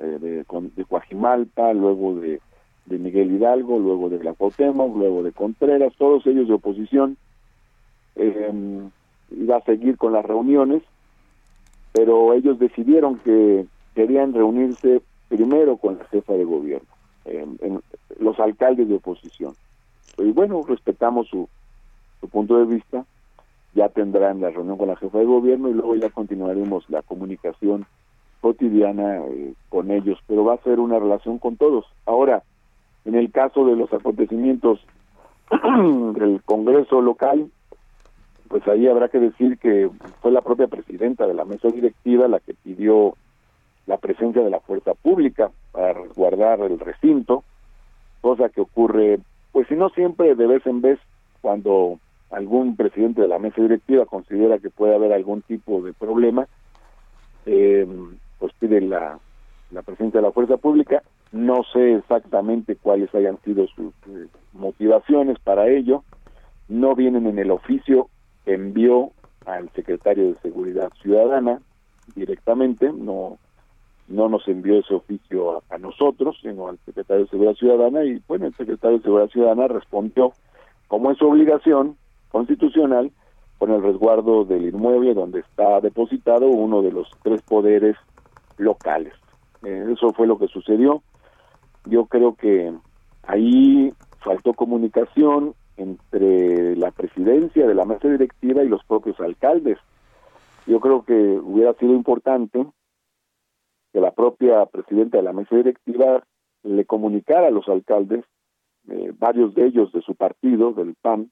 [0.00, 2.40] eh, de, de luego de,
[2.88, 7.16] Miguel Hidalgo, luego de la luego de Contreras, todos ellos de oposición.
[8.14, 8.52] Eh,
[9.32, 10.84] iba a seguir con las reuniones,
[11.92, 13.66] pero ellos decidieron que
[13.96, 16.95] querían reunirse primero con la jefa de gobierno
[17.26, 17.80] en,
[18.18, 19.54] los alcaldes de oposición.
[20.18, 21.48] Y bueno, respetamos su,
[22.20, 23.04] su punto de vista,
[23.74, 27.86] ya tendrán la reunión con la jefa de gobierno y luego ya continuaremos la comunicación
[28.40, 31.84] cotidiana eh, con ellos, pero va a ser una relación con todos.
[32.06, 32.42] Ahora,
[33.04, 34.80] en el caso de los acontecimientos
[36.14, 37.50] del Congreso local,
[38.48, 39.90] pues ahí habrá que decir que
[40.20, 43.14] fue la propia presidenta de la mesa directiva la que pidió
[43.86, 45.94] la presencia de la fuerza pública para
[46.66, 47.44] el recinto,
[48.20, 49.18] cosa que ocurre,
[49.52, 50.98] pues si no siempre, de vez en vez,
[51.40, 51.98] cuando
[52.30, 56.46] algún presidente de la mesa directiva considera que puede haber algún tipo de problema,
[57.46, 57.86] eh,
[58.38, 59.18] pues pide la,
[59.70, 61.02] la presencia de la fuerza pública.
[61.32, 66.02] No sé exactamente cuáles hayan sido sus eh, motivaciones para ello.
[66.68, 68.08] No vienen en el oficio
[68.44, 69.10] envió
[69.44, 71.60] al secretario de Seguridad Ciudadana
[72.14, 73.38] directamente, no
[74.08, 78.46] no nos envió ese oficio a, nosotros, sino al secretario de Seguridad Ciudadana y bueno,
[78.46, 80.32] el secretario de Seguridad Ciudadana respondió
[80.88, 81.96] como es su obligación
[82.30, 83.10] constitucional
[83.58, 87.96] con el resguardo del inmueble donde está depositado uno de los tres poderes
[88.58, 89.14] locales.
[89.64, 91.02] Eh, eso fue lo que sucedió.
[91.86, 92.72] Yo creo que
[93.24, 99.78] ahí faltó comunicación entre la presidencia de la mesa directiva y los propios alcaldes.
[100.66, 102.66] Yo creo que hubiera sido importante
[103.96, 106.22] que la propia presidenta de la mesa directiva
[106.64, 108.26] le comunicara a los alcaldes,
[108.90, 111.30] eh, varios de ellos de su partido, del PAN,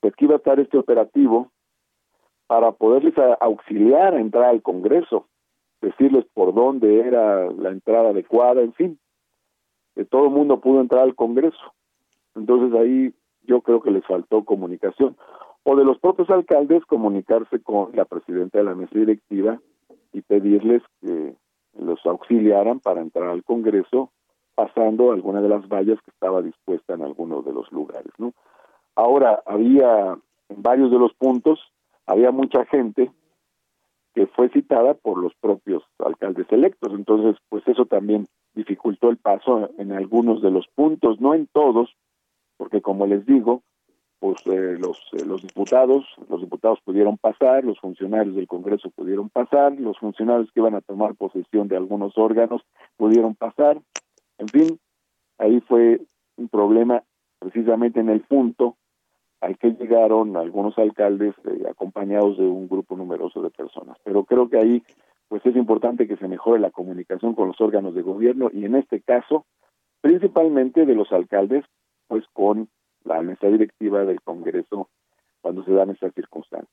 [0.00, 1.52] pues que iba a estar este operativo
[2.46, 5.26] para poderles auxiliar a entrar al Congreso,
[5.82, 8.98] decirles por dónde era la entrada adecuada, en fin,
[9.94, 11.74] que todo el mundo pudo entrar al Congreso.
[12.34, 13.12] Entonces ahí
[13.42, 15.14] yo creo que les faltó comunicación,
[15.62, 19.60] o de los propios alcaldes comunicarse con la presidenta de la mesa directiva
[20.14, 21.36] y pedirles que
[21.78, 24.10] los auxiliaran para entrar al Congreso
[24.54, 28.32] pasando alguna de las vallas que estaba dispuesta en algunos de los lugares, ¿no?
[28.94, 30.18] Ahora había
[30.48, 31.58] en varios de los puntos
[32.06, 33.10] había mucha gente
[34.14, 39.70] que fue citada por los propios alcaldes electos, entonces pues eso también dificultó el paso
[39.78, 41.94] en algunos de los puntos, no en todos,
[42.58, 43.62] porque como les digo,
[44.22, 49.28] pues eh, los, eh, los diputados, los diputados pudieron pasar, los funcionarios del Congreso pudieron
[49.30, 52.62] pasar, los funcionarios que iban a tomar posesión de algunos órganos
[52.96, 53.82] pudieron pasar,
[54.38, 54.78] en fin,
[55.38, 56.02] ahí fue
[56.36, 57.02] un problema
[57.40, 58.76] precisamente en el punto
[59.40, 63.96] al que llegaron algunos alcaldes eh, acompañados de un grupo numeroso de personas.
[64.04, 64.84] Pero creo que ahí
[65.26, 68.76] pues es importante que se mejore la comunicación con los órganos de gobierno y en
[68.76, 69.46] este caso
[70.00, 71.64] principalmente de los alcaldes
[72.06, 72.68] pues con
[73.04, 74.88] la mesa directiva del Congreso
[75.40, 76.70] cuando se dan estas circunstancias.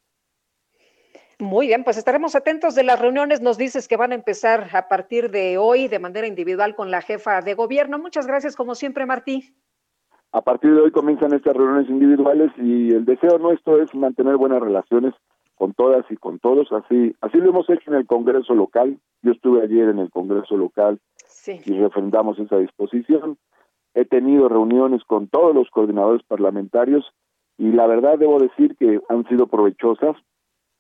[1.39, 3.41] Muy bien, pues estaremos atentos de las reuniones.
[3.41, 7.01] Nos dices que van a empezar a partir de hoy de manera individual con la
[7.01, 7.97] jefa de gobierno.
[7.97, 9.53] Muchas gracias, como siempre, Martí.
[10.31, 14.61] a partir de hoy comienzan estas reuniones individuales y el deseo nuestro es mantener buenas
[14.61, 15.13] relaciones
[15.55, 18.97] con todas y con todos, así así lo hemos hecho en el Congreso local.
[19.23, 20.99] Yo estuve ayer en el Congreso local
[21.47, 23.37] y refrendamos esa disposición.
[23.93, 27.05] He tenido reuniones con todos los coordinadores parlamentarios
[27.57, 30.15] y la verdad debo decir que han sido provechosas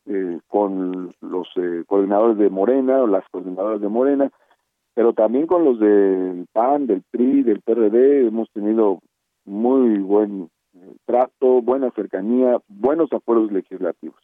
[0.05, 4.31] eh, con los eh, coordinadores de Morena o las coordinadoras de Morena,
[4.93, 8.99] pero también con los del PAN, del PRI, del PRD, hemos tenido
[9.45, 14.19] muy buen eh, trato, buena cercanía, buenos acuerdos legislativos.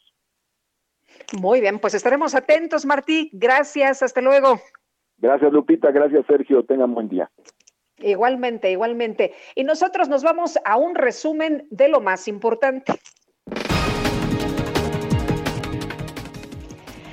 [1.40, 3.30] Muy bien, pues estaremos atentos, Martí.
[3.32, 4.58] Gracias, hasta luego.
[5.18, 5.90] Gracias, Lupita.
[5.90, 6.64] Gracias, Sergio.
[6.64, 7.30] Tengan buen día.
[7.98, 9.32] Igualmente, igualmente.
[9.54, 12.92] Y nosotros nos vamos a un resumen de lo más importante.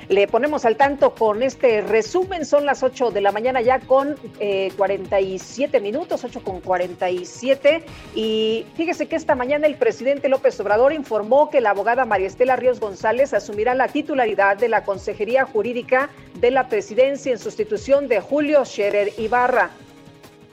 [0.08, 2.44] Le ponemos al tanto con este resumen.
[2.44, 7.82] Son las 8 de la mañana ya con eh, 47 minutos, 8 con 47.
[8.14, 12.56] Y fíjese que esta mañana el presidente López Obrador informó que la abogada María Estela
[12.56, 18.20] Ríos González asumirá la titularidad de la Consejería Jurídica de la Presidencia en sustitución de
[18.20, 19.70] Julio Scherer Ibarra.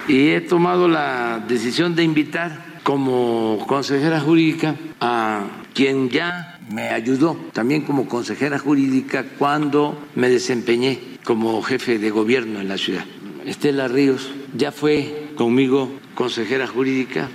[0.08, 7.38] Y he tomado la decisión de invitar como consejera jurídica a quien ya me ayudó
[7.54, 13.06] también como consejera jurídica cuando me desempeñé como jefe de gobierno en la ciudad.
[13.46, 17.30] Estela Ríos ya fue conmigo consejera jurídica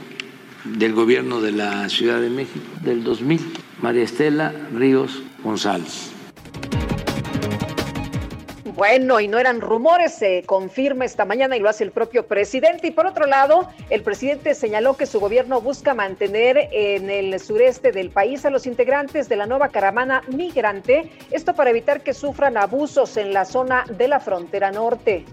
[0.64, 3.40] del gobierno de la Ciudad de México del 2000,
[3.82, 6.15] María Estela Ríos González.
[8.76, 12.88] Bueno, y no eran rumores, se confirma esta mañana y lo hace el propio presidente.
[12.88, 17.90] Y por otro lado, el presidente señaló que su gobierno busca mantener en el sureste
[17.90, 22.58] del país a los integrantes de la nueva caravana migrante, esto para evitar que sufran
[22.58, 25.24] abusos en la zona de la frontera norte.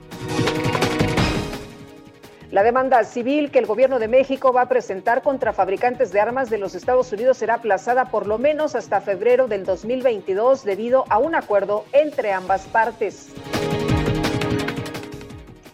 [2.53, 6.51] La demanda civil que el gobierno de México va a presentar contra fabricantes de armas
[6.51, 11.17] de los Estados Unidos será aplazada por lo menos hasta febrero del 2022 debido a
[11.17, 13.29] un acuerdo entre ambas partes.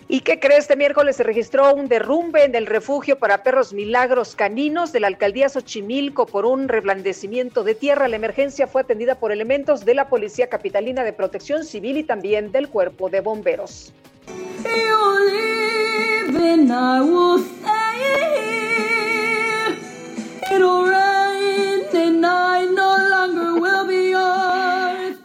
[0.08, 0.60] ¿Y qué crees?
[0.60, 5.08] Este miércoles se registró un derrumbe en el refugio para perros milagros caninos de la
[5.08, 8.08] alcaldía Xochimilco por un reblandecimiento de tierra.
[8.08, 12.54] La emergencia fue atendida por elementos de la Policía Capitalina de Protección Civil y también
[12.54, 13.94] del Cuerpo de Bomberos.
[16.32, 17.98] heaven I will stay
[18.54, 19.78] here.
[20.54, 24.69] It'll rain and I no longer will be yours.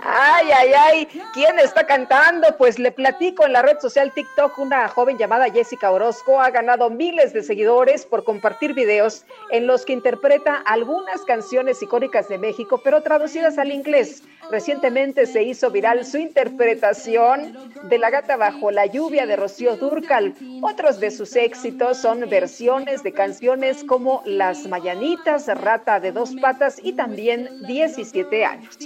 [0.07, 2.55] Ay, ay, ay, ¿quién está cantando?
[2.59, 6.91] Pues le platico en la red social TikTok, una joven llamada Jessica Orozco ha ganado
[6.91, 12.83] miles de seguidores por compartir videos en los que interpreta algunas canciones icónicas de México,
[12.85, 14.23] pero traducidas al inglés.
[14.51, 20.35] Recientemente se hizo viral su interpretación de La gata bajo la lluvia de Rocío Durcal.
[20.61, 26.79] Otros de sus éxitos son versiones de canciones como Las Mañanitas, Rata de dos patas
[26.83, 28.77] y también 17 años.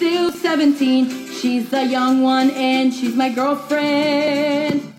[0.00, 4.94] Is still 17, she's the young one and she's my girlfriend.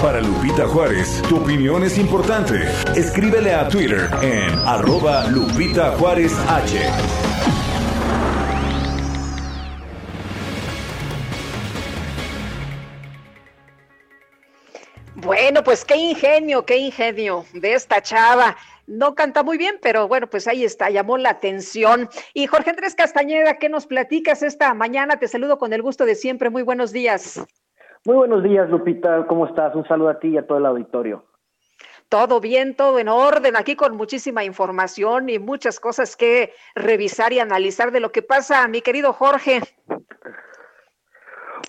[0.00, 2.60] Para Lupita Juárez, tu opinión es importante.
[2.96, 6.90] Escríbele a Twitter en arroba Lupita Juárez H.
[15.14, 18.56] Bueno, pues qué ingenio, qué ingenio de esta chava.
[18.86, 22.08] No canta muy bien, pero bueno, pues ahí está, llamó la atención.
[22.34, 25.18] Y Jorge Andrés Castañeda, ¿qué nos platicas esta mañana?
[25.18, 26.50] Te saludo con el gusto de siempre.
[26.50, 27.44] Muy buenos días.
[28.04, 29.26] Muy buenos días, Lupita.
[29.28, 29.74] ¿Cómo estás?
[29.74, 31.24] Un saludo a ti y a todo el auditorio.
[32.08, 37.38] Todo bien, todo en orden, aquí con muchísima información y muchas cosas que revisar y
[37.38, 39.60] analizar de lo que pasa, mi querido Jorge.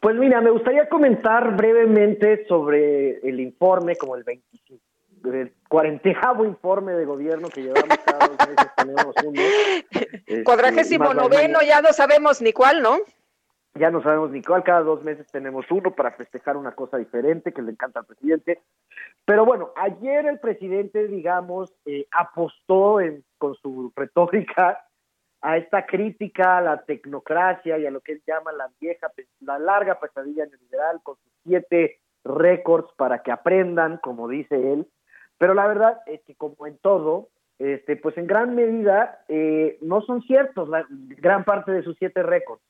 [0.02, 4.83] Pues mira, me gustaría comentar brevemente sobre el informe, como el 25,
[5.24, 9.42] el cuarentejavo informe de gobierno que llevamos cada dos meses, tenemos uno.
[10.26, 12.98] Este, Cuadragésimo las noveno, ya no sabemos ni cuál, ¿no?
[13.76, 17.52] Ya no sabemos ni cuál, cada dos meses tenemos uno para festejar una cosa diferente
[17.52, 18.62] que le encanta al presidente.
[19.26, 24.86] Pero bueno, ayer el presidente, digamos, eh, apostó en, con su retórica
[25.42, 29.60] a esta crítica a la tecnocracia y a lo que él llama la vieja, la
[29.60, 34.88] larga pesadilla neoliberal con sus siete récords para que aprendan, como dice él.
[35.38, 37.30] Pero la verdad es que como en todo,
[37.60, 42.62] este, pues en gran medida eh, no son ciertos gran parte de sus siete récords.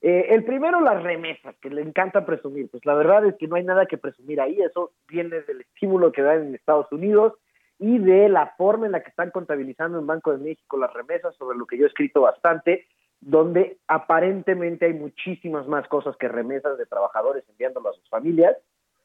[0.00, 2.68] Eh, el primero, las remesas, que le encanta presumir.
[2.70, 4.60] Pues la verdad es que no hay nada que presumir ahí.
[4.60, 7.32] Eso viene del estímulo que dan en Estados Unidos
[7.78, 11.34] y de la forma en la que están contabilizando en Banco de México las remesas,
[11.36, 12.86] sobre lo que yo he escrito bastante,
[13.20, 18.56] donde aparentemente hay muchísimas más cosas que remesas de trabajadores enviándolo a sus familias.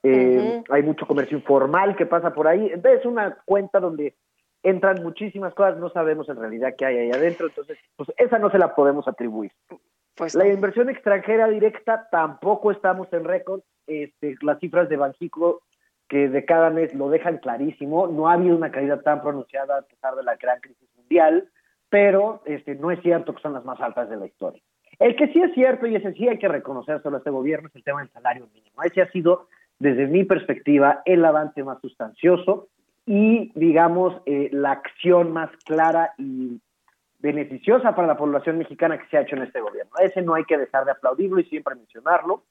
[0.04, 2.72] Eh, hay mucho comercio informal que pasa por ahí.
[2.84, 4.16] Es una cuenta donde
[4.64, 8.50] entran muchísimas cosas, no sabemos en realidad qué hay ahí adentro, entonces, pues esa no
[8.50, 9.52] se la podemos atribuir.
[10.16, 13.62] Pues la inversión extranjera directa tampoco estamos en récord.
[13.88, 15.64] Este, las cifras de Banjico
[16.10, 18.08] que de cada mes lo dejan clarísimo.
[18.08, 21.48] No ha habido una caída tan pronunciada a pesar de la gran crisis mundial,
[21.88, 24.62] pero este, no es cierto que son las más altas de la historia.
[24.98, 27.76] El que sí es cierto, y ese sí hay que reconocerlo a este gobierno, es
[27.76, 28.84] el tema del salario mínimo.
[28.84, 29.48] Ese ha sido,
[29.80, 32.68] desde mi perspectiva, el avance más sustancioso
[33.06, 36.60] y, digamos, eh, la acción más clara y
[37.20, 39.92] beneficiosa para la población mexicana que se ha hecho en este gobierno.
[40.00, 42.44] Ese no hay que dejar de aplaudirlo y siempre mencionarlo.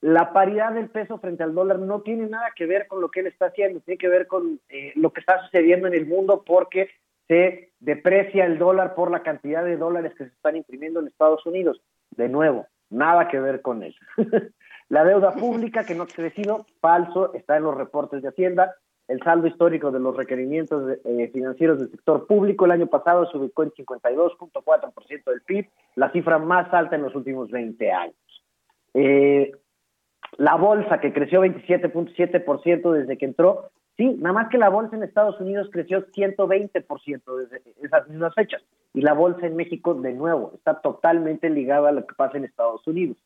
[0.00, 3.20] La paridad del peso frente al dólar no tiene nada que ver con lo que
[3.20, 6.42] él está haciendo, tiene que ver con eh, lo que está sucediendo en el mundo
[6.46, 6.88] porque
[7.28, 11.44] se deprecia el dólar por la cantidad de dólares que se están imprimiendo en Estados
[11.44, 11.82] Unidos.
[12.10, 13.94] De nuevo, nada que ver con él.
[14.90, 18.74] la deuda pública que no ha crecido, falso, está en los reportes de Hacienda,
[19.06, 23.38] el saldo histórico de los requerimientos eh, financieros del sector público el año pasado se
[23.38, 28.16] ubicó en 52.4% del PIB, la cifra más alta en los últimos 20 años.
[28.94, 29.52] Eh,
[30.38, 35.04] la bolsa que creció 27.7% desde que entró, sí, nada más que la bolsa en
[35.04, 38.62] Estados Unidos creció 120% desde esas mismas fechas.
[38.92, 42.44] Y la bolsa en México, de nuevo, está totalmente ligada a lo que pasa en
[42.44, 43.16] Estados Unidos.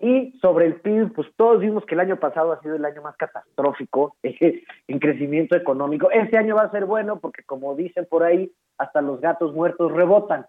[0.00, 3.02] Y sobre el PIB, pues todos vimos que el año pasado ha sido el año
[3.02, 6.10] más catastrófico en crecimiento económico.
[6.10, 9.92] Este año va a ser bueno porque, como dicen por ahí, hasta los gatos muertos
[9.92, 10.46] rebotan.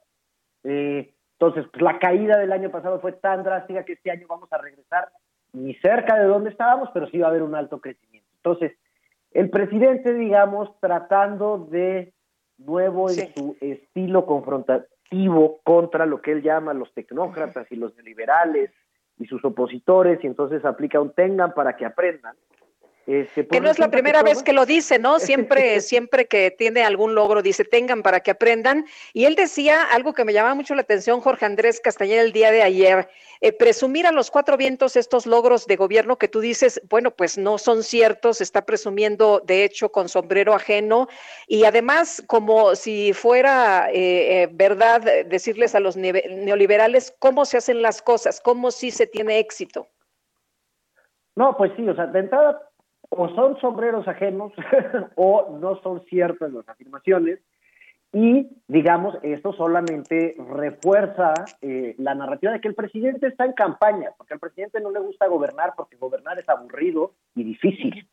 [0.63, 4.51] Eh, entonces, pues, la caída del año pasado fue tan drástica que este año vamos
[4.51, 5.09] a regresar
[5.53, 8.29] ni cerca de donde estábamos, pero sí va a haber un alto crecimiento.
[8.35, 8.77] Entonces,
[9.31, 12.13] el presidente, digamos, tratando de
[12.57, 18.71] nuevo en su estilo confrontativo contra lo que él llama los tecnócratas y los liberales,
[19.19, 22.35] y sus opositores y entonces aplica un tengan para que aprendan.
[23.09, 25.17] Este, que no es la primera vez que lo dice, ¿no?
[25.19, 28.85] Siempre, siempre que tiene algún logro dice tengan para que aprendan.
[29.13, 32.51] Y él decía algo que me llamaba mucho la atención, Jorge Andrés Castañeda, el día
[32.51, 33.09] de ayer,
[33.41, 37.39] eh, presumir a los cuatro vientos estos logros de gobierno que tú dices, bueno, pues
[37.39, 41.07] no son ciertos, está presumiendo de hecho con sombrero ajeno
[41.47, 47.81] y además como si fuera eh, eh, verdad decirles a los neoliberales cómo se hacen
[47.81, 49.87] las cosas, cómo sí se tiene éxito.
[51.35, 52.68] No, pues sí, o sea, de entrada
[53.09, 54.53] o son sombreros ajenos
[55.15, 57.39] o no son ciertas las afirmaciones
[58.11, 64.11] y digamos, esto solamente refuerza eh, la narrativa de que el presidente está en campaña,
[64.17, 68.07] porque al presidente no le gusta gobernar, porque gobernar es aburrido y difícil.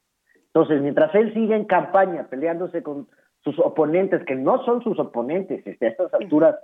[0.49, 3.09] Entonces, mientras él sigue en campaña peleándose con
[3.43, 6.57] sus oponentes, que no son sus oponentes, este, a estas alturas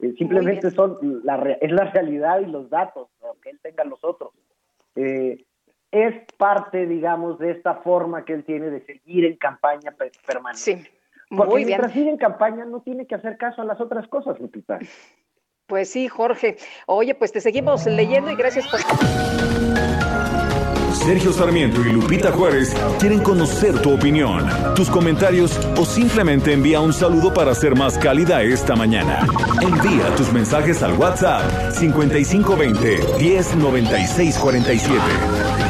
[0.00, 4.32] eh, simplemente son la, es la realidad y los datos, aunque él tenga los otros.
[4.96, 5.44] Eh,
[5.92, 9.94] es parte, digamos, de esta forma que él tiene de seguir en campaña
[10.26, 10.60] permanente.
[10.60, 10.86] Sí,
[11.28, 14.78] Porque mientras sigue en campaña no tiene que hacer caso a las otras cosas, Lupita.
[15.66, 16.56] Pues sí, Jorge.
[16.86, 18.80] Oye, pues te seguimos leyendo y gracias por...
[20.92, 26.92] Sergio Sarmiento y Lupita Juárez quieren conocer tu opinión, tus comentarios o simplemente envía un
[26.92, 29.26] saludo para ser más cálida esta mañana.
[29.62, 35.69] Envía tus mensajes al WhatsApp 5520 109647.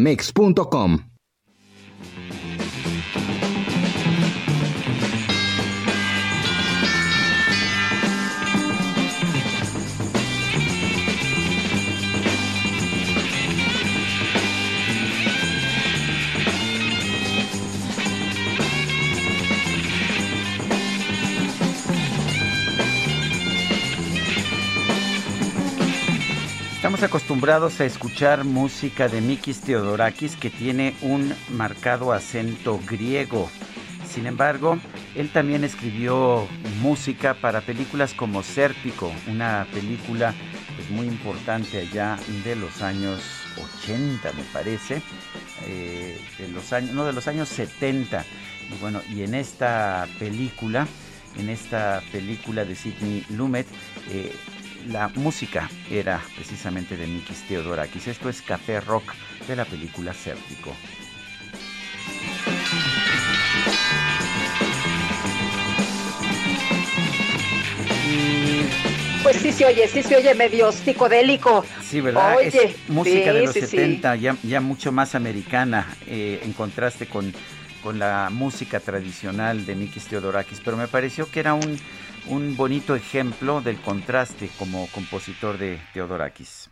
[0.01, 1.11] banamex.com.
[26.91, 27.05] mex.com.
[27.05, 33.49] acostumbrados a escuchar música de Mikis Theodorakis que tiene un marcado acento griego.
[34.07, 34.77] Sin embargo,
[35.15, 36.47] él también escribió
[36.81, 40.33] música para películas como Sérpico, una película
[40.75, 43.21] pues, muy importante allá de los años
[43.83, 45.01] 80, me parece,
[45.67, 48.25] eh, de los años, no, de los años 70.
[48.69, 50.87] Y bueno, y en esta película,
[51.37, 53.67] en esta película de Sidney Lumet,
[54.09, 54.35] eh,
[54.87, 58.07] la música era precisamente de Mikis Theodorakis.
[58.07, 59.13] Esto es Café Rock
[59.47, 60.75] de la película Cértico.
[69.23, 71.63] Pues sí se oye, sí se oye medio psicodélico.
[71.83, 72.37] Sí, ¿verdad?
[72.37, 76.53] Oye, es música sí, de los sí, 70, Ya, ya mucho más americana, eh, en
[76.53, 77.31] contraste con,
[77.83, 80.59] con la música tradicional de Mikis Theodorakis.
[80.65, 81.77] Pero me pareció que era un,
[82.27, 86.69] un bonito ejemplo del contraste como compositor de Theodorakis.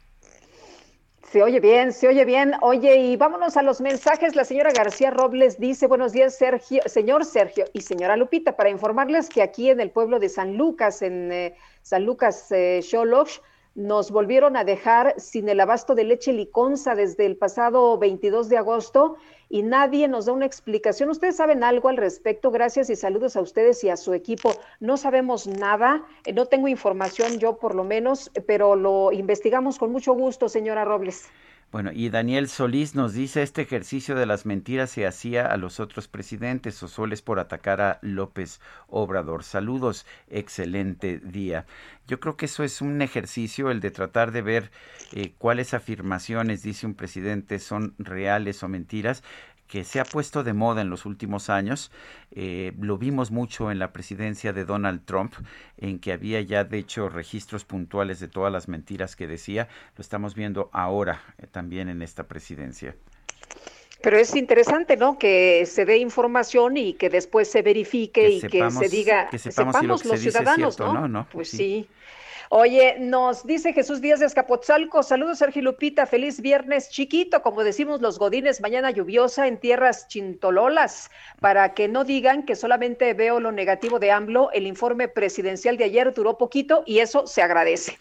[1.31, 2.55] Se oye bien, se oye bien.
[2.61, 4.35] Oye, y vámonos a los mensajes.
[4.35, 9.29] La señora García Robles dice, buenos días, Sergio, señor Sergio y señora Lupita, para informarles
[9.29, 13.41] que aquí en el pueblo de San Lucas, en eh, San Lucas eh, Xolox,
[13.75, 18.57] nos volvieron a dejar sin el abasto de leche liconza desde el pasado 22 de
[18.57, 19.17] agosto
[19.49, 21.09] y nadie nos da una explicación.
[21.09, 22.51] ¿Ustedes saben algo al respecto?
[22.51, 24.53] Gracias y saludos a ustedes y a su equipo.
[24.79, 29.91] No sabemos nada, eh, no tengo información yo por lo menos, pero lo investigamos con
[29.91, 31.27] mucho gusto, señora Robles.
[31.71, 35.79] Bueno, y Daniel Solís nos dice, este ejercicio de las mentiras se hacía a los
[35.79, 39.43] otros presidentes, o sueles por atacar a López Obrador.
[39.43, 41.67] Saludos, excelente día.
[42.07, 44.71] Yo creo que eso es un ejercicio, el de tratar de ver
[45.11, 49.21] eh, cuáles afirmaciones, dice un presidente, son reales o mentiras
[49.69, 51.91] que se ha puesto de moda en los últimos años.
[52.31, 55.33] Eh, lo vimos mucho en la presidencia de Donald Trump,
[55.77, 59.67] en que había ya de hecho registros puntuales de todas las mentiras que decía.
[59.95, 62.95] Lo estamos viendo ahora eh, también en esta presidencia.
[64.01, 65.19] Pero es interesante, ¿no?
[65.19, 69.29] Que se dé información y que después se verifique Que y sepamos- que se diga,
[69.29, 71.01] que sepamos si lo que se los dice ciudadanos, cierto ¿no?
[71.01, 71.27] no, ¿no?
[71.31, 71.57] Pues Sí.
[71.57, 71.87] sí.
[72.51, 78.01] Oye, nos dice Jesús Díaz de Escapotzalco, saludos Sergio Lupita, feliz viernes chiquito, como decimos
[78.01, 83.51] los godines, mañana lluviosa en tierras chintololas, para que no digan que solamente veo lo
[83.51, 87.99] negativo de AMLO, el informe presidencial de ayer duró poquito y eso se agradece.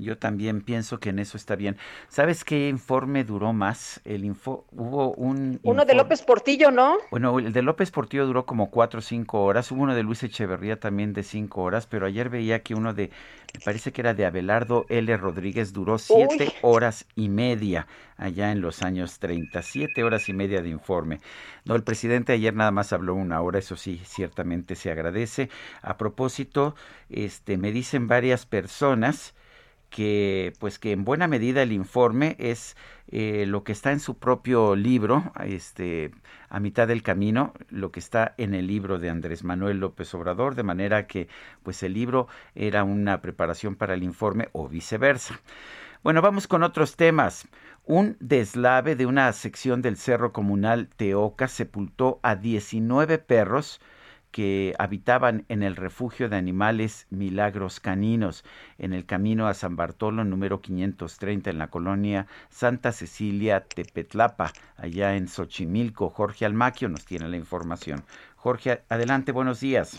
[0.00, 1.76] Yo también pienso que en eso está bien.
[2.08, 4.00] ¿Sabes qué informe duró más?
[4.04, 6.96] El info, hubo un Uno de López Portillo, ¿no?
[7.10, 9.70] Bueno, el de López Portillo duró como cuatro o cinco horas.
[9.70, 13.10] Hubo uno de Luis Echeverría también de cinco horas, pero ayer veía que uno de,
[13.54, 15.16] me parece que era de Abelardo L.
[15.16, 16.52] Rodríguez, duró siete Uy.
[16.62, 17.86] horas y media
[18.16, 19.62] allá en los años 30.
[19.62, 21.20] Siete horas y media de informe.
[21.64, 25.48] No, el presidente ayer nada más habló una hora, eso sí, ciertamente se agradece.
[25.82, 26.74] A propósito,
[27.08, 29.34] este, me dicen varias personas
[29.90, 32.76] que pues que en buena medida el informe es
[33.08, 36.12] eh, lo que está en su propio libro, este,
[36.48, 40.54] a mitad del camino, lo que está en el libro de Andrés Manuel López Obrador,
[40.54, 41.28] de manera que
[41.64, 45.40] pues el libro era una preparación para el informe o viceversa.
[46.02, 47.46] Bueno, vamos con otros temas.
[47.84, 53.80] Un deslave de una sección del Cerro Comunal Teoca sepultó a 19 perros
[54.30, 58.44] que habitaban en el refugio de animales Milagros Caninos,
[58.78, 65.16] en el camino a San Bartolo número 530 en la colonia Santa Cecilia Tepetlapa, allá
[65.16, 66.10] en Xochimilco.
[66.10, 68.02] Jorge Almaquio nos tiene la información.
[68.36, 69.98] Jorge, adelante, buenos días.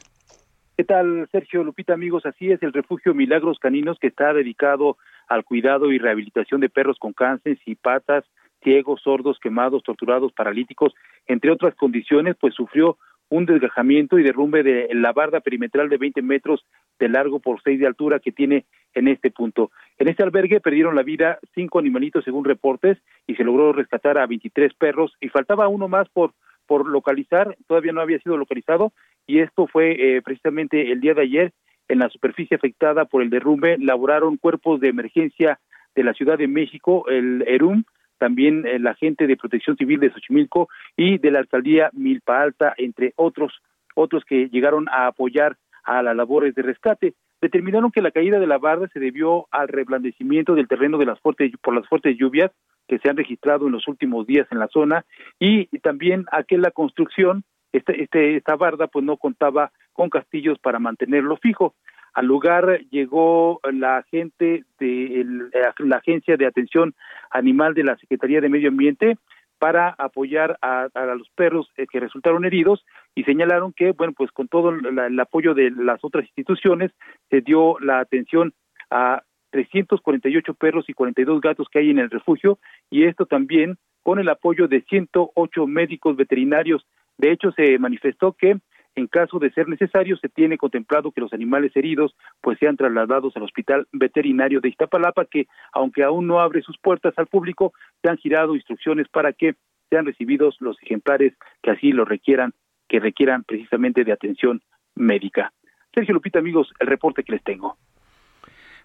[0.78, 2.26] ¿Qué tal, Sergio Lupita, amigos?
[2.26, 4.98] Así es, el refugio Milagros Caninos, que está dedicado
[5.28, 8.26] al cuidado y rehabilitación de perros con cáncer y patas,
[8.64, 10.94] ciegos, sordos, quemados, torturados, paralíticos,
[11.28, 12.98] entre otras condiciones, pues sufrió
[13.32, 16.66] un desgajamiento y derrumbe de la barda perimetral de 20 metros
[16.99, 19.72] de largo por 6 de altura que tiene en este punto.
[19.98, 24.28] En este albergue perdieron la vida cinco animalitos según reportes y se logró rescatar a
[24.28, 26.34] 23 perros y faltaba uno más por
[26.68, 28.94] por localizar, todavía no había sido localizado
[29.28, 31.53] y esto fue eh, precisamente el día de ayer
[31.90, 35.60] en la superficie afectada por el derrumbe laboraron cuerpos de emergencia
[35.95, 37.84] de la Ciudad de México, el ERUM,
[38.22, 43.14] también el agente de Protección Civil de Xochimilco y de la alcaldía Milpa Alta, entre
[43.15, 43.52] otros
[43.95, 47.15] otros que llegaron a apoyar a las labores de rescate.
[47.41, 51.19] Determinaron que la caída de la barda se debió al reblandecimiento del terreno de las
[51.19, 52.52] fuertes por las fuertes lluvias
[52.88, 55.03] que se han registrado en los últimos días en la zona
[55.39, 57.43] y también a que la construcción
[57.73, 61.73] este, este, esta barda pues no contaba con castillos para mantenerlo fijo.
[62.14, 66.94] Al lugar llegó la gente de el- eh, la Agencia de Atención
[67.30, 69.18] Animal de la Secretaría de Medio Ambiente
[69.60, 72.84] para apoyar a, los perros eh, que resultaron heridos
[73.14, 76.92] y señalaron que, bueno, pues con todo la- el apoyo de las otras instituciones
[77.30, 78.54] se dio la atención
[78.90, 79.22] a
[79.52, 82.58] 348 perros y 42 gatos que hay en el refugio
[82.90, 86.86] y esto también con el apoyo de 108 médicos veterinarios.
[87.18, 88.58] De hecho, se manifestó que
[88.96, 93.36] En caso de ser necesario, se tiene contemplado que los animales heridos pues sean trasladados
[93.38, 98.10] al Hospital Veterinario de Iztapalapa, que aunque aún no abre sus puertas al público, se
[98.10, 99.56] han girado instrucciones para que
[99.90, 102.54] sean recibidos los ejemplares que así lo requieran,
[102.90, 104.62] que requieran precisamente de atención
[104.96, 105.54] médica.
[105.94, 107.78] Sergio Lupita, amigos, el reporte que les tengo.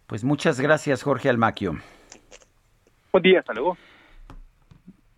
[0.07, 1.77] Pues muchas gracias, Jorge Almaquio.
[3.13, 3.77] Buen día, hasta luego.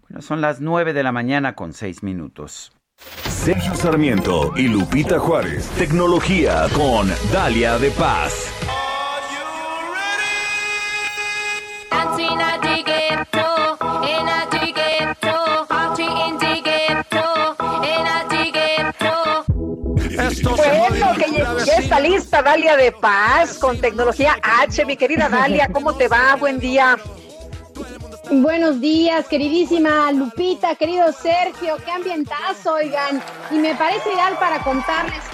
[0.02, 2.77] Bueno, son las nueve de la mañana con seis minutos.
[3.48, 5.68] Sergio Sarmiento y Lupita Juárez.
[5.78, 8.52] Tecnología con Dalia de Paz.
[20.56, 24.84] Bueno, que ya está lista Dalia de Paz con tecnología H.
[24.84, 26.36] Mi querida Dalia, ¿cómo te va?
[26.36, 26.98] Buen día.
[28.30, 33.22] Buenos días, queridísima Lupita, querido Sergio, qué ambientazo, oigan.
[33.50, 35.24] Y me parece ideal para contarles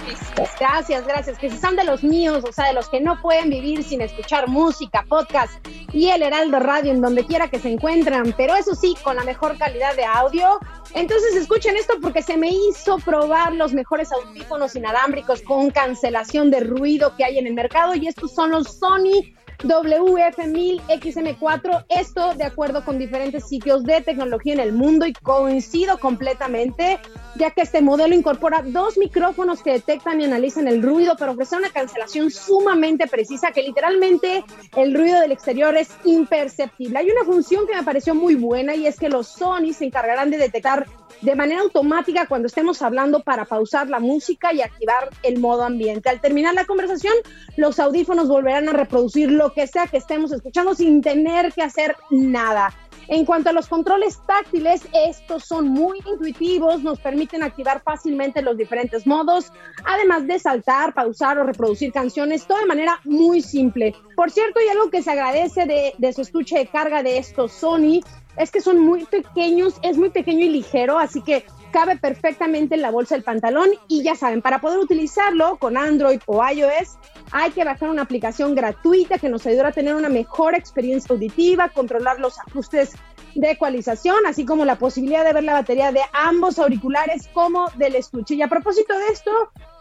[0.59, 3.51] gracias, gracias, que si son de los míos, o sea, de los que no pueden
[3.51, 8.35] vivir sin escuchar música, podcast y el Heraldo Radio en donde quiera que se encuentran,
[8.37, 10.59] pero eso sí, con la mejor calidad de audio.
[10.95, 16.61] Entonces escuchen esto porque se me hizo probar los mejores audífonos inalámbricos con cancelación de
[16.61, 22.85] ruido que hay en el mercado y estos son los Sony WF1000XM4, esto de acuerdo
[22.85, 27.01] con diferentes sitios de tecnología en el mundo y coincido completamente,
[27.37, 31.57] ya que este modelo incorpora dos micrófonos que detectan y analizan el ruido, pero ofrece
[31.57, 34.45] una cancelación sumamente precisa que literalmente
[34.77, 36.99] el ruido del exterior es imperceptible.
[36.99, 40.31] Hay una función que me pareció muy buena y es que los Sony se encargarán
[40.31, 40.87] de detectar
[41.21, 46.09] de manera automática cuando estemos hablando para pausar la música y activar el modo ambiente.
[46.09, 47.15] Al terminar la conversación,
[47.57, 51.97] los audífonos volverán a reproducir lo que sea que estemos escuchando sin tener que hacer
[52.11, 52.73] nada.
[53.09, 58.57] En cuanto a los controles táctiles, estos son muy intuitivos, nos permiten activar fácilmente los
[58.57, 59.53] diferentes modos,
[59.85, 63.95] además de saltar, pausar o reproducir canciones, todo de manera muy simple.
[64.17, 68.01] Por cierto, y algo que se agradece de, su estuche de carga de estos Sony
[68.37, 72.83] es que son muy pequeños, es muy pequeño y ligero, así que cabe perfectamente en
[72.83, 76.99] la bolsa del pantalón y ya saben, para poder utilizarlo con Android o iOS
[77.33, 81.69] hay que bajar una aplicación gratuita que nos ayudará a tener una mejor experiencia auditiva,
[81.71, 82.93] controlar los ajustes
[83.35, 87.97] de ecualización, así como la posibilidad de ver la batería de ambos auriculares como del
[87.97, 88.35] estuche.
[88.35, 89.33] Y a propósito de esto,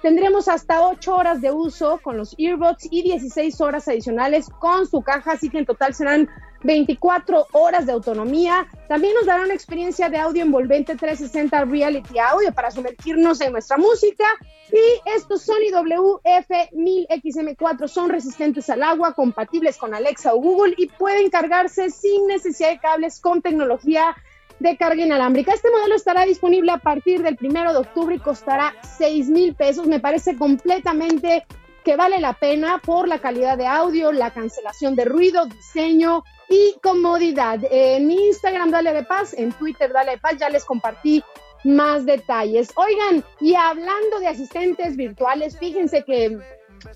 [0.01, 5.01] tendremos hasta 8 horas de uso con los earbuds y 16 horas adicionales con su
[5.01, 6.30] caja, así que en total serán
[6.64, 8.65] 24 horas de autonomía.
[8.88, 13.76] También nos dará una experiencia de audio envolvente 360 Reality Audio para sumergirnos en nuestra
[13.77, 14.23] música.
[14.72, 21.30] Y estos Sony WF-1000XM4 son resistentes al agua, compatibles con Alexa o Google y pueden
[21.30, 24.15] cargarse sin necesidad de cables con tecnología
[24.60, 25.53] de carga inalámbrica.
[25.53, 29.85] Este modelo estará disponible a partir del primero de octubre y costará 6 mil pesos.
[29.88, 31.45] Me parece completamente
[31.84, 36.76] que vale la pena por la calidad de audio, la cancelación de ruido, diseño y
[36.82, 37.60] comodidad.
[37.70, 41.24] En Instagram Dale de Paz, en Twitter Dale de Paz, ya les compartí
[41.64, 42.72] más detalles.
[42.76, 46.40] Oigan, y hablando de asistentes virtuales, fíjense que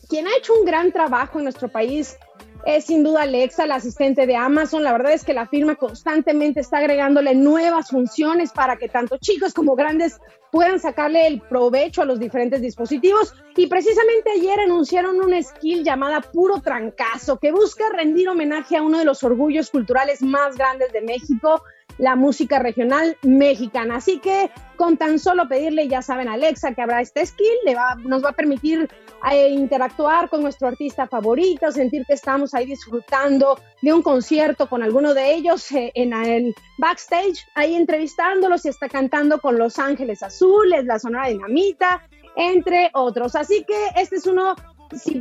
[0.10, 2.18] quien ha hecho un gran trabajo en nuestro país
[2.66, 4.84] es sin duda Alexa, la asistente de Amazon.
[4.84, 9.54] La verdad es que la firma constantemente está agregándole nuevas funciones para que tanto chicos
[9.54, 10.20] como grandes
[10.52, 13.34] puedan sacarle el provecho a los diferentes dispositivos.
[13.56, 19.00] Y precisamente ayer anunciaron una skill llamada Puro Trancazo, que busca rendir homenaje a uno
[19.00, 21.64] de los orgullos culturales más grandes de México,
[21.98, 23.98] la música regional mexicana.
[23.98, 27.58] Así que con tan solo pedirle, ya saben, Alexa, que habrá este skill,
[28.04, 28.90] nos va a permitir
[29.32, 34.84] eh, interactuar con nuestro artista favorito, sentir que estamos ahí disfrutando de un concierto con
[34.84, 40.24] alguno de ellos eh, en el backstage, ahí entrevistándolos y está cantando con Los Ángeles
[40.24, 43.36] Azules, la Sonora Dinamita, entre otros.
[43.36, 44.56] Así que este es uno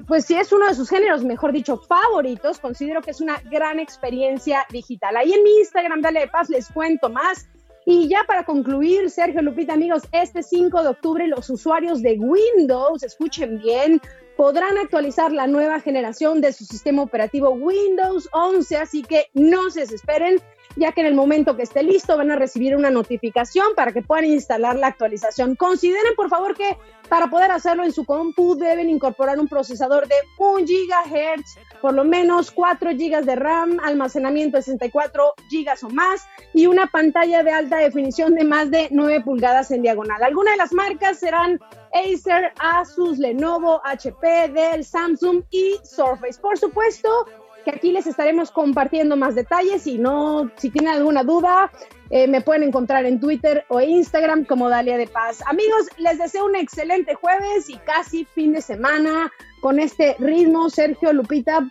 [0.06, 3.80] pues sí es uno de sus géneros, mejor dicho, favoritos, considero que es una gran
[3.80, 5.16] experiencia digital.
[5.16, 7.48] Ahí en mi Instagram, dale de paz, les cuento más.
[7.88, 13.04] Y ya para concluir, Sergio Lupita, amigos, este 5 de octubre los usuarios de Windows,
[13.04, 14.02] escuchen bien,
[14.36, 19.82] podrán actualizar la nueva generación de su sistema operativo Windows 11, así que no se
[19.82, 20.40] desesperen
[20.76, 24.02] ya que en el momento que esté listo van a recibir una notificación para que
[24.02, 25.56] puedan instalar la actualización.
[25.56, 26.76] Consideren por favor que
[27.08, 32.04] para poder hacerlo en su compu deben incorporar un procesador de 1 GHz, por lo
[32.04, 37.52] menos 4 GB de RAM, almacenamiento de 64 GB o más y una pantalla de
[37.52, 40.22] alta definición de más de 9 pulgadas en diagonal.
[40.22, 41.60] Algunas de las marcas serán
[41.92, 46.40] Acer, Asus, Lenovo, HP, Dell, Samsung y Surface.
[46.40, 47.26] Por supuesto,
[47.66, 51.70] que aquí les estaremos compartiendo más detalles y no, si tienen alguna duda,
[52.08, 55.42] Eh, me pueden encontrar en Twitter o Instagram como Dalia de Paz.
[55.44, 61.12] Amigos, les deseo un excelente jueves y casi fin de semana con este ritmo, Sergio,
[61.12, 61.68] Lupita,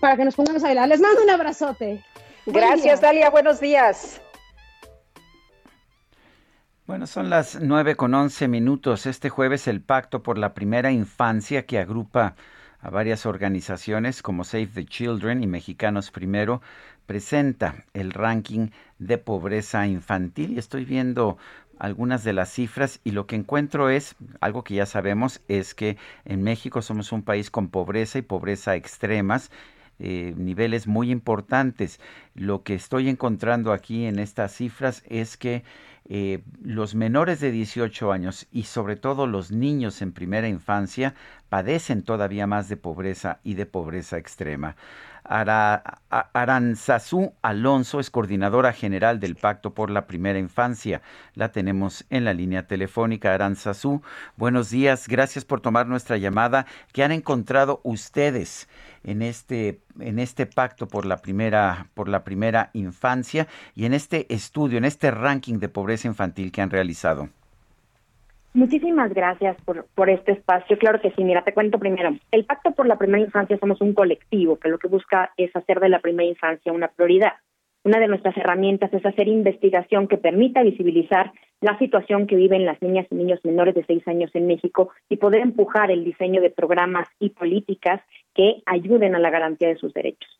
[0.00, 0.88] para que nos pongamos a bailar.
[0.88, 2.00] Les mando un abrazote.
[2.46, 3.28] Gracias, Dalia.
[3.30, 4.20] Buenos días.
[6.86, 9.06] Bueno, son las nueve con once minutos.
[9.06, 12.36] Este jueves el Pacto por la Primera Infancia, que agrupa
[12.82, 16.60] a varias organizaciones como Save the Children y Mexicanos Primero,
[17.06, 18.68] presenta el ranking
[18.98, 20.52] de pobreza infantil.
[20.52, 21.38] Y estoy viendo
[21.78, 25.96] algunas de las cifras y lo que encuentro es algo que ya sabemos es que
[26.24, 29.50] en México somos un país con pobreza y pobreza extremas
[30.04, 32.00] eh, niveles muy importantes.
[32.34, 35.62] Lo que estoy encontrando aquí en estas cifras es que
[36.08, 41.14] eh, los menores de 18 años y sobre todo los niños en primera infancia
[41.48, 44.74] padecen todavía más de pobreza y de pobreza extrema.
[45.24, 51.02] Aranzazú Alonso es coordinadora general del Pacto por la Primera Infancia.
[51.34, 53.32] La tenemos en la línea telefónica.
[53.32, 54.02] Aranzazú,
[54.36, 55.08] buenos días.
[55.08, 56.66] Gracias por tomar nuestra llamada.
[56.92, 58.68] ¿Qué han encontrado ustedes
[59.04, 64.32] en este, en este pacto por la primera, por la primera infancia y en este
[64.34, 67.28] estudio, en este ranking de pobreza infantil que han realizado?
[68.54, 70.78] Muchísimas gracias por, por este espacio.
[70.78, 72.10] Claro que sí, mira, te cuento primero.
[72.30, 75.80] El Pacto por la Primera Infancia somos un colectivo que lo que busca es hacer
[75.80, 77.32] de la primera infancia una prioridad.
[77.84, 82.80] Una de nuestras herramientas es hacer investigación que permita visibilizar la situación que viven las
[82.82, 86.50] niñas y niños menores de seis años en México y poder empujar el diseño de
[86.50, 88.00] programas y políticas
[88.34, 90.30] que ayuden a la garantía de sus derechos.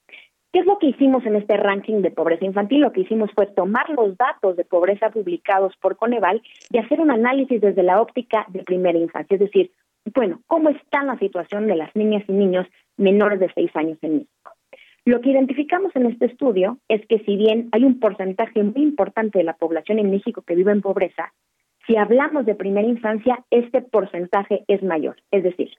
[0.53, 2.83] ¿Qué es lo que hicimos en este ranking de pobreza infantil?
[2.83, 7.11] Lo que hicimos fue tomar los datos de pobreza publicados por Coneval y hacer un
[7.11, 9.71] análisis desde la óptica de primera infancia, es decir,
[10.15, 12.67] bueno, ¿cómo está la situación de las niñas y niños
[12.99, 14.53] menores de seis años en México?
[15.07, 19.39] Lo que identificamos en este estudio es que si bien hay un porcentaje muy importante
[19.39, 21.33] de la población en México que vive en pobreza,
[21.87, 25.17] si hablamos de primera infancia, este porcentaje es mayor.
[25.31, 25.71] Es decir,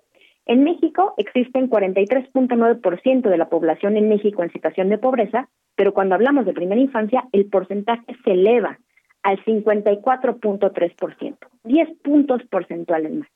[0.45, 6.15] en México existen 43.9% de la población en México en situación de pobreza, pero cuando
[6.15, 8.77] hablamos de primera infancia, el porcentaje se eleva
[9.23, 13.27] al 54.3%, 10 puntos porcentuales más.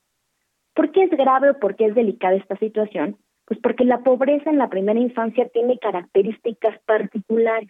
[0.74, 3.16] ¿Por qué es grave o por qué es delicada esta situación?
[3.46, 7.70] Pues porque la pobreza en la primera infancia tiene características particulares.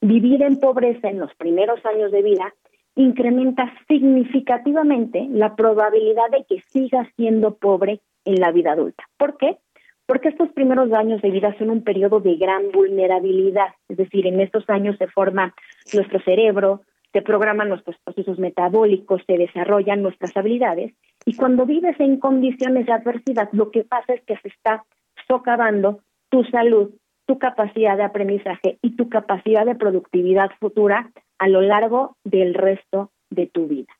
[0.00, 2.54] Vivir en pobreza en los primeros años de vida
[2.94, 9.04] incrementa significativamente la probabilidad de que siga siendo pobre en la vida adulta.
[9.16, 9.58] ¿Por qué?
[10.06, 14.40] Porque estos primeros años de vida son un periodo de gran vulnerabilidad, es decir, en
[14.40, 15.54] estos años se forma
[15.92, 16.82] nuestro cerebro,
[17.12, 20.94] se programan nuestros procesos metabólicos, se desarrollan nuestras habilidades
[21.24, 24.84] y cuando vives en condiciones de adversidad, lo que pasa es que se está
[25.28, 26.90] socavando tu salud,
[27.26, 33.10] tu capacidad de aprendizaje y tu capacidad de productividad futura a lo largo del resto
[33.30, 33.92] de tu vida.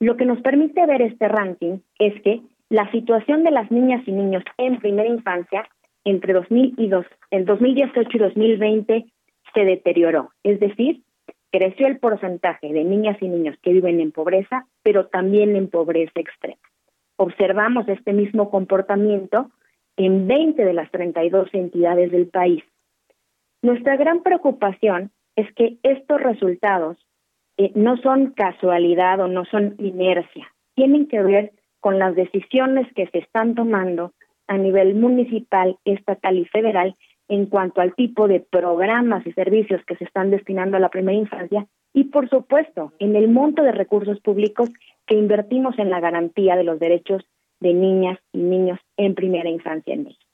[0.00, 2.40] Lo que nos permite ver este ranking es que
[2.70, 5.68] la situación de las niñas y niños en primera infancia
[6.04, 9.06] entre 2002, en 2018 y 2020
[9.52, 10.30] se deterioró.
[10.44, 11.02] Es decir,
[11.50, 16.20] creció el porcentaje de niñas y niños que viven en pobreza, pero también en pobreza
[16.20, 16.60] extrema.
[17.16, 19.50] Observamos este mismo comportamiento
[19.96, 22.62] en 20 de las 32 entidades del país.
[23.62, 26.96] Nuestra gran preocupación es que estos resultados
[27.58, 33.06] eh, no son casualidad o no son inercia, tienen que ver con las decisiones que
[33.08, 34.12] se están tomando
[34.46, 36.96] a nivel municipal, estatal y federal
[37.28, 41.16] en cuanto al tipo de programas y servicios que se están destinando a la primera
[41.16, 44.68] infancia y, por supuesto, en el monto de recursos públicos
[45.06, 47.22] que invertimos en la garantía de los derechos
[47.60, 50.29] de niñas y niños en primera infancia en México.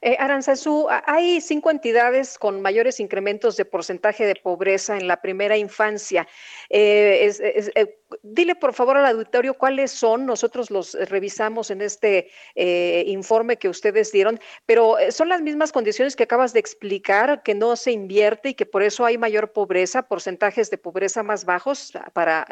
[0.00, 5.56] Eh, Aranzazú, hay cinco entidades con mayores incrementos de porcentaje de pobreza en la primera
[5.56, 6.26] infancia.
[6.70, 7.30] Eh,
[7.74, 13.56] eh, dile por favor al auditorio cuáles son, nosotros los revisamos en este eh, informe
[13.56, 17.92] que ustedes dieron, pero son las mismas condiciones que acabas de explicar, que no se
[17.92, 22.46] invierte y que por eso hay mayor pobreza, porcentajes de pobreza más bajos para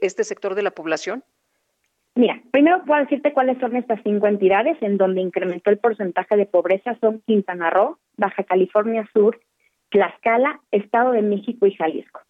[0.00, 1.24] este sector de la población.
[2.14, 6.46] Mira, primero puedo decirte cuáles son estas cinco entidades en donde incrementó el porcentaje de
[6.46, 6.96] pobreza.
[7.00, 9.40] Son Quintana Roo, Baja California Sur,
[9.90, 12.20] Tlaxcala, Estado de México y Jalisco.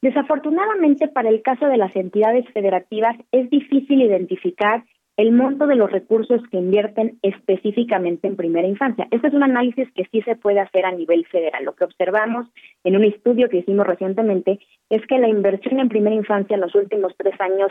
[0.00, 4.84] Desafortunadamente, para el caso de las entidades federativas, es difícil identificar
[5.16, 9.06] el monto de los recursos que invierten específicamente en primera infancia.
[9.10, 11.64] Este es un análisis que sí se puede hacer a nivel federal.
[11.64, 12.46] Lo que observamos
[12.82, 14.58] en un estudio que hicimos recientemente
[14.88, 17.70] es que la inversión en primera infancia en los últimos tres años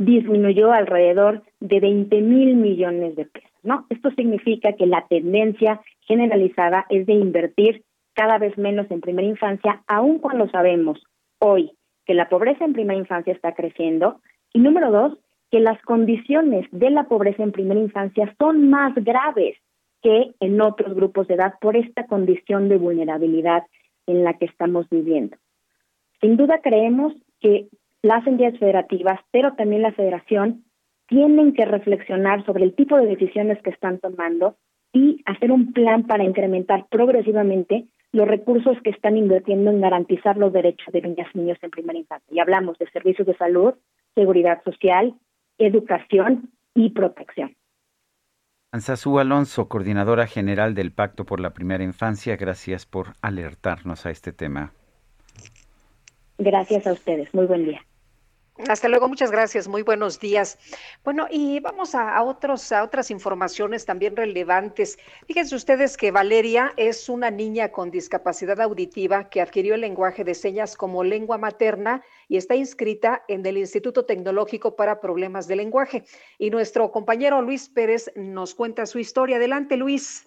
[0.00, 3.50] disminuyó alrededor de 20 mil millones de pesos.
[3.62, 3.84] ¿no?
[3.90, 9.82] Esto significa que la tendencia generalizada es de invertir cada vez menos en primera infancia,
[9.86, 11.02] aun cuando sabemos
[11.38, 11.72] hoy
[12.06, 14.20] que la pobreza en primera infancia está creciendo
[14.54, 15.18] y número dos,
[15.50, 19.58] que las condiciones de la pobreza en primera infancia son más graves
[20.02, 23.64] que en otros grupos de edad por esta condición de vulnerabilidad
[24.06, 25.36] en la que estamos viviendo.
[26.22, 27.68] Sin duda creemos que
[28.02, 30.64] las entidades federativas, pero también la federación,
[31.06, 34.56] tienen que reflexionar sobre el tipo de decisiones que están tomando
[34.92, 40.52] y hacer un plan para incrementar progresivamente los recursos que están invirtiendo en garantizar los
[40.52, 42.26] derechos de niñas y niños en primera infancia.
[42.30, 43.74] Y hablamos de servicios de salud,
[44.14, 45.14] seguridad social,
[45.58, 47.56] educación y protección.
[48.72, 54.32] Ansazú Alonso, coordinadora general del Pacto por la Primera Infancia, gracias por alertarnos a este
[54.32, 54.72] tema.
[56.38, 57.32] Gracias a ustedes.
[57.34, 57.82] Muy buen día.
[58.68, 60.58] Hasta luego, muchas gracias, muy buenos días.
[61.04, 64.98] Bueno, y vamos a, otros, a otras informaciones también relevantes.
[65.26, 70.34] Fíjense ustedes que Valeria es una niña con discapacidad auditiva que adquirió el lenguaje de
[70.34, 76.04] señas como lengua materna y está inscrita en el Instituto Tecnológico para Problemas de Lenguaje.
[76.38, 79.36] Y nuestro compañero Luis Pérez nos cuenta su historia.
[79.36, 80.26] Adelante, Luis.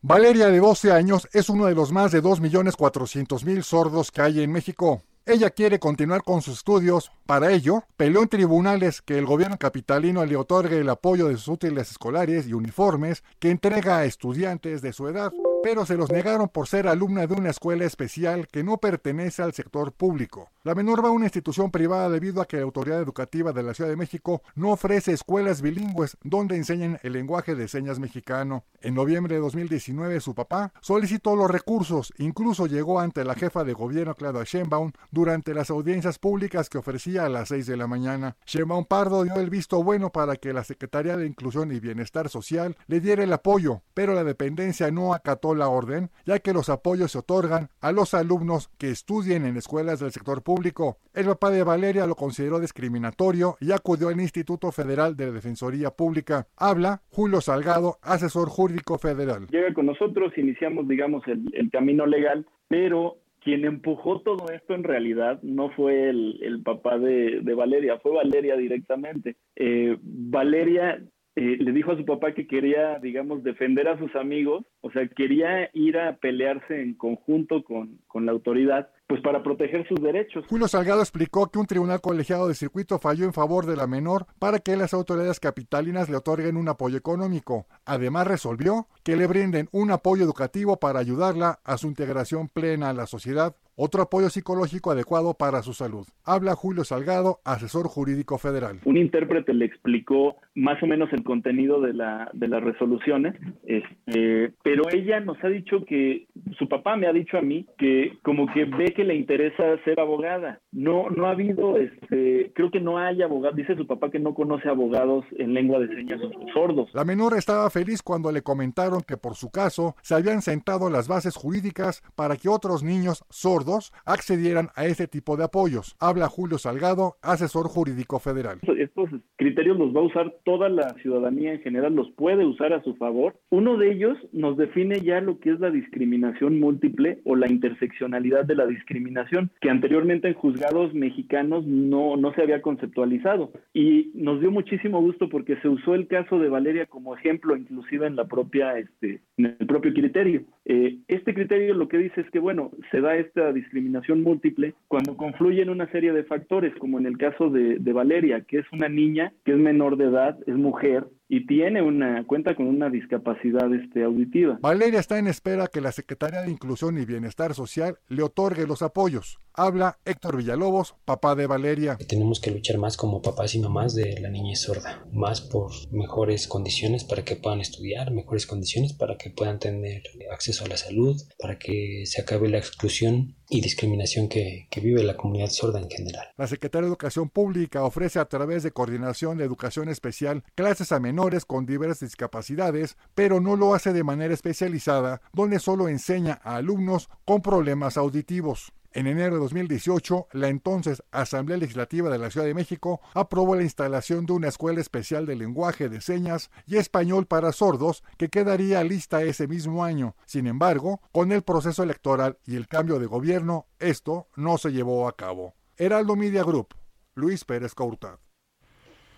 [0.00, 4.52] Valeria, de 12 años, es uno de los más de 2.400.000 sordos que hay en
[4.52, 5.02] México.
[5.30, 7.12] Ella quiere continuar con sus estudios.
[7.26, 11.48] Para ello, peleó en tribunales que el gobierno capitalino le otorgue el apoyo de sus
[11.48, 15.30] útiles escolares y uniformes que entrega a estudiantes de su edad
[15.60, 19.52] pero se los negaron por ser alumna de una escuela especial que no pertenece al
[19.52, 20.50] sector público.
[20.62, 23.74] La menor va a una institución privada debido a que la Autoridad Educativa de la
[23.74, 28.64] Ciudad de México no ofrece escuelas bilingües donde enseñen el lenguaje de señas mexicano.
[28.80, 33.72] En noviembre de 2019 su papá solicitó los recursos, incluso llegó ante la jefa de
[33.72, 38.36] gobierno Claudia Sheinbaum durante las audiencias públicas que ofrecía a las 6 de la mañana.
[38.46, 42.76] Sheinbaum Pardo dio el visto bueno para que la Secretaría de Inclusión y Bienestar Social
[42.86, 47.12] le diera el apoyo, pero la dependencia no acató la orden, ya que los apoyos
[47.12, 50.98] se otorgan a los alumnos que estudien en escuelas del sector público.
[51.14, 56.46] El papá de Valeria lo consideró discriminatorio y acudió al Instituto Federal de Defensoría Pública.
[56.56, 59.46] Habla Julio Salgado, asesor jurídico federal.
[59.50, 65.40] Llega con nosotros, iniciamos, digamos, el, camino legal, pero quien empujó todo esto en realidad
[65.42, 69.36] no fue el, papá de, Valeria, fue Valeria directamente.
[69.56, 71.00] Eh, Valeria
[71.38, 75.06] eh, le dijo a su papá que quería, digamos, defender a sus amigos, o sea,
[75.06, 80.44] quería ir a pelearse en conjunto con, con la autoridad pues para proteger sus derechos.
[80.48, 84.26] Julio Salgado explicó que un tribunal colegiado de circuito falló en favor de la menor
[84.38, 87.66] para que las autoridades capitalinas le otorguen un apoyo económico.
[87.86, 92.92] Además resolvió que le brinden un apoyo educativo para ayudarla a su integración plena a
[92.92, 96.06] la sociedad, otro apoyo psicológico adecuado para su salud.
[96.24, 98.80] Habla Julio Salgado, asesor jurídico federal.
[98.84, 104.52] Un intérprete le explicó más o menos el contenido de, la, de las resoluciones, este,
[104.64, 106.26] pero ella nos ha dicho que,
[106.58, 110.00] su papá me ha dicho a mí que como que ve que le interesa ser
[110.00, 110.60] abogada.
[110.72, 114.34] No, no ha habido, este, creo que no hay abogados, dice su papá que no
[114.34, 116.20] conoce abogados en lengua de señas
[116.52, 116.90] sordos.
[116.92, 121.06] La menor estaba feliz cuando le comentaron que por su caso se habían sentado las
[121.06, 125.96] bases jurídicas para que otros niños sordos accedieran a este tipo de apoyos.
[126.00, 128.58] Habla Julio Salgado, asesor jurídico federal.
[128.78, 132.82] Estos criterios los va a usar toda la ciudadanía en general, los puede usar a
[132.82, 133.34] su favor.
[133.50, 138.46] Uno de ellos nos define ya lo que es la discriminación múltiple o la interseccionalidad
[138.46, 143.52] de la discriminación que anteriormente en juzgados mexicanos no, no se había conceptualizado.
[143.74, 148.06] Y nos dio muchísimo gusto porque se usó el caso de Valeria como ejemplo, inclusive
[148.06, 150.44] en la propia, este, en el propio criterio.
[150.64, 155.14] Eh, este criterio lo que dice es que, bueno, se da esta discriminación múltiple cuando
[155.18, 158.88] confluyen una serie de factores, como en el caso de, de Valeria, que es una
[158.88, 163.72] niña que es menor de edad, es mujer, y tiene una cuenta con una discapacidad
[163.74, 164.58] este, auditiva.
[164.62, 168.80] Valeria está en espera que la Secretaría de Inclusión y Bienestar Social le otorgue los
[168.80, 169.38] apoyos.
[169.52, 171.98] Habla Héctor Villalobos, papá de Valeria.
[172.08, 176.46] Tenemos que luchar más como papás y mamás de la niña sorda, más por mejores
[176.46, 180.02] condiciones para que puedan estudiar, mejores condiciones para que puedan tener
[180.32, 185.02] acceso a la salud, para que se acabe la exclusión y discriminación que, que, vive
[185.02, 186.26] la comunidad sorda en general.
[186.36, 191.00] La Secretaría de Educación Pública ofrece a través de Coordinación de Educación Especial clases a
[191.00, 196.56] menores con diversas discapacidades, pero no lo hace de manera especializada, donde solo enseña a
[196.56, 198.72] alumnos con problemas auditivos.
[198.92, 203.64] En enero de 2018, la entonces Asamblea Legislativa de la Ciudad de México aprobó la
[203.64, 208.84] instalación de una escuela especial de lenguaje de señas y español para sordos que quedaría
[208.84, 210.14] lista ese mismo año.
[210.24, 215.08] Sin embargo, con el proceso electoral y el cambio de gobierno, esto no se llevó
[215.08, 215.54] a cabo.
[215.76, 216.74] Heraldo Media Group,
[217.14, 218.18] Luis Pérez Courtad.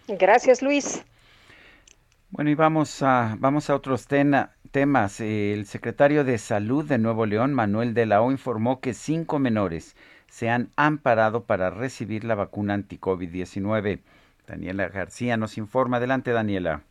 [0.09, 1.05] Gracias, Luis.
[2.33, 5.21] Bueno, y vamos a, vamos a otros temas.
[5.21, 9.97] El secretario de Salud de Nuevo León, Manuel de la O, informó que cinco menores
[10.29, 14.03] se han amparado para recibir la vacuna anti-COVID-19.
[14.47, 15.97] Daniela García nos informa.
[15.97, 16.85] Adelante, Daniela.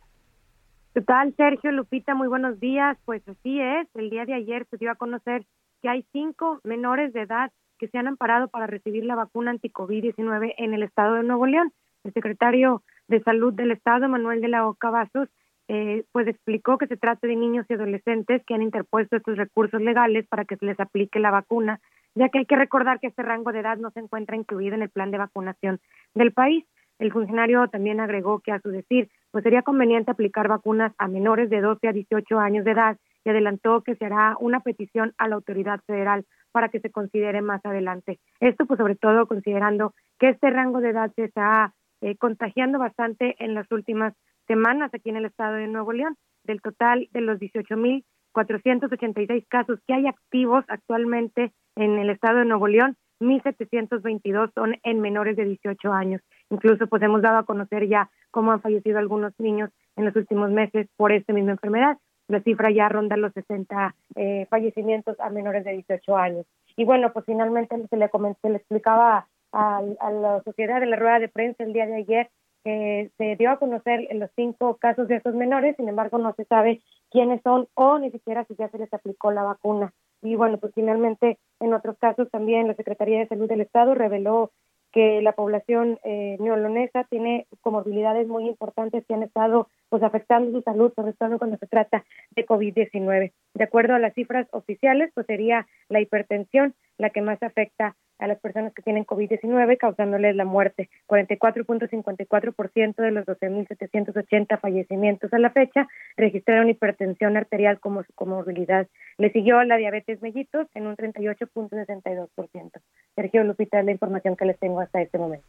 [0.92, 2.14] ¿Qué tal, Sergio Lupita?
[2.14, 2.98] Muy buenos días.
[3.06, 5.46] Pues así es, el día de ayer se dio a conocer
[5.80, 10.52] que hay cinco menores de edad que se han amparado para recibir la vacuna anti-COVID-19
[10.58, 11.72] en el estado de Nuevo León.
[12.04, 15.28] El secretario de Salud del Estado, Manuel de la Oca Vasos,
[15.68, 19.80] eh, pues explicó que se trata de niños y adolescentes que han interpuesto estos recursos
[19.80, 21.80] legales para que se les aplique la vacuna,
[22.14, 24.82] ya que hay que recordar que este rango de edad no se encuentra incluido en
[24.82, 25.80] el plan de vacunación
[26.14, 26.64] del país.
[26.98, 31.50] El funcionario también agregó que a su decir, pues sería conveniente aplicar vacunas a menores
[31.50, 35.28] de 12 a 18 años de edad y adelantó que se hará una petición a
[35.28, 38.18] la autoridad federal para que se considere más adelante.
[38.40, 43.36] Esto pues sobre todo considerando que este rango de edad se está eh, contagiando bastante
[43.38, 44.14] en las últimas
[44.46, 46.16] semanas aquí en el estado de Nuevo León.
[46.44, 52.66] Del total de los 18.486 casos que hay activos actualmente en el estado de Nuevo
[52.66, 56.22] León, 1.722 son en menores de 18 años.
[56.48, 60.50] Incluso pues hemos dado a conocer ya cómo han fallecido algunos niños en los últimos
[60.50, 61.98] meses por esta misma enfermedad
[62.30, 66.46] la cifra ya ronda los 60 eh, fallecimientos a menores de 18 años.
[66.76, 71.18] Y bueno, pues finalmente se le, comenté, le explicaba a, la sociedad de la rueda
[71.18, 72.30] de prensa el día de ayer
[72.64, 76.44] que se dio a conocer los cinco casos de estos menores, sin embargo no se
[76.44, 79.92] sabe quiénes son o ni siquiera si ya se les aplicó la vacuna.
[80.22, 84.50] Y bueno, pues finalmente en otros casos también la Secretaría de Salud del Estado reveló
[84.92, 90.62] que la población eh, neolonesa tiene comorbilidades muy importantes que han estado pues afectando su
[90.62, 93.32] salud, sobre todo cuando se trata de COVID-19.
[93.54, 98.26] De acuerdo a las cifras oficiales, pues sería la hipertensión la que más afecta a
[98.26, 100.88] las personas que tienen COVID-19, causándoles la muerte.
[101.08, 108.86] 44.54% de los 12.780 fallecimientos a la fecha registraron hipertensión arterial como su comorbilidad.
[109.18, 112.70] Le siguió la diabetes mellitus en un 38.62%.
[113.16, 115.48] Sergio Lupita, la información que les tengo hasta este momento.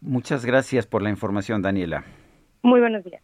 [0.00, 2.04] Muchas gracias por la información, Daniela.
[2.62, 3.22] Muy buenos días.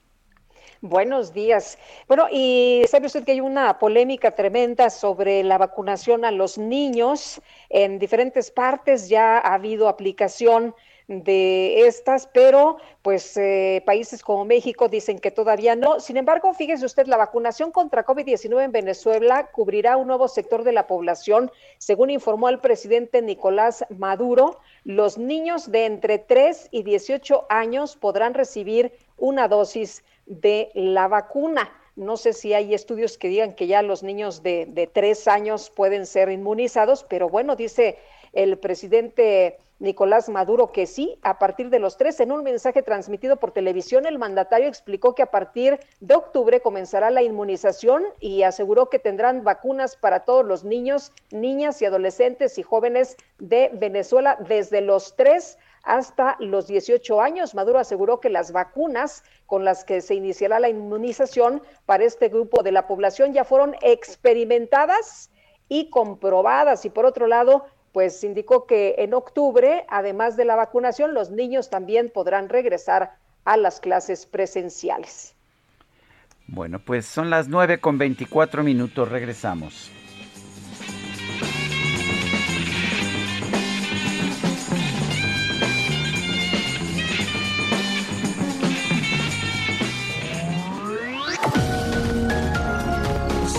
[0.85, 1.79] Buenos días.
[2.09, 7.41] Bueno, y sabe usted que hay una polémica tremenda sobre la vacunación a los niños.
[7.71, 10.75] En diferentes partes ya ha habido aplicación
[11.07, 16.01] de estas, pero pues eh, países como México dicen que todavía no.
[16.01, 20.73] Sin embargo, fíjese usted, la vacunación contra COVID-19 en Venezuela cubrirá un nuevo sector de
[20.73, 21.53] la población.
[21.79, 28.35] Según informó el presidente Nicolás Maduro, los niños de entre 3 y 18 años podrán
[28.35, 31.73] recibir una dosis de la vacuna.
[31.95, 35.71] No sé si hay estudios que digan que ya los niños de, de tres años
[35.71, 37.99] pueden ser inmunizados, pero bueno, dice
[38.33, 42.21] el presidente Nicolás Maduro que sí, a partir de los tres.
[42.21, 47.11] En un mensaje transmitido por televisión, el mandatario explicó que a partir de octubre comenzará
[47.11, 52.63] la inmunización y aseguró que tendrán vacunas para todos los niños, niñas y adolescentes y
[52.63, 57.55] jóvenes de Venezuela desde los tres hasta los 18 años.
[57.55, 62.63] Maduro aseguró que las vacunas con las que se iniciará la inmunización para este grupo
[62.63, 65.31] de la población ya fueron experimentadas
[65.69, 66.85] y comprobadas.
[66.85, 71.71] Y por otro lado, pues indicó que en octubre, además de la vacunación, los niños
[71.71, 75.35] también podrán regresar a las clases presenciales.
[76.47, 79.91] Bueno, pues son las 9 con 24 minutos, regresamos.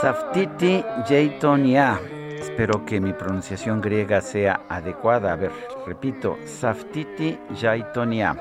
[0.00, 2.00] Saftiti Jaitonia.
[2.40, 5.32] Espero que mi pronunciación griega sea adecuada.
[5.32, 5.52] A ver,
[5.86, 8.36] repito, Saftiti Jaitonia.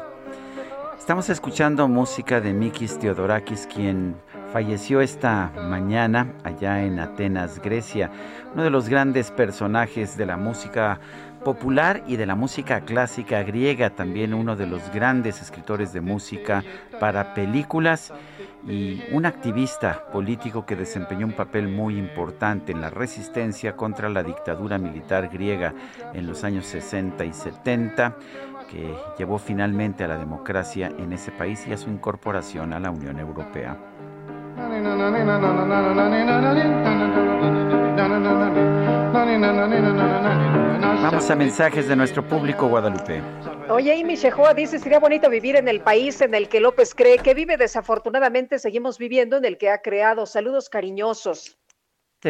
[0.98, 4.16] Estamos escuchando música de Mikis Theodorakis, quien
[4.52, 8.10] falleció esta mañana allá en Atenas, Grecia.
[8.56, 11.00] Uno de los grandes personajes de la música
[11.44, 16.64] popular y de la música clásica griega, también uno de los grandes escritores de música
[17.00, 18.12] para películas
[18.68, 24.24] y un activista político que desempeñó un papel muy importante en la resistencia contra la
[24.24, 25.74] dictadura militar griega
[26.14, 28.18] en los años 60 y 70,
[28.70, 32.90] que llevó finalmente a la democracia en ese país y a su incorporación a la
[32.90, 33.78] Unión Europea.
[41.02, 43.22] Vamos a mensajes de nuestro público Guadalupe.
[43.70, 47.18] Oye, Amy Shehoa dice, sería bonito vivir en el país en el que López cree
[47.18, 47.58] que vive.
[47.58, 50.26] Desafortunadamente seguimos viviendo en el que ha creado.
[50.26, 51.58] Saludos cariñosos.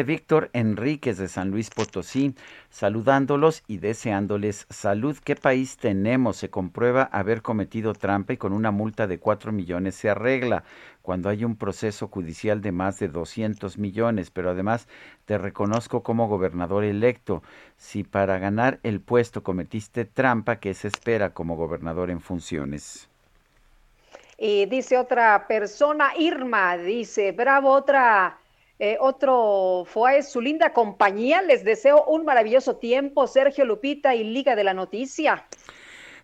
[0.02, 2.34] Víctor Enríquez de San Luis Potosí,
[2.68, 5.16] saludándolos y deseándoles salud.
[5.24, 6.36] ¿Qué país tenemos?
[6.36, 10.64] Se comprueba haber cometido trampa y con una multa de 4 millones se arregla
[11.06, 14.88] cuando hay un proceso judicial de más de 200 millones, pero además
[15.24, 17.44] te reconozco como gobernador electo.
[17.76, 23.08] Si para ganar el puesto cometiste trampa, ¿qué se espera como gobernador en funciones?
[24.36, 28.38] Y dice otra persona, Irma, dice, bravo, otra
[28.80, 31.40] eh, otro fue su linda compañía.
[31.40, 35.44] Les deseo un maravilloso tiempo, Sergio Lupita y Liga de la Noticia.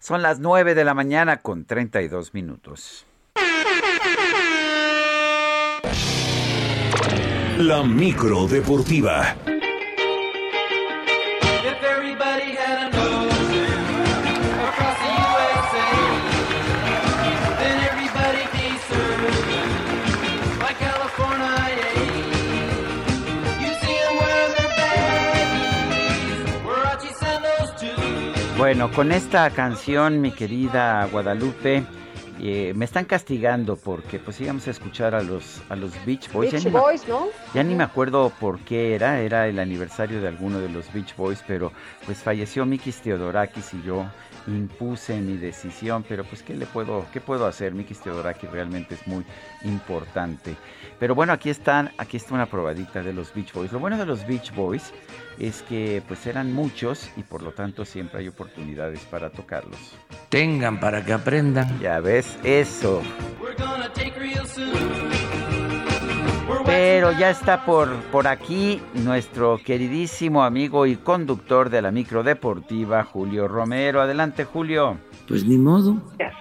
[0.01, 3.07] Son las 9 de la mañana con 32 minutos.
[7.63, 9.37] La micro deportiva.
[28.59, 31.85] Bueno, con esta canción, mi querida Guadalupe,
[32.41, 36.53] eh, me están castigando porque pues íbamos a escuchar a los a los Beach Boys.
[36.53, 37.29] Beach Boys, ¿no?
[37.55, 41.15] Ya ni me acuerdo por qué era, era el aniversario de alguno de los Beach
[41.17, 41.73] Boys, pero
[42.07, 44.07] pues falleció Mikis Theodorakis y yo
[44.47, 47.75] impuse mi decisión, pero pues qué le puedo qué puedo hacer?
[47.75, 49.25] Mikis Theodorakis realmente es muy
[49.65, 50.57] importante.
[51.03, 53.73] Pero bueno, aquí están, aquí está una probadita de los Beach Boys.
[53.73, 54.95] Lo bueno de los Beach Boys
[55.37, 59.99] es que pues eran muchos y por lo tanto siempre hay oportunidades para tocarlos.
[60.29, 61.81] Tengan para que aprendan.
[61.81, 63.03] Ya ves, eso.
[66.67, 73.03] Pero ya está por, por aquí nuestro queridísimo amigo y conductor de la micro deportiva,
[73.03, 74.01] Julio Romero.
[74.01, 74.99] Adelante, Julio.
[75.27, 75.97] Pues ni modo.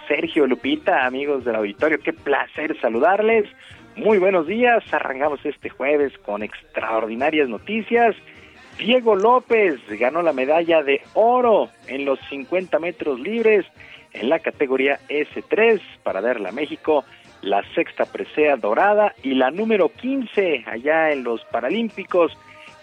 [0.08, 3.46] Sergio Lupita, amigos del auditorio, qué placer saludarles.
[3.96, 8.16] Muy buenos días, arrancamos este jueves con extraordinarias noticias.
[8.78, 13.66] Diego López ganó la medalla de oro en los 50 metros libres
[14.14, 17.04] en la categoría S3 para darle a México
[17.42, 22.32] la sexta presea dorada y la número 15 allá en los Paralímpicos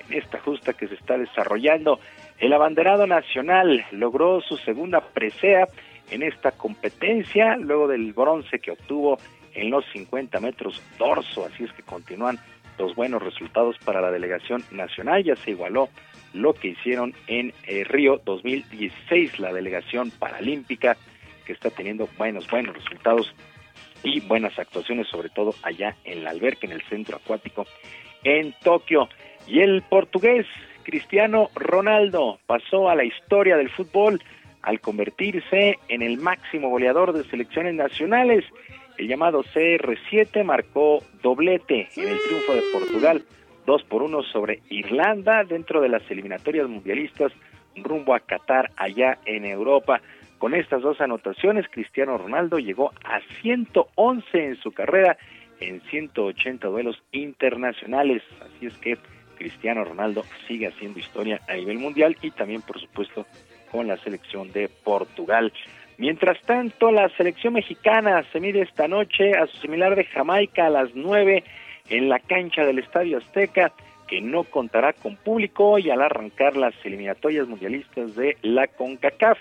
[0.08, 2.00] en esta justa que se está desarrollando.
[2.38, 5.68] El abanderado nacional logró su segunda presea
[6.10, 9.18] en esta competencia luego del bronce que obtuvo
[9.58, 12.38] en los 50 metros dorso, así es que continúan
[12.78, 15.88] los buenos resultados para la delegación nacional, ya se igualó
[16.32, 20.96] lo que hicieron en eh, Río 2016, la delegación paralímpica
[21.44, 23.34] que está teniendo buenos, buenos resultados
[24.04, 27.66] y buenas actuaciones, sobre todo allá en la alberca, en el centro acuático
[28.22, 29.08] en Tokio.
[29.46, 30.46] Y el portugués
[30.84, 34.22] Cristiano Ronaldo pasó a la historia del fútbol
[34.62, 38.44] al convertirse en el máximo goleador de selecciones nacionales
[38.98, 43.24] el llamado CR7 marcó doblete en el triunfo de Portugal,
[43.64, 47.32] 2 por 1 sobre Irlanda dentro de las eliminatorias mundialistas
[47.76, 50.00] rumbo a Qatar allá en Europa.
[50.38, 55.16] Con estas dos anotaciones, Cristiano Ronaldo llegó a 111 en su carrera
[55.60, 58.22] en 180 duelos internacionales.
[58.40, 58.98] Así es que
[59.36, 63.26] Cristiano Ronaldo sigue haciendo historia a nivel mundial y también, por supuesto,
[63.70, 65.52] con la selección de Portugal.
[65.98, 70.70] Mientras tanto, la selección mexicana se mide esta noche a su similar de Jamaica a
[70.70, 71.42] las 9
[71.90, 73.72] en la cancha del Estadio Azteca,
[74.06, 79.38] que no contará con público y al arrancar las eliminatorias mundialistas de la CONCACAF.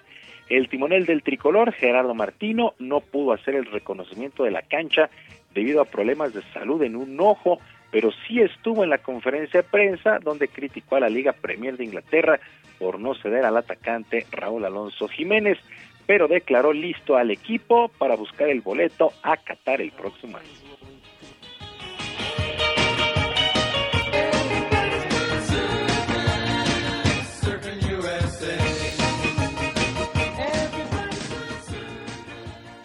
[0.49, 5.11] El timonel del tricolor, Gerardo Martino, no pudo hacer el reconocimiento de la cancha
[5.53, 7.59] debido a problemas de salud en un ojo,
[7.91, 11.85] pero sí estuvo en la conferencia de prensa donde criticó a la Liga Premier de
[11.85, 12.39] Inglaterra
[12.79, 15.59] por no ceder al atacante Raúl Alonso Jiménez
[16.07, 20.47] pero declaró listo al equipo para buscar el boleto a Qatar el próximo año.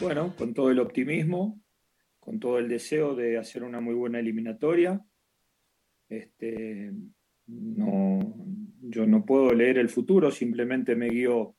[0.00, 1.62] Bueno, con todo el optimismo,
[2.18, 5.00] con todo el deseo de hacer una muy buena eliminatoria.
[6.08, 6.92] Este,
[7.46, 8.18] no,
[8.80, 11.54] yo no puedo leer el futuro, simplemente me guío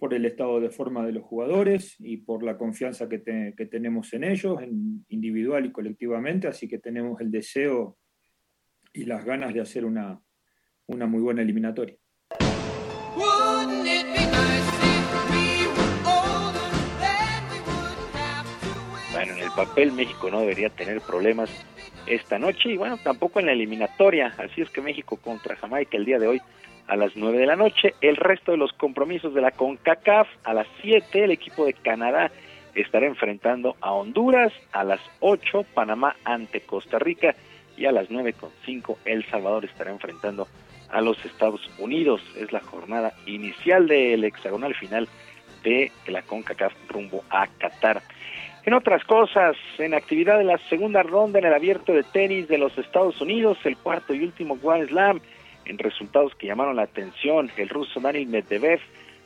[0.00, 4.24] por el estado de forma de los jugadores y por la confianza que, tenemos en
[4.24, 7.98] ellos, en individual y colectivamente, así que tenemos el deseo
[8.94, 10.18] y las ganas de hacer una,
[10.86, 11.96] una muy buena eliminatoria.
[19.12, 21.50] Bueno, en el papel México no debería tener problemas
[22.06, 26.06] esta noche y bueno, tampoco en la eliminatoria, así es que México contra Jamaica el
[26.06, 26.40] día de hoy
[26.86, 27.94] a las 9 de la noche.
[28.00, 32.30] El resto de los compromisos de la CONCACAF a las 7, el equipo de Canadá
[32.74, 37.34] estará enfrentando a Honduras, a las 8 Panamá ante Costa Rica
[37.76, 40.46] y a las 9.5 El Salvador estará enfrentando
[40.90, 42.20] a los Estados Unidos.
[42.36, 45.08] Es la jornada inicial del hexagonal final
[45.62, 48.02] de la CONCACAF rumbo a Qatar.
[48.64, 52.58] En otras cosas, en actividad de la segunda ronda en el abierto de tenis de
[52.58, 55.20] los Estados Unidos, el cuarto y último Grand Slam,
[55.64, 58.80] en resultados que llamaron la atención, el ruso Daniel Medvedev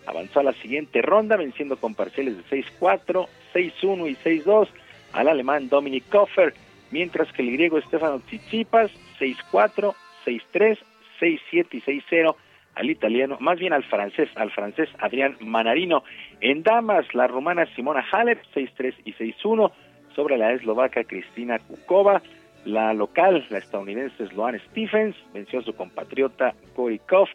[0.06, 4.68] avanzó a la siguiente ronda venciendo con parciales de 6-4, 6-1 y 6-2
[5.12, 6.54] al alemán Dominic Koffer,
[6.90, 9.94] mientras que el griego Stefano Tsitsipas 6-4,
[10.26, 10.78] 6-3,
[11.20, 11.38] 6-7
[11.72, 12.34] y 6-0
[12.74, 16.02] al italiano, más bien al francés, al francés Adrián Manarino.
[16.40, 19.70] En damas, la rumana Simona Halep 6-3 y 6-1
[20.14, 22.22] sobre la eslovaca Cristina Kukova.
[22.64, 27.28] La local, la estadounidense Sloane Stephens, venció a su compatriota Korikov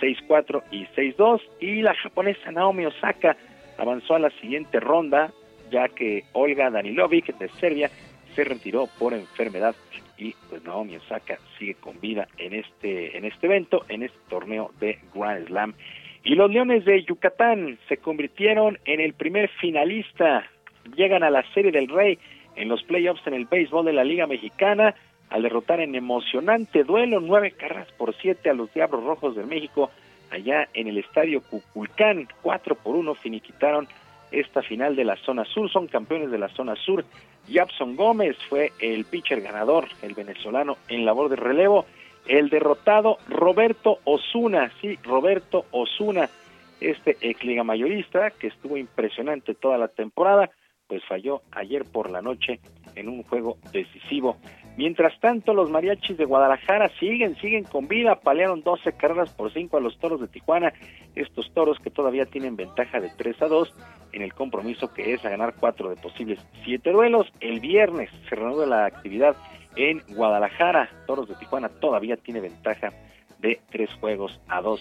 [0.00, 1.40] 6-4 y 6-2.
[1.60, 3.36] Y la japonesa Naomi Osaka
[3.78, 5.32] avanzó a la siguiente ronda,
[5.70, 7.90] ya que Olga Danilovic de Serbia
[8.34, 9.74] se retiró por enfermedad
[10.20, 14.70] y pues Naomi Osaka sigue con vida en este en este evento, en este torneo
[14.78, 15.74] de Grand Slam.
[16.22, 20.44] Y los Leones de Yucatán se convirtieron en el primer finalista,
[20.94, 22.18] llegan a la Serie del Rey
[22.60, 24.94] en los playoffs en el béisbol de la Liga Mexicana
[25.30, 29.90] al derrotar en emocionante duelo nueve carras por siete a los Diablos Rojos de México
[30.30, 33.88] allá en el estadio Cuculcán, cuatro por uno finiquitaron
[34.30, 37.04] esta final de la zona sur, son campeones de la zona sur.
[37.50, 41.86] Japson Gómez fue el pitcher ganador, el venezolano en labor de relevo.
[42.28, 46.28] El derrotado Roberto Osuna, sí, Roberto Osuna,
[46.80, 50.50] este ex liga mayorista que estuvo impresionante toda la temporada,
[50.90, 52.58] pues falló ayer por la noche
[52.96, 54.36] en un juego decisivo.
[54.76, 59.76] Mientras tanto, los mariachis de Guadalajara siguen, siguen con vida, palearon 12 carreras por 5
[59.76, 60.72] a los toros de Tijuana,
[61.14, 63.74] estos toros que todavía tienen ventaja de 3 a 2
[64.12, 67.32] en el compromiso que es a ganar 4 de posibles 7 duelos.
[67.38, 69.36] El viernes se reanuda la actividad
[69.76, 72.90] en Guadalajara, toros de Tijuana todavía tiene ventaja
[73.40, 74.80] de 3 juegos a 2.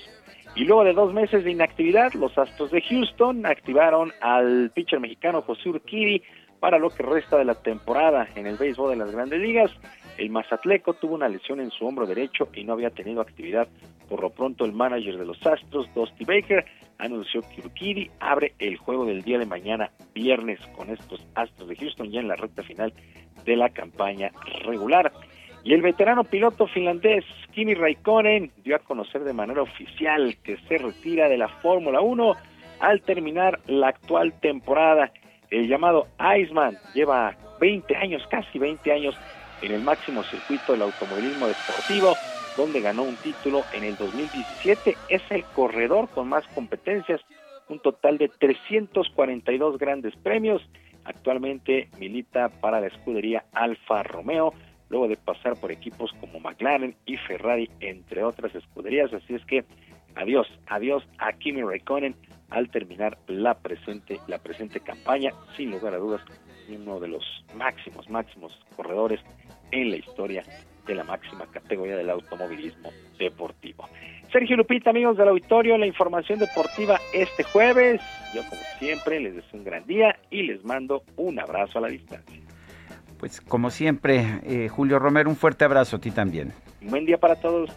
[0.55, 5.41] Y luego de dos meses de inactividad, los Astros de Houston activaron al pitcher mexicano
[5.41, 6.23] José Urquidi
[6.59, 9.71] para lo que resta de la temporada en el béisbol de las grandes ligas.
[10.17, 13.67] El Mazatleco tuvo una lesión en su hombro derecho y no había tenido actividad.
[14.09, 16.65] Por lo pronto, el manager de los Astros, Dusty Baker,
[16.97, 21.75] anunció que Urquidi abre el juego del día de mañana, viernes, con estos Astros de
[21.77, 22.93] Houston ya en la recta final
[23.45, 24.31] de la campaña
[24.65, 25.13] regular.
[25.63, 30.77] Y el veterano piloto finlandés Kimi Raikkonen dio a conocer de manera oficial que se
[30.77, 32.35] retira de la Fórmula 1
[32.79, 35.11] al terminar la actual temporada.
[35.49, 36.07] El llamado
[36.37, 39.15] Iceman lleva 20 años, casi 20 años,
[39.61, 42.15] en el máximo circuito del automovilismo deportivo,
[42.55, 44.95] donde ganó un título en el 2017.
[45.09, 47.19] Es el corredor con más competencias,
[47.67, 50.61] un total de 342 grandes premios.
[51.03, 54.53] Actualmente milita para la escudería Alfa Romeo
[54.89, 59.13] luego de pasar por equipos como McLaren y Ferrari, entre otras escuderías.
[59.13, 59.63] Así es que
[60.15, 62.15] adiós, adiós a Kimi Raikkonen
[62.49, 66.21] al terminar la presente, la presente campaña, sin lugar a dudas,
[66.67, 67.23] uno de los
[67.55, 69.19] máximos, máximos corredores
[69.71, 70.43] en la historia
[70.85, 73.87] de la máxima categoría del automovilismo deportivo.
[74.31, 78.01] Sergio Lupita, amigos del auditorio, la información deportiva este jueves.
[78.33, 81.87] Yo, como siempre, les deseo un gran día y les mando un abrazo a la
[81.87, 82.48] distancia.
[83.19, 86.53] Pues como siempre, eh, Julio Romero, un fuerte abrazo a ti también.
[86.81, 87.69] Buen día para todos.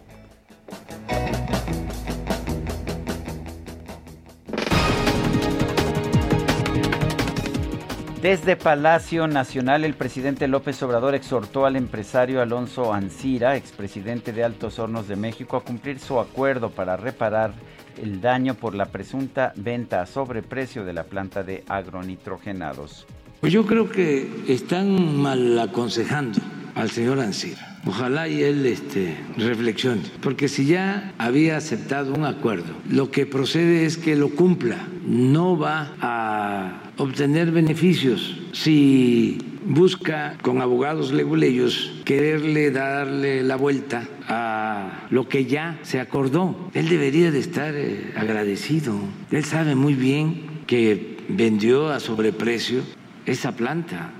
[8.22, 14.78] Desde Palacio Nacional, el presidente López Obrador exhortó al empresario Alonso Ancira, expresidente de Altos
[14.78, 17.52] Hornos de México, a cumplir su acuerdo para reparar
[18.00, 23.08] el daño por la presunta venta a sobreprecio de la planta de agronitrogenados.
[23.42, 26.38] Pues yo creo que están mal aconsejando
[26.76, 27.56] al señor Ansir.
[27.84, 33.84] Ojalá y él este, reflexione, porque si ya había aceptado un acuerdo, lo que procede
[33.84, 34.86] es que lo cumpla.
[35.04, 45.08] No va a obtener beneficios si busca con abogados leguleyos quererle darle la vuelta a
[45.10, 46.70] lo que ya se acordó.
[46.74, 48.94] Él debería de estar eh, agradecido.
[49.32, 52.82] Él sabe muy bien que vendió a sobreprecio
[53.26, 54.10] esa planta.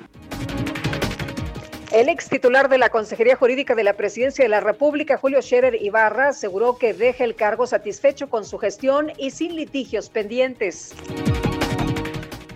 [1.92, 5.76] El ex titular de la Consejería Jurídica de la Presidencia de la República, Julio Scherer
[5.82, 10.94] Ibarra, aseguró que deja el cargo satisfecho con su gestión y sin litigios pendientes.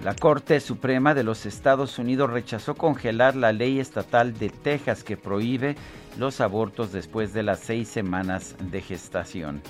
[0.02, 5.16] La Corte Suprema de los Estados Unidos rechazó congelar la ley estatal de Texas que
[5.16, 5.76] prohíbe
[6.16, 9.62] los abortos después de las seis semanas de gestación.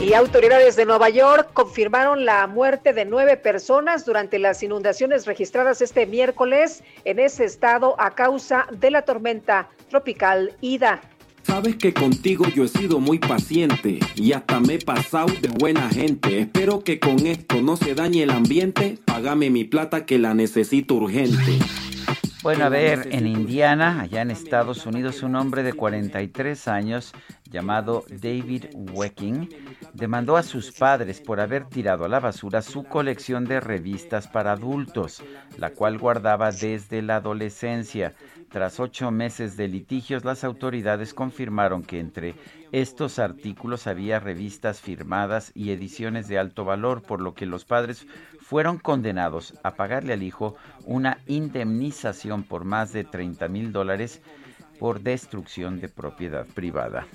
[0.00, 5.82] Y autoridades de Nueva York confirmaron la muerte de nueve personas durante las inundaciones registradas
[5.82, 11.02] este miércoles en ese estado a causa de la tormenta tropical Ida.
[11.42, 15.90] Sabes que contigo yo he sido muy paciente y hasta me he pasado de buena
[15.90, 16.40] gente.
[16.40, 18.98] Espero que con esto no se dañe el ambiente.
[19.04, 21.58] Págame mi plata que la necesito urgente.
[22.42, 27.12] Bueno, a ver, en Indiana, allá en Estados Unidos, un hombre de 43 años
[27.50, 29.48] llamado David Wecking
[29.92, 34.52] demandó a sus padres por haber tirado a la basura su colección de revistas para
[34.52, 35.22] adultos,
[35.58, 38.14] la cual guardaba desde la adolescencia.
[38.48, 42.34] Tras ocho meses de litigios, las autoridades confirmaron que entre
[42.72, 48.06] estos artículos había revistas firmadas y ediciones de alto valor, por lo que los padres
[48.50, 54.20] fueron condenados a pagarle al hijo una indemnización por más de 30 mil dólares
[54.80, 57.06] por destrucción de propiedad privada.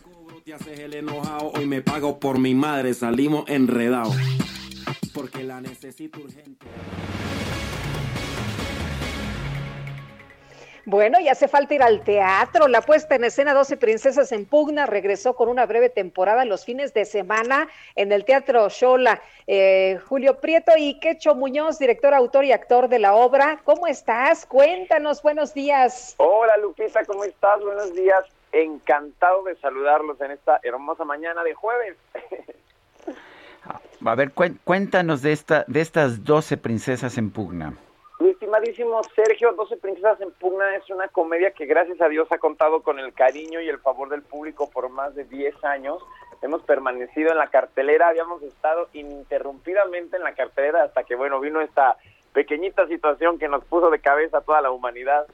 [10.88, 12.68] Bueno, y hace falta ir al teatro.
[12.68, 16.94] La puesta en escena 12 Princesas en Pugna regresó con una breve temporada los fines
[16.94, 19.20] de semana en el Teatro Shola.
[19.48, 23.62] Eh, Julio Prieto y Quecho Muñoz, director, autor y actor de la obra.
[23.64, 24.46] ¿Cómo estás?
[24.46, 26.14] Cuéntanos, buenos días.
[26.18, 27.60] Hola Lupita, ¿cómo estás?
[27.62, 28.24] Buenos días.
[28.52, 31.98] Encantado de saludarlos en esta hermosa mañana de jueves.
[34.06, 37.74] A ver, cuéntanos de, esta, de estas 12 princesas en pugna.
[38.18, 42.38] Mi estimadísimo Sergio, 12 Princesas en Pugna es una comedia que gracias a Dios ha
[42.38, 46.02] contado con el cariño y el favor del público por más de 10 años.
[46.42, 51.60] Hemos permanecido en la cartelera, habíamos estado ininterrumpidamente en la cartelera hasta que, bueno, vino
[51.60, 51.98] esta
[52.32, 55.28] pequeñita situación que nos puso de cabeza a toda la humanidad.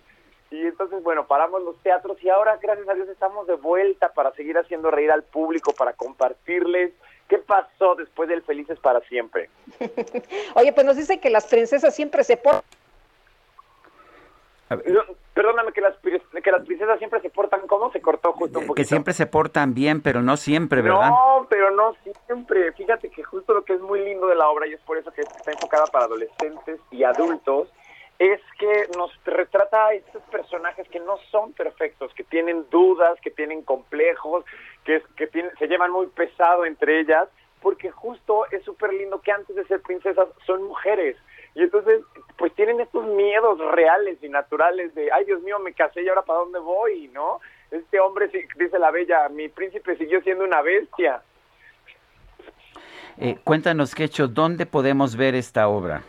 [0.49, 4.31] Y entonces, bueno, paramos los teatros y ahora, gracias a Dios, estamos de vuelta para
[4.31, 6.93] seguir haciendo reír al público, para compartirles
[7.31, 9.49] ¿Qué pasó después del Felices para Siempre?
[10.55, 12.63] Oye, pues nos dicen que las princesas siempre se portan...
[15.33, 18.75] Perdóname, que las, que las princesas siempre se portan como se cortó justo un poquito.
[18.75, 21.09] Que siempre se portan bien, pero no siempre, ¿verdad?
[21.09, 21.95] No, pero no
[22.27, 22.73] siempre.
[22.73, 25.09] Fíjate que justo lo que es muy lindo de la obra, y es por eso
[25.11, 27.69] que está enfocada para adolescentes y adultos,
[28.21, 33.31] es que nos retrata a estos personajes que no son perfectos, que tienen dudas, que
[33.31, 34.45] tienen complejos,
[34.85, 35.27] que, que
[35.57, 37.27] se llevan muy pesado entre ellas,
[37.63, 41.17] porque justo es súper lindo que antes de ser princesas son mujeres.
[41.55, 42.03] Y entonces,
[42.37, 46.21] pues tienen estos miedos reales y naturales de, ay Dios mío, me casé y ahora
[46.21, 47.39] para dónde voy, ¿no?
[47.71, 51.23] Este hombre, dice la bella, mi príncipe siguió siendo una bestia.
[53.17, 56.03] Eh, cuéntanos, Quecho, ¿dónde podemos ver esta obra?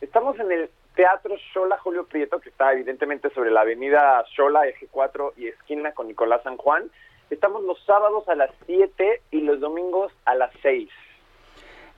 [0.00, 0.70] Estamos en el
[1.02, 5.90] Teatro Shola Julio Prieto, que está evidentemente sobre la avenida Shola, eje 4 y esquina
[5.90, 6.92] con Nicolás San Juan.
[7.28, 10.88] Estamos los sábados a las 7 y los domingos a las 6.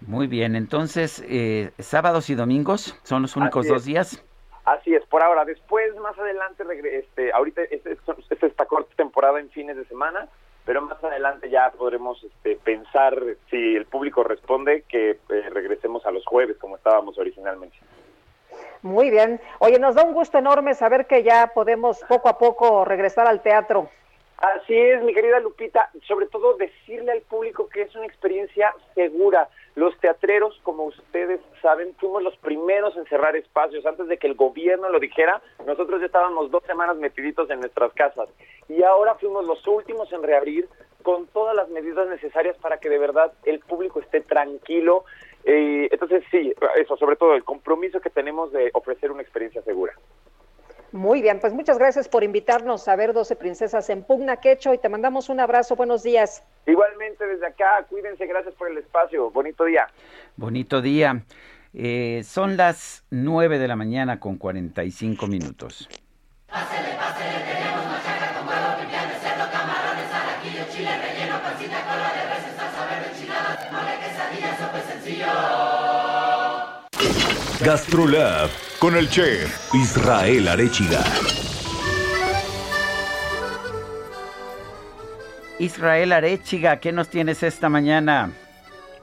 [0.06, 4.24] Muy bien, entonces, eh, sábados y domingos son los únicos dos días.
[4.64, 5.44] Así es, por ahora.
[5.44, 6.64] Después, más adelante,
[6.98, 10.28] este, ahorita esta es, esta corta temporada en fines de semana,
[10.64, 16.10] pero más adelante ya podremos este, pensar, si el público responde, que eh, regresemos a
[16.10, 17.76] los jueves como estábamos originalmente.
[18.84, 19.40] Muy bien.
[19.60, 23.40] Oye, nos da un gusto enorme saber que ya podemos poco a poco regresar al
[23.40, 23.88] teatro.
[24.36, 29.48] Así es, mi querida Lupita, sobre todo decirle al público que es una experiencia segura.
[29.74, 33.86] Los teatreros, como ustedes saben, fuimos los primeros en cerrar espacios.
[33.86, 37.90] Antes de que el gobierno lo dijera, nosotros ya estábamos dos semanas metiditos en nuestras
[37.94, 38.28] casas.
[38.68, 40.68] Y ahora fuimos los últimos en reabrir
[41.02, 45.04] con todas las medidas necesarias para que de verdad el público esté tranquilo.
[45.44, 49.92] Eh, entonces, sí, eso, sobre todo el compromiso que tenemos de ofrecer una experiencia segura.
[50.94, 54.78] Muy bien, pues muchas gracias por invitarnos a ver 12 princesas en Pugna Quecho y
[54.78, 55.74] te mandamos un abrazo.
[55.74, 56.44] Buenos días.
[56.66, 59.28] Igualmente desde acá, cuídense, gracias por el espacio.
[59.32, 59.88] Bonito día.
[60.36, 61.24] Bonito día.
[61.72, 65.88] Eh, son las 9 de la mañana con 45 minutos.
[66.46, 67.63] Pásele, pásele,
[77.62, 78.50] GastroLab
[78.80, 80.98] con el chef Israel Arechiga.
[85.60, 88.32] Israel Arechiga, ¿qué nos tienes esta mañana?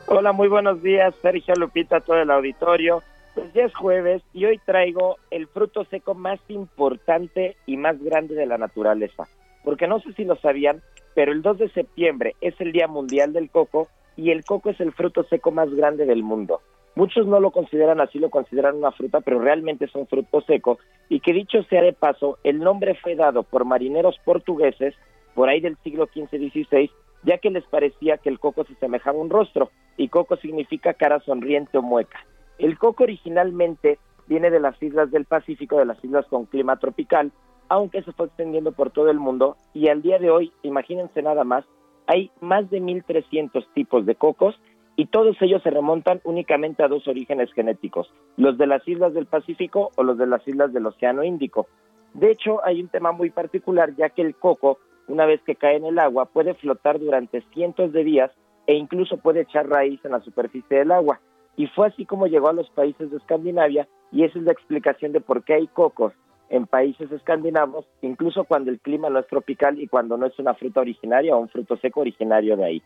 [0.05, 3.01] Hola, muy buenos días, Sergio Lupita, todo el auditorio.
[3.35, 8.35] Pues ya es jueves y hoy traigo el fruto seco más importante y más grande
[8.35, 9.29] de la naturaleza.
[9.63, 10.81] Porque no sé si lo sabían,
[11.15, 14.79] pero el 2 de septiembre es el Día Mundial del Coco y el coco es
[14.81, 16.61] el fruto seco más grande del mundo.
[16.95, 20.79] Muchos no lo consideran así, lo consideran una fruta, pero realmente es un fruto seco.
[21.09, 24.93] Y que dicho sea de paso, el nombre fue dado por marineros portugueses
[25.33, 26.91] por ahí del siglo XV-XVI,
[27.23, 30.93] ya que les parecía que el coco se semejaba a un rostro, y coco significa
[30.93, 32.25] cara sonriente o mueca.
[32.57, 33.97] El coco originalmente
[34.27, 37.31] viene de las islas del Pacífico, de las islas con clima tropical,
[37.69, 41.43] aunque se fue extendiendo por todo el mundo y al día de hoy, imagínense nada
[41.45, 41.63] más,
[42.07, 44.59] hay más de 1.300 tipos de cocos
[44.95, 49.25] y todos ellos se remontan únicamente a dos orígenes genéticos, los de las islas del
[49.25, 51.67] Pacífico o los de las islas del Océano Índico.
[52.13, 55.77] De hecho, hay un tema muy particular, ya que el coco, una vez que cae
[55.77, 58.31] en el agua, puede flotar durante cientos de días
[58.67, 61.19] e incluso puede echar raíz en la superficie del agua.
[61.55, 65.13] Y fue así como llegó a los países de Escandinavia y esa es la explicación
[65.13, 66.13] de por qué hay cocos
[66.49, 70.53] en países escandinavos, incluso cuando el clima no es tropical y cuando no es una
[70.53, 72.83] fruta originaria o un fruto seco originario de ahí.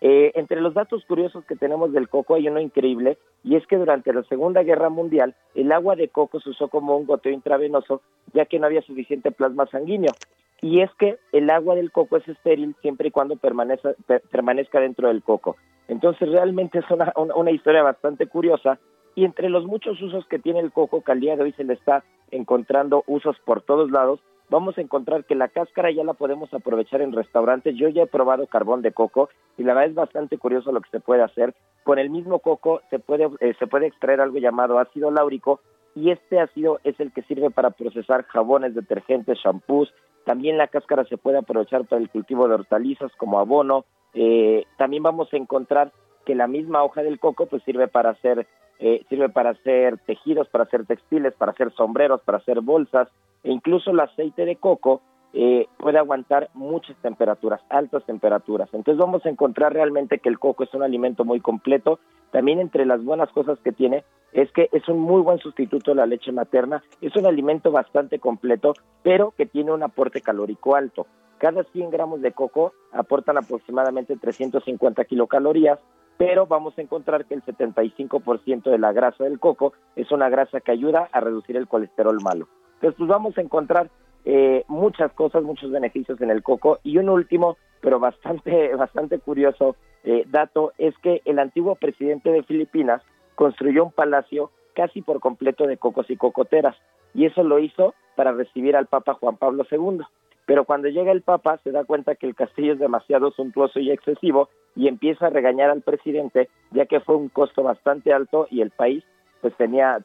[0.00, 3.76] Eh, entre los datos curiosos que tenemos del coco hay uno increíble y es que
[3.76, 8.00] durante la Segunda Guerra Mundial el agua de coco se usó como un goteo intravenoso
[8.32, 10.12] ya que no había suficiente plasma sanguíneo.
[10.60, 13.94] Y es que el agua del coco es estéril siempre y cuando permanezca,
[14.30, 15.56] permanezca dentro del coco.
[15.86, 18.78] Entonces realmente es una, una, historia bastante curiosa
[19.14, 21.64] y entre los muchos usos que tiene el coco, que al día de hoy se
[21.64, 24.20] le está encontrando usos por todos lados,
[24.50, 27.76] vamos a encontrar que la cáscara ya la podemos aprovechar en restaurantes.
[27.76, 30.90] Yo ya he probado carbón de coco y la verdad es bastante curioso lo que
[30.90, 31.54] se puede hacer.
[31.84, 35.60] Con el mismo coco se puede, eh, se puede extraer algo llamado ácido láurico
[35.94, 39.92] y este ácido es el que sirve para procesar jabones, detergentes, shampoos.
[40.24, 45.02] También la cáscara se puede aprovechar para el cultivo de hortalizas como abono, eh, también
[45.02, 45.92] vamos a encontrar
[46.24, 48.46] que la misma hoja del coco pues sirve para hacer
[48.80, 53.08] eh, sirve para hacer tejidos, para hacer textiles, para hacer sombreros, para hacer bolsas
[53.42, 55.02] e incluso el aceite de coco
[55.34, 58.68] eh, puede aguantar muchas temperaturas, altas temperaturas.
[58.72, 62.00] Entonces vamos a encontrar realmente que el coco es un alimento muy completo.
[62.30, 65.96] También entre las buenas cosas que tiene es que es un muy buen sustituto de
[65.96, 66.82] la leche materna.
[67.00, 71.06] Es un alimento bastante completo, pero que tiene un aporte calórico alto.
[71.38, 75.78] Cada 100 gramos de coco aportan aproximadamente 350 kilocalorías,
[76.16, 80.60] pero vamos a encontrar que el 75% de la grasa del coco es una grasa
[80.60, 82.48] que ayuda a reducir el colesterol malo.
[82.78, 83.90] Entonces, pues vamos a encontrar
[84.24, 86.78] eh, muchas cosas, muchos beneficios en el coco.
[86.84, 92.44] Y un último, pero bastante, bastante curioso eh, dato, es que el antiguo presidente de
[92.44, 93.02] Filipinas
[93.34, 96.76] construyó un palacio casi por completo de cocos y cocoteras.
[97.14, 100.04] Y eso lo hizo para recibir al Papa Juan Pablo II.
[100.46, 103.90] Pero cuando llega el Papa se da cuenta que el castillo es demasiado suntuoso y
[103.90, 108.62] excesivo y empieza a regañar al presidente ya que fue un costo bastante alto y
[108.62, 109.04] el país
[109.40, 109.98] pues tenía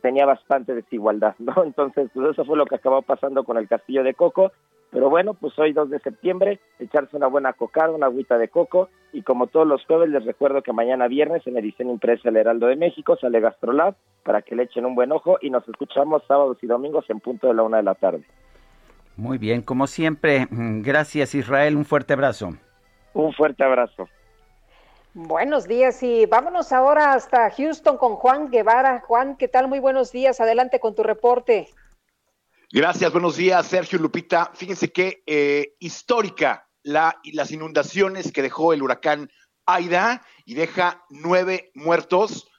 [0.00, 1.54] tenía bastante desigualdad, ¿no?
[1.64, 4.52] Entonces, pues eso fue lo que acabó pasando con el Castillo de Coco,
[4.90, 8.88] pero bueno, pues hoy 2 de septiembre, echarse una buena cocada, una agüita de coco
[9.12, 12.68] y como todos los jueves les recuerdo que mañana viernes en edición impresa El Heraldo
[12.68, 16.58] de México sale Gastrolab para que le echen un buen ojo y nos escuchamos sábados
[16.62, 18.24] y domingos en punto de la una de la tarde.
[19.16, 22.50] Muy bien, como siempre, mm, gracias Israel, un fuerte abrazo.
[23.12, 24.08] Un fuerte abrazo.
[25.18, 29.00] Buenos días y vámonos ahora hasta Houston con Juan Guevara.
[29.00, 29.66] Juan, ¿qué tal?
[29.66, 31.70] Muy buenos días, adelante con tu reporte.
[32.70, 34.50] Gracias, buenos días, Sergio Lupita.
[34.52, 39.30] Fíjense que eh, histórica la, las inundaciones que dejó el huracán
[39.64, 42.50] Aida y deja nueve muertos.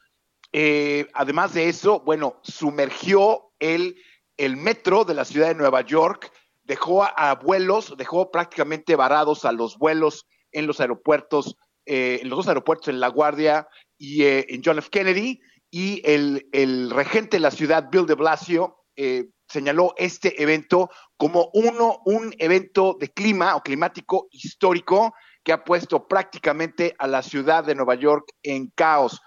[0.52, 4.02] Eh, además de eso, bueno, sumergió el,
[4.36, 6.32] el metro de la ciudad de Nueva York,
[6.64, 11.56] dejó a, vuelos, dejó prácticamente varados a los vuelos en los aeropuertos,
[11.88, 13.68] eh, en los dos aeropuertos, en La Guardia
[13.98, 14.90] y eh, en John F.
[14.90, 15.40] Kennedy,
[15.72, 21.50] y el, el, regente de la ciudad, Bill de Blasio, eh, señaló este evento como
[21.54, 27.64] uno, un evento de clima o climático histórico que ha puesto prácticamente a la ciudad
[27.64, 29.22] de Nueva York en caos.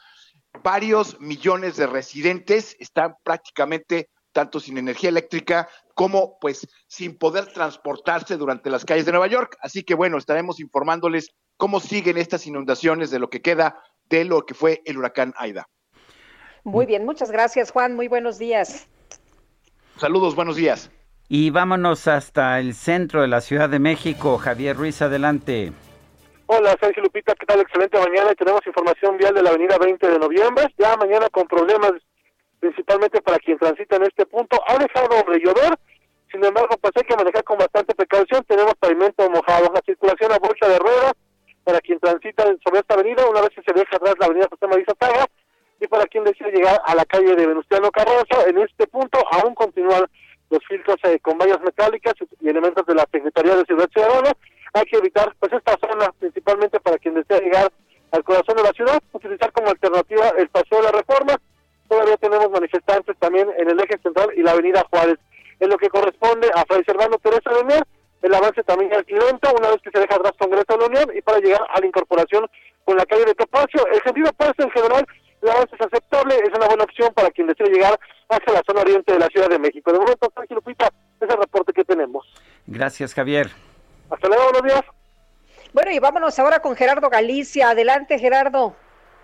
[0.62, 8.36] Varios millones de residentes están prácticamente tanto sin energía eléctrica como pues sin poder transportarse
[8.36, 9.57] durante las calles de Nueva York.
[9.60, 14.44] Así que bueno, estaremos informándoles cómo siguen estas inundaciones de lo que queda de lo
[14.47, 15.68] que fue el huracán Aida.
[16.65, 18.89] Muy bien, muchas gracias Juan, muy buenos días.
[19.97, 20.91] Saludos, buenos días.
[21.28, 24.36] Y vámonos hasta el centro de la Ciudad de México.
[24.36, 25.73] Javier Ruiz, adelante.
[26.47, 27.60] Hola, Sergio Lupita, ¿qué tal?
[27.60, 28.34] Excelente mañana.
[28.34, 30.75] Tenemos información vial de la avenida 20 de noviembre.
[30.76, 31.92] Ya mañana con problemas
[32.60, 34.60] principalmente para quien transita en este punto.
[34.68, 35.78] Ha dejado de llover,
[36.30, 38.44] sin embargo, pues hay que manejar con bastante precaución.
[38.44, 41.12] Tenemos pavimento mojado, la circulación a bolsa de ruedas
[41.64, 44.66] para quien transita sobre esta avenida, una vez que se deja atrás la avenida José
[44.66, 45.26] María Zapaga,
[45.80, 49.55] y para quien decide llegar a la calle de Venustiano Carrozo, en este punto aún
[49.55, 50.05] continúan
[50.50, 54.32] los filtros eh, con vallas metálicas y elementos de la Secretaría de Seguridad Ciudadana.
[54.74, 57.72] Hay que evitar pues esta zona, principalmente para quien desea llegar
[58.12, 61.40] al corazón de la ciudad, utilizar como alternativa el paseo de la reforma.
[64.02, 65.18] Central y la avenida Juárez.
[65.58, 67.86] En lo que corresponde a Fray Servando Teresa de Mier,
[68.22, 71.16] el avance también es lento una vez que se deja atrás Congreso de la Unión
[71.16, 72.46] y para llegar a la incorporación
[72.84, 73.86] con la calle de Topacio.
[73.86, 75.06] El sentido opuesto en general,
[75.42, 77.98] el avance es aceptable, es una buena opción para quien desee llegar
[78.28, 79.92] hacia la zona oriente de la Ciudad de México.
[79.92, 82.26] De momento, Sergio Lupita, es el reporte que tenemos.
[82.66, 83.50] Gracias, Javier.
[84.10, 84.84] Hasta luego, buenos días.
[85.72, 87.70] Bueno, y vámonos ahora con Gerardo Galicia.
[87.70, 88.74] Adelante, Gerardo.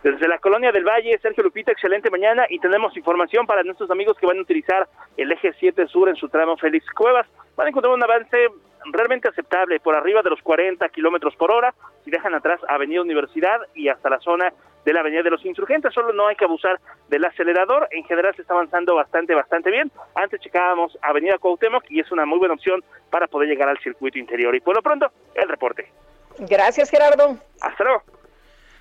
[0.02, 4.16] Desde la colonia del Valle, Sergio Lupita, excelente mañana y tenemos información para nuestros amigos
[4.18, 7.26] que van a utilizar el eje 7 sur en su tramo Félix Cuevas.
[7.57, 8.49] Van a encontrar un avance
[8.92, 13.60] realmente aceptable, por arriba de los 40 kilómetros por hora, si dejan atrás Avenida Universidad
[13.75, 14.52] y hasta la zona
[14.84, 18.34] de la Avenida de los Insurgentes, solo no hay que abusar del acelerador, en general
[18.36, 19.91] se está avanzando bastante, bastante bien.
[20.15, 24.18] Antes checábamos Avenida Cuauhtémoc y es una muy buena opción para poder llegar al circuito
[24.18, 24.55] interior.
[24.55, 25.91] Y por lo pronto, el reporte.
[26.39, 27.36] Gracias, Gerardo.
[27.60, 28.02] Hasta luego.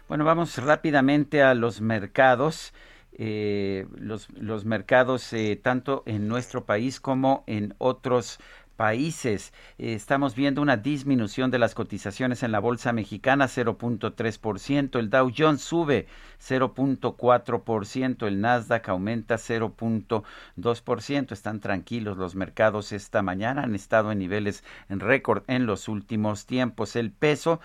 [0.07, 2.73] Bueno, vamos rápidamente a los mercados.
[3.17, 4.29] Eh, los,
[4.65, 8.39] mercados eh, tanto en nuestro país como en otros
[8.75, 9.53] países.
[9.77, 15.31] Eh, estamos viendo una disminución de las cotizaciones en la bolsa mexicana 0.3%, el Dow
[15.35, 16.07] Jones sube
[16.39, 21.31] 0.4%, el Nasdaq aumenta 0.2%.
[21.31, 26.45] Están tranquilos los mercados esta mañana, han estado en niveles en récord en los últimos
[26.45, 26.95] tiempos.
[26.95, 27.59] El peso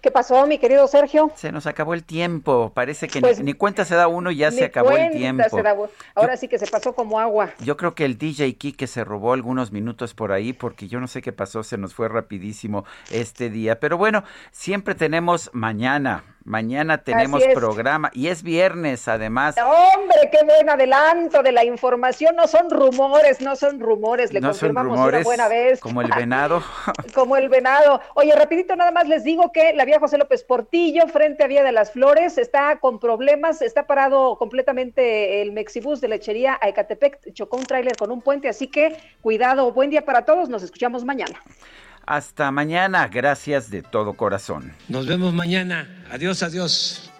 [0.00, 1.32] ¿Qué pasó, mi querido Sergio?
[1.34, 2.70] Se nos acabó el tiempo.
[2.72, 5.42] Parece que Pues, ni, ni cuenta se da uno y ya se acabó el tiempo.
[5.50, 5.76] se da-
[6.14, 7.50] ahora sí que se pasó como agua.
[7.58, 11.08] Yo creo que el DJ Kike se robó algunos minutos por ahí porque yo no
[11.08, 13.80] sé qué pasó, se nos fue rapidísimo este día.
[13.80, 16.22] Pero bueno, siempre tenemos mañana.
[16.48, 19.56] Mañana tenemos programa y es viernes además.
[19.58, 22.36] Hombre, qué buen adelanto de la información.
[22.36, 24.32] No son rumores, no son rumores.
[24.32, 25.78] Le no son confirmamos rumores una buena vez.
[25.78, 26.62] como el venado.
[27.14, 28.00] Como el venado.
[28.14, 31.62] Oye, rapidito nada más les digo que la vía José López Portillo frente a Vía
[31.62, 37.32] de las Flores está con problemas, está parado completamente el Mexibus de lechería a Ecatepec,
[37.34, 41.04] chocó un tráiler con un puente, así que cuidado, buen día para todos, nos escuchamos
[41.04, 41.38] mañana.
[42.08, 44.72] Hasta mañana, gracias de todo corazón.
[44.88, 45.86] Nos vemos mañana.
[46.10, 47.10] Adiós, adiós.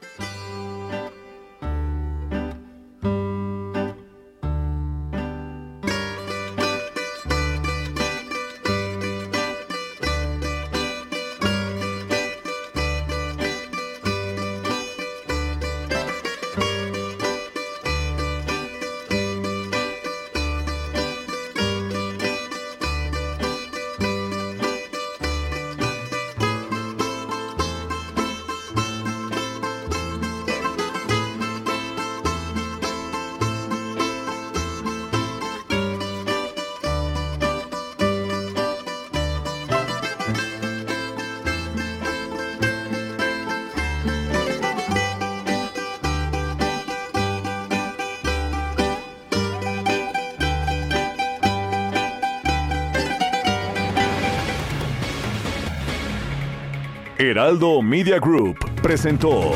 [57.39, 59.55] Heraldo Media Group presentó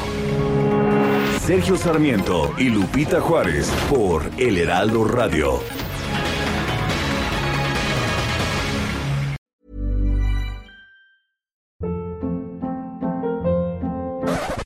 [1.41, 5.59] Sergio Sarmiento y Lupita Juárez por El Heraldo Radio.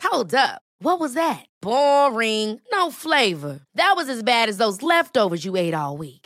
[0.03, 0.61] Hold up.
[0.81, 1.47] What was that?
[1.63, 2.61] Boring.
[2.71, 3.61] No flavor.
[3.77, 6.26] That was as bad as those leftovers you ate all week.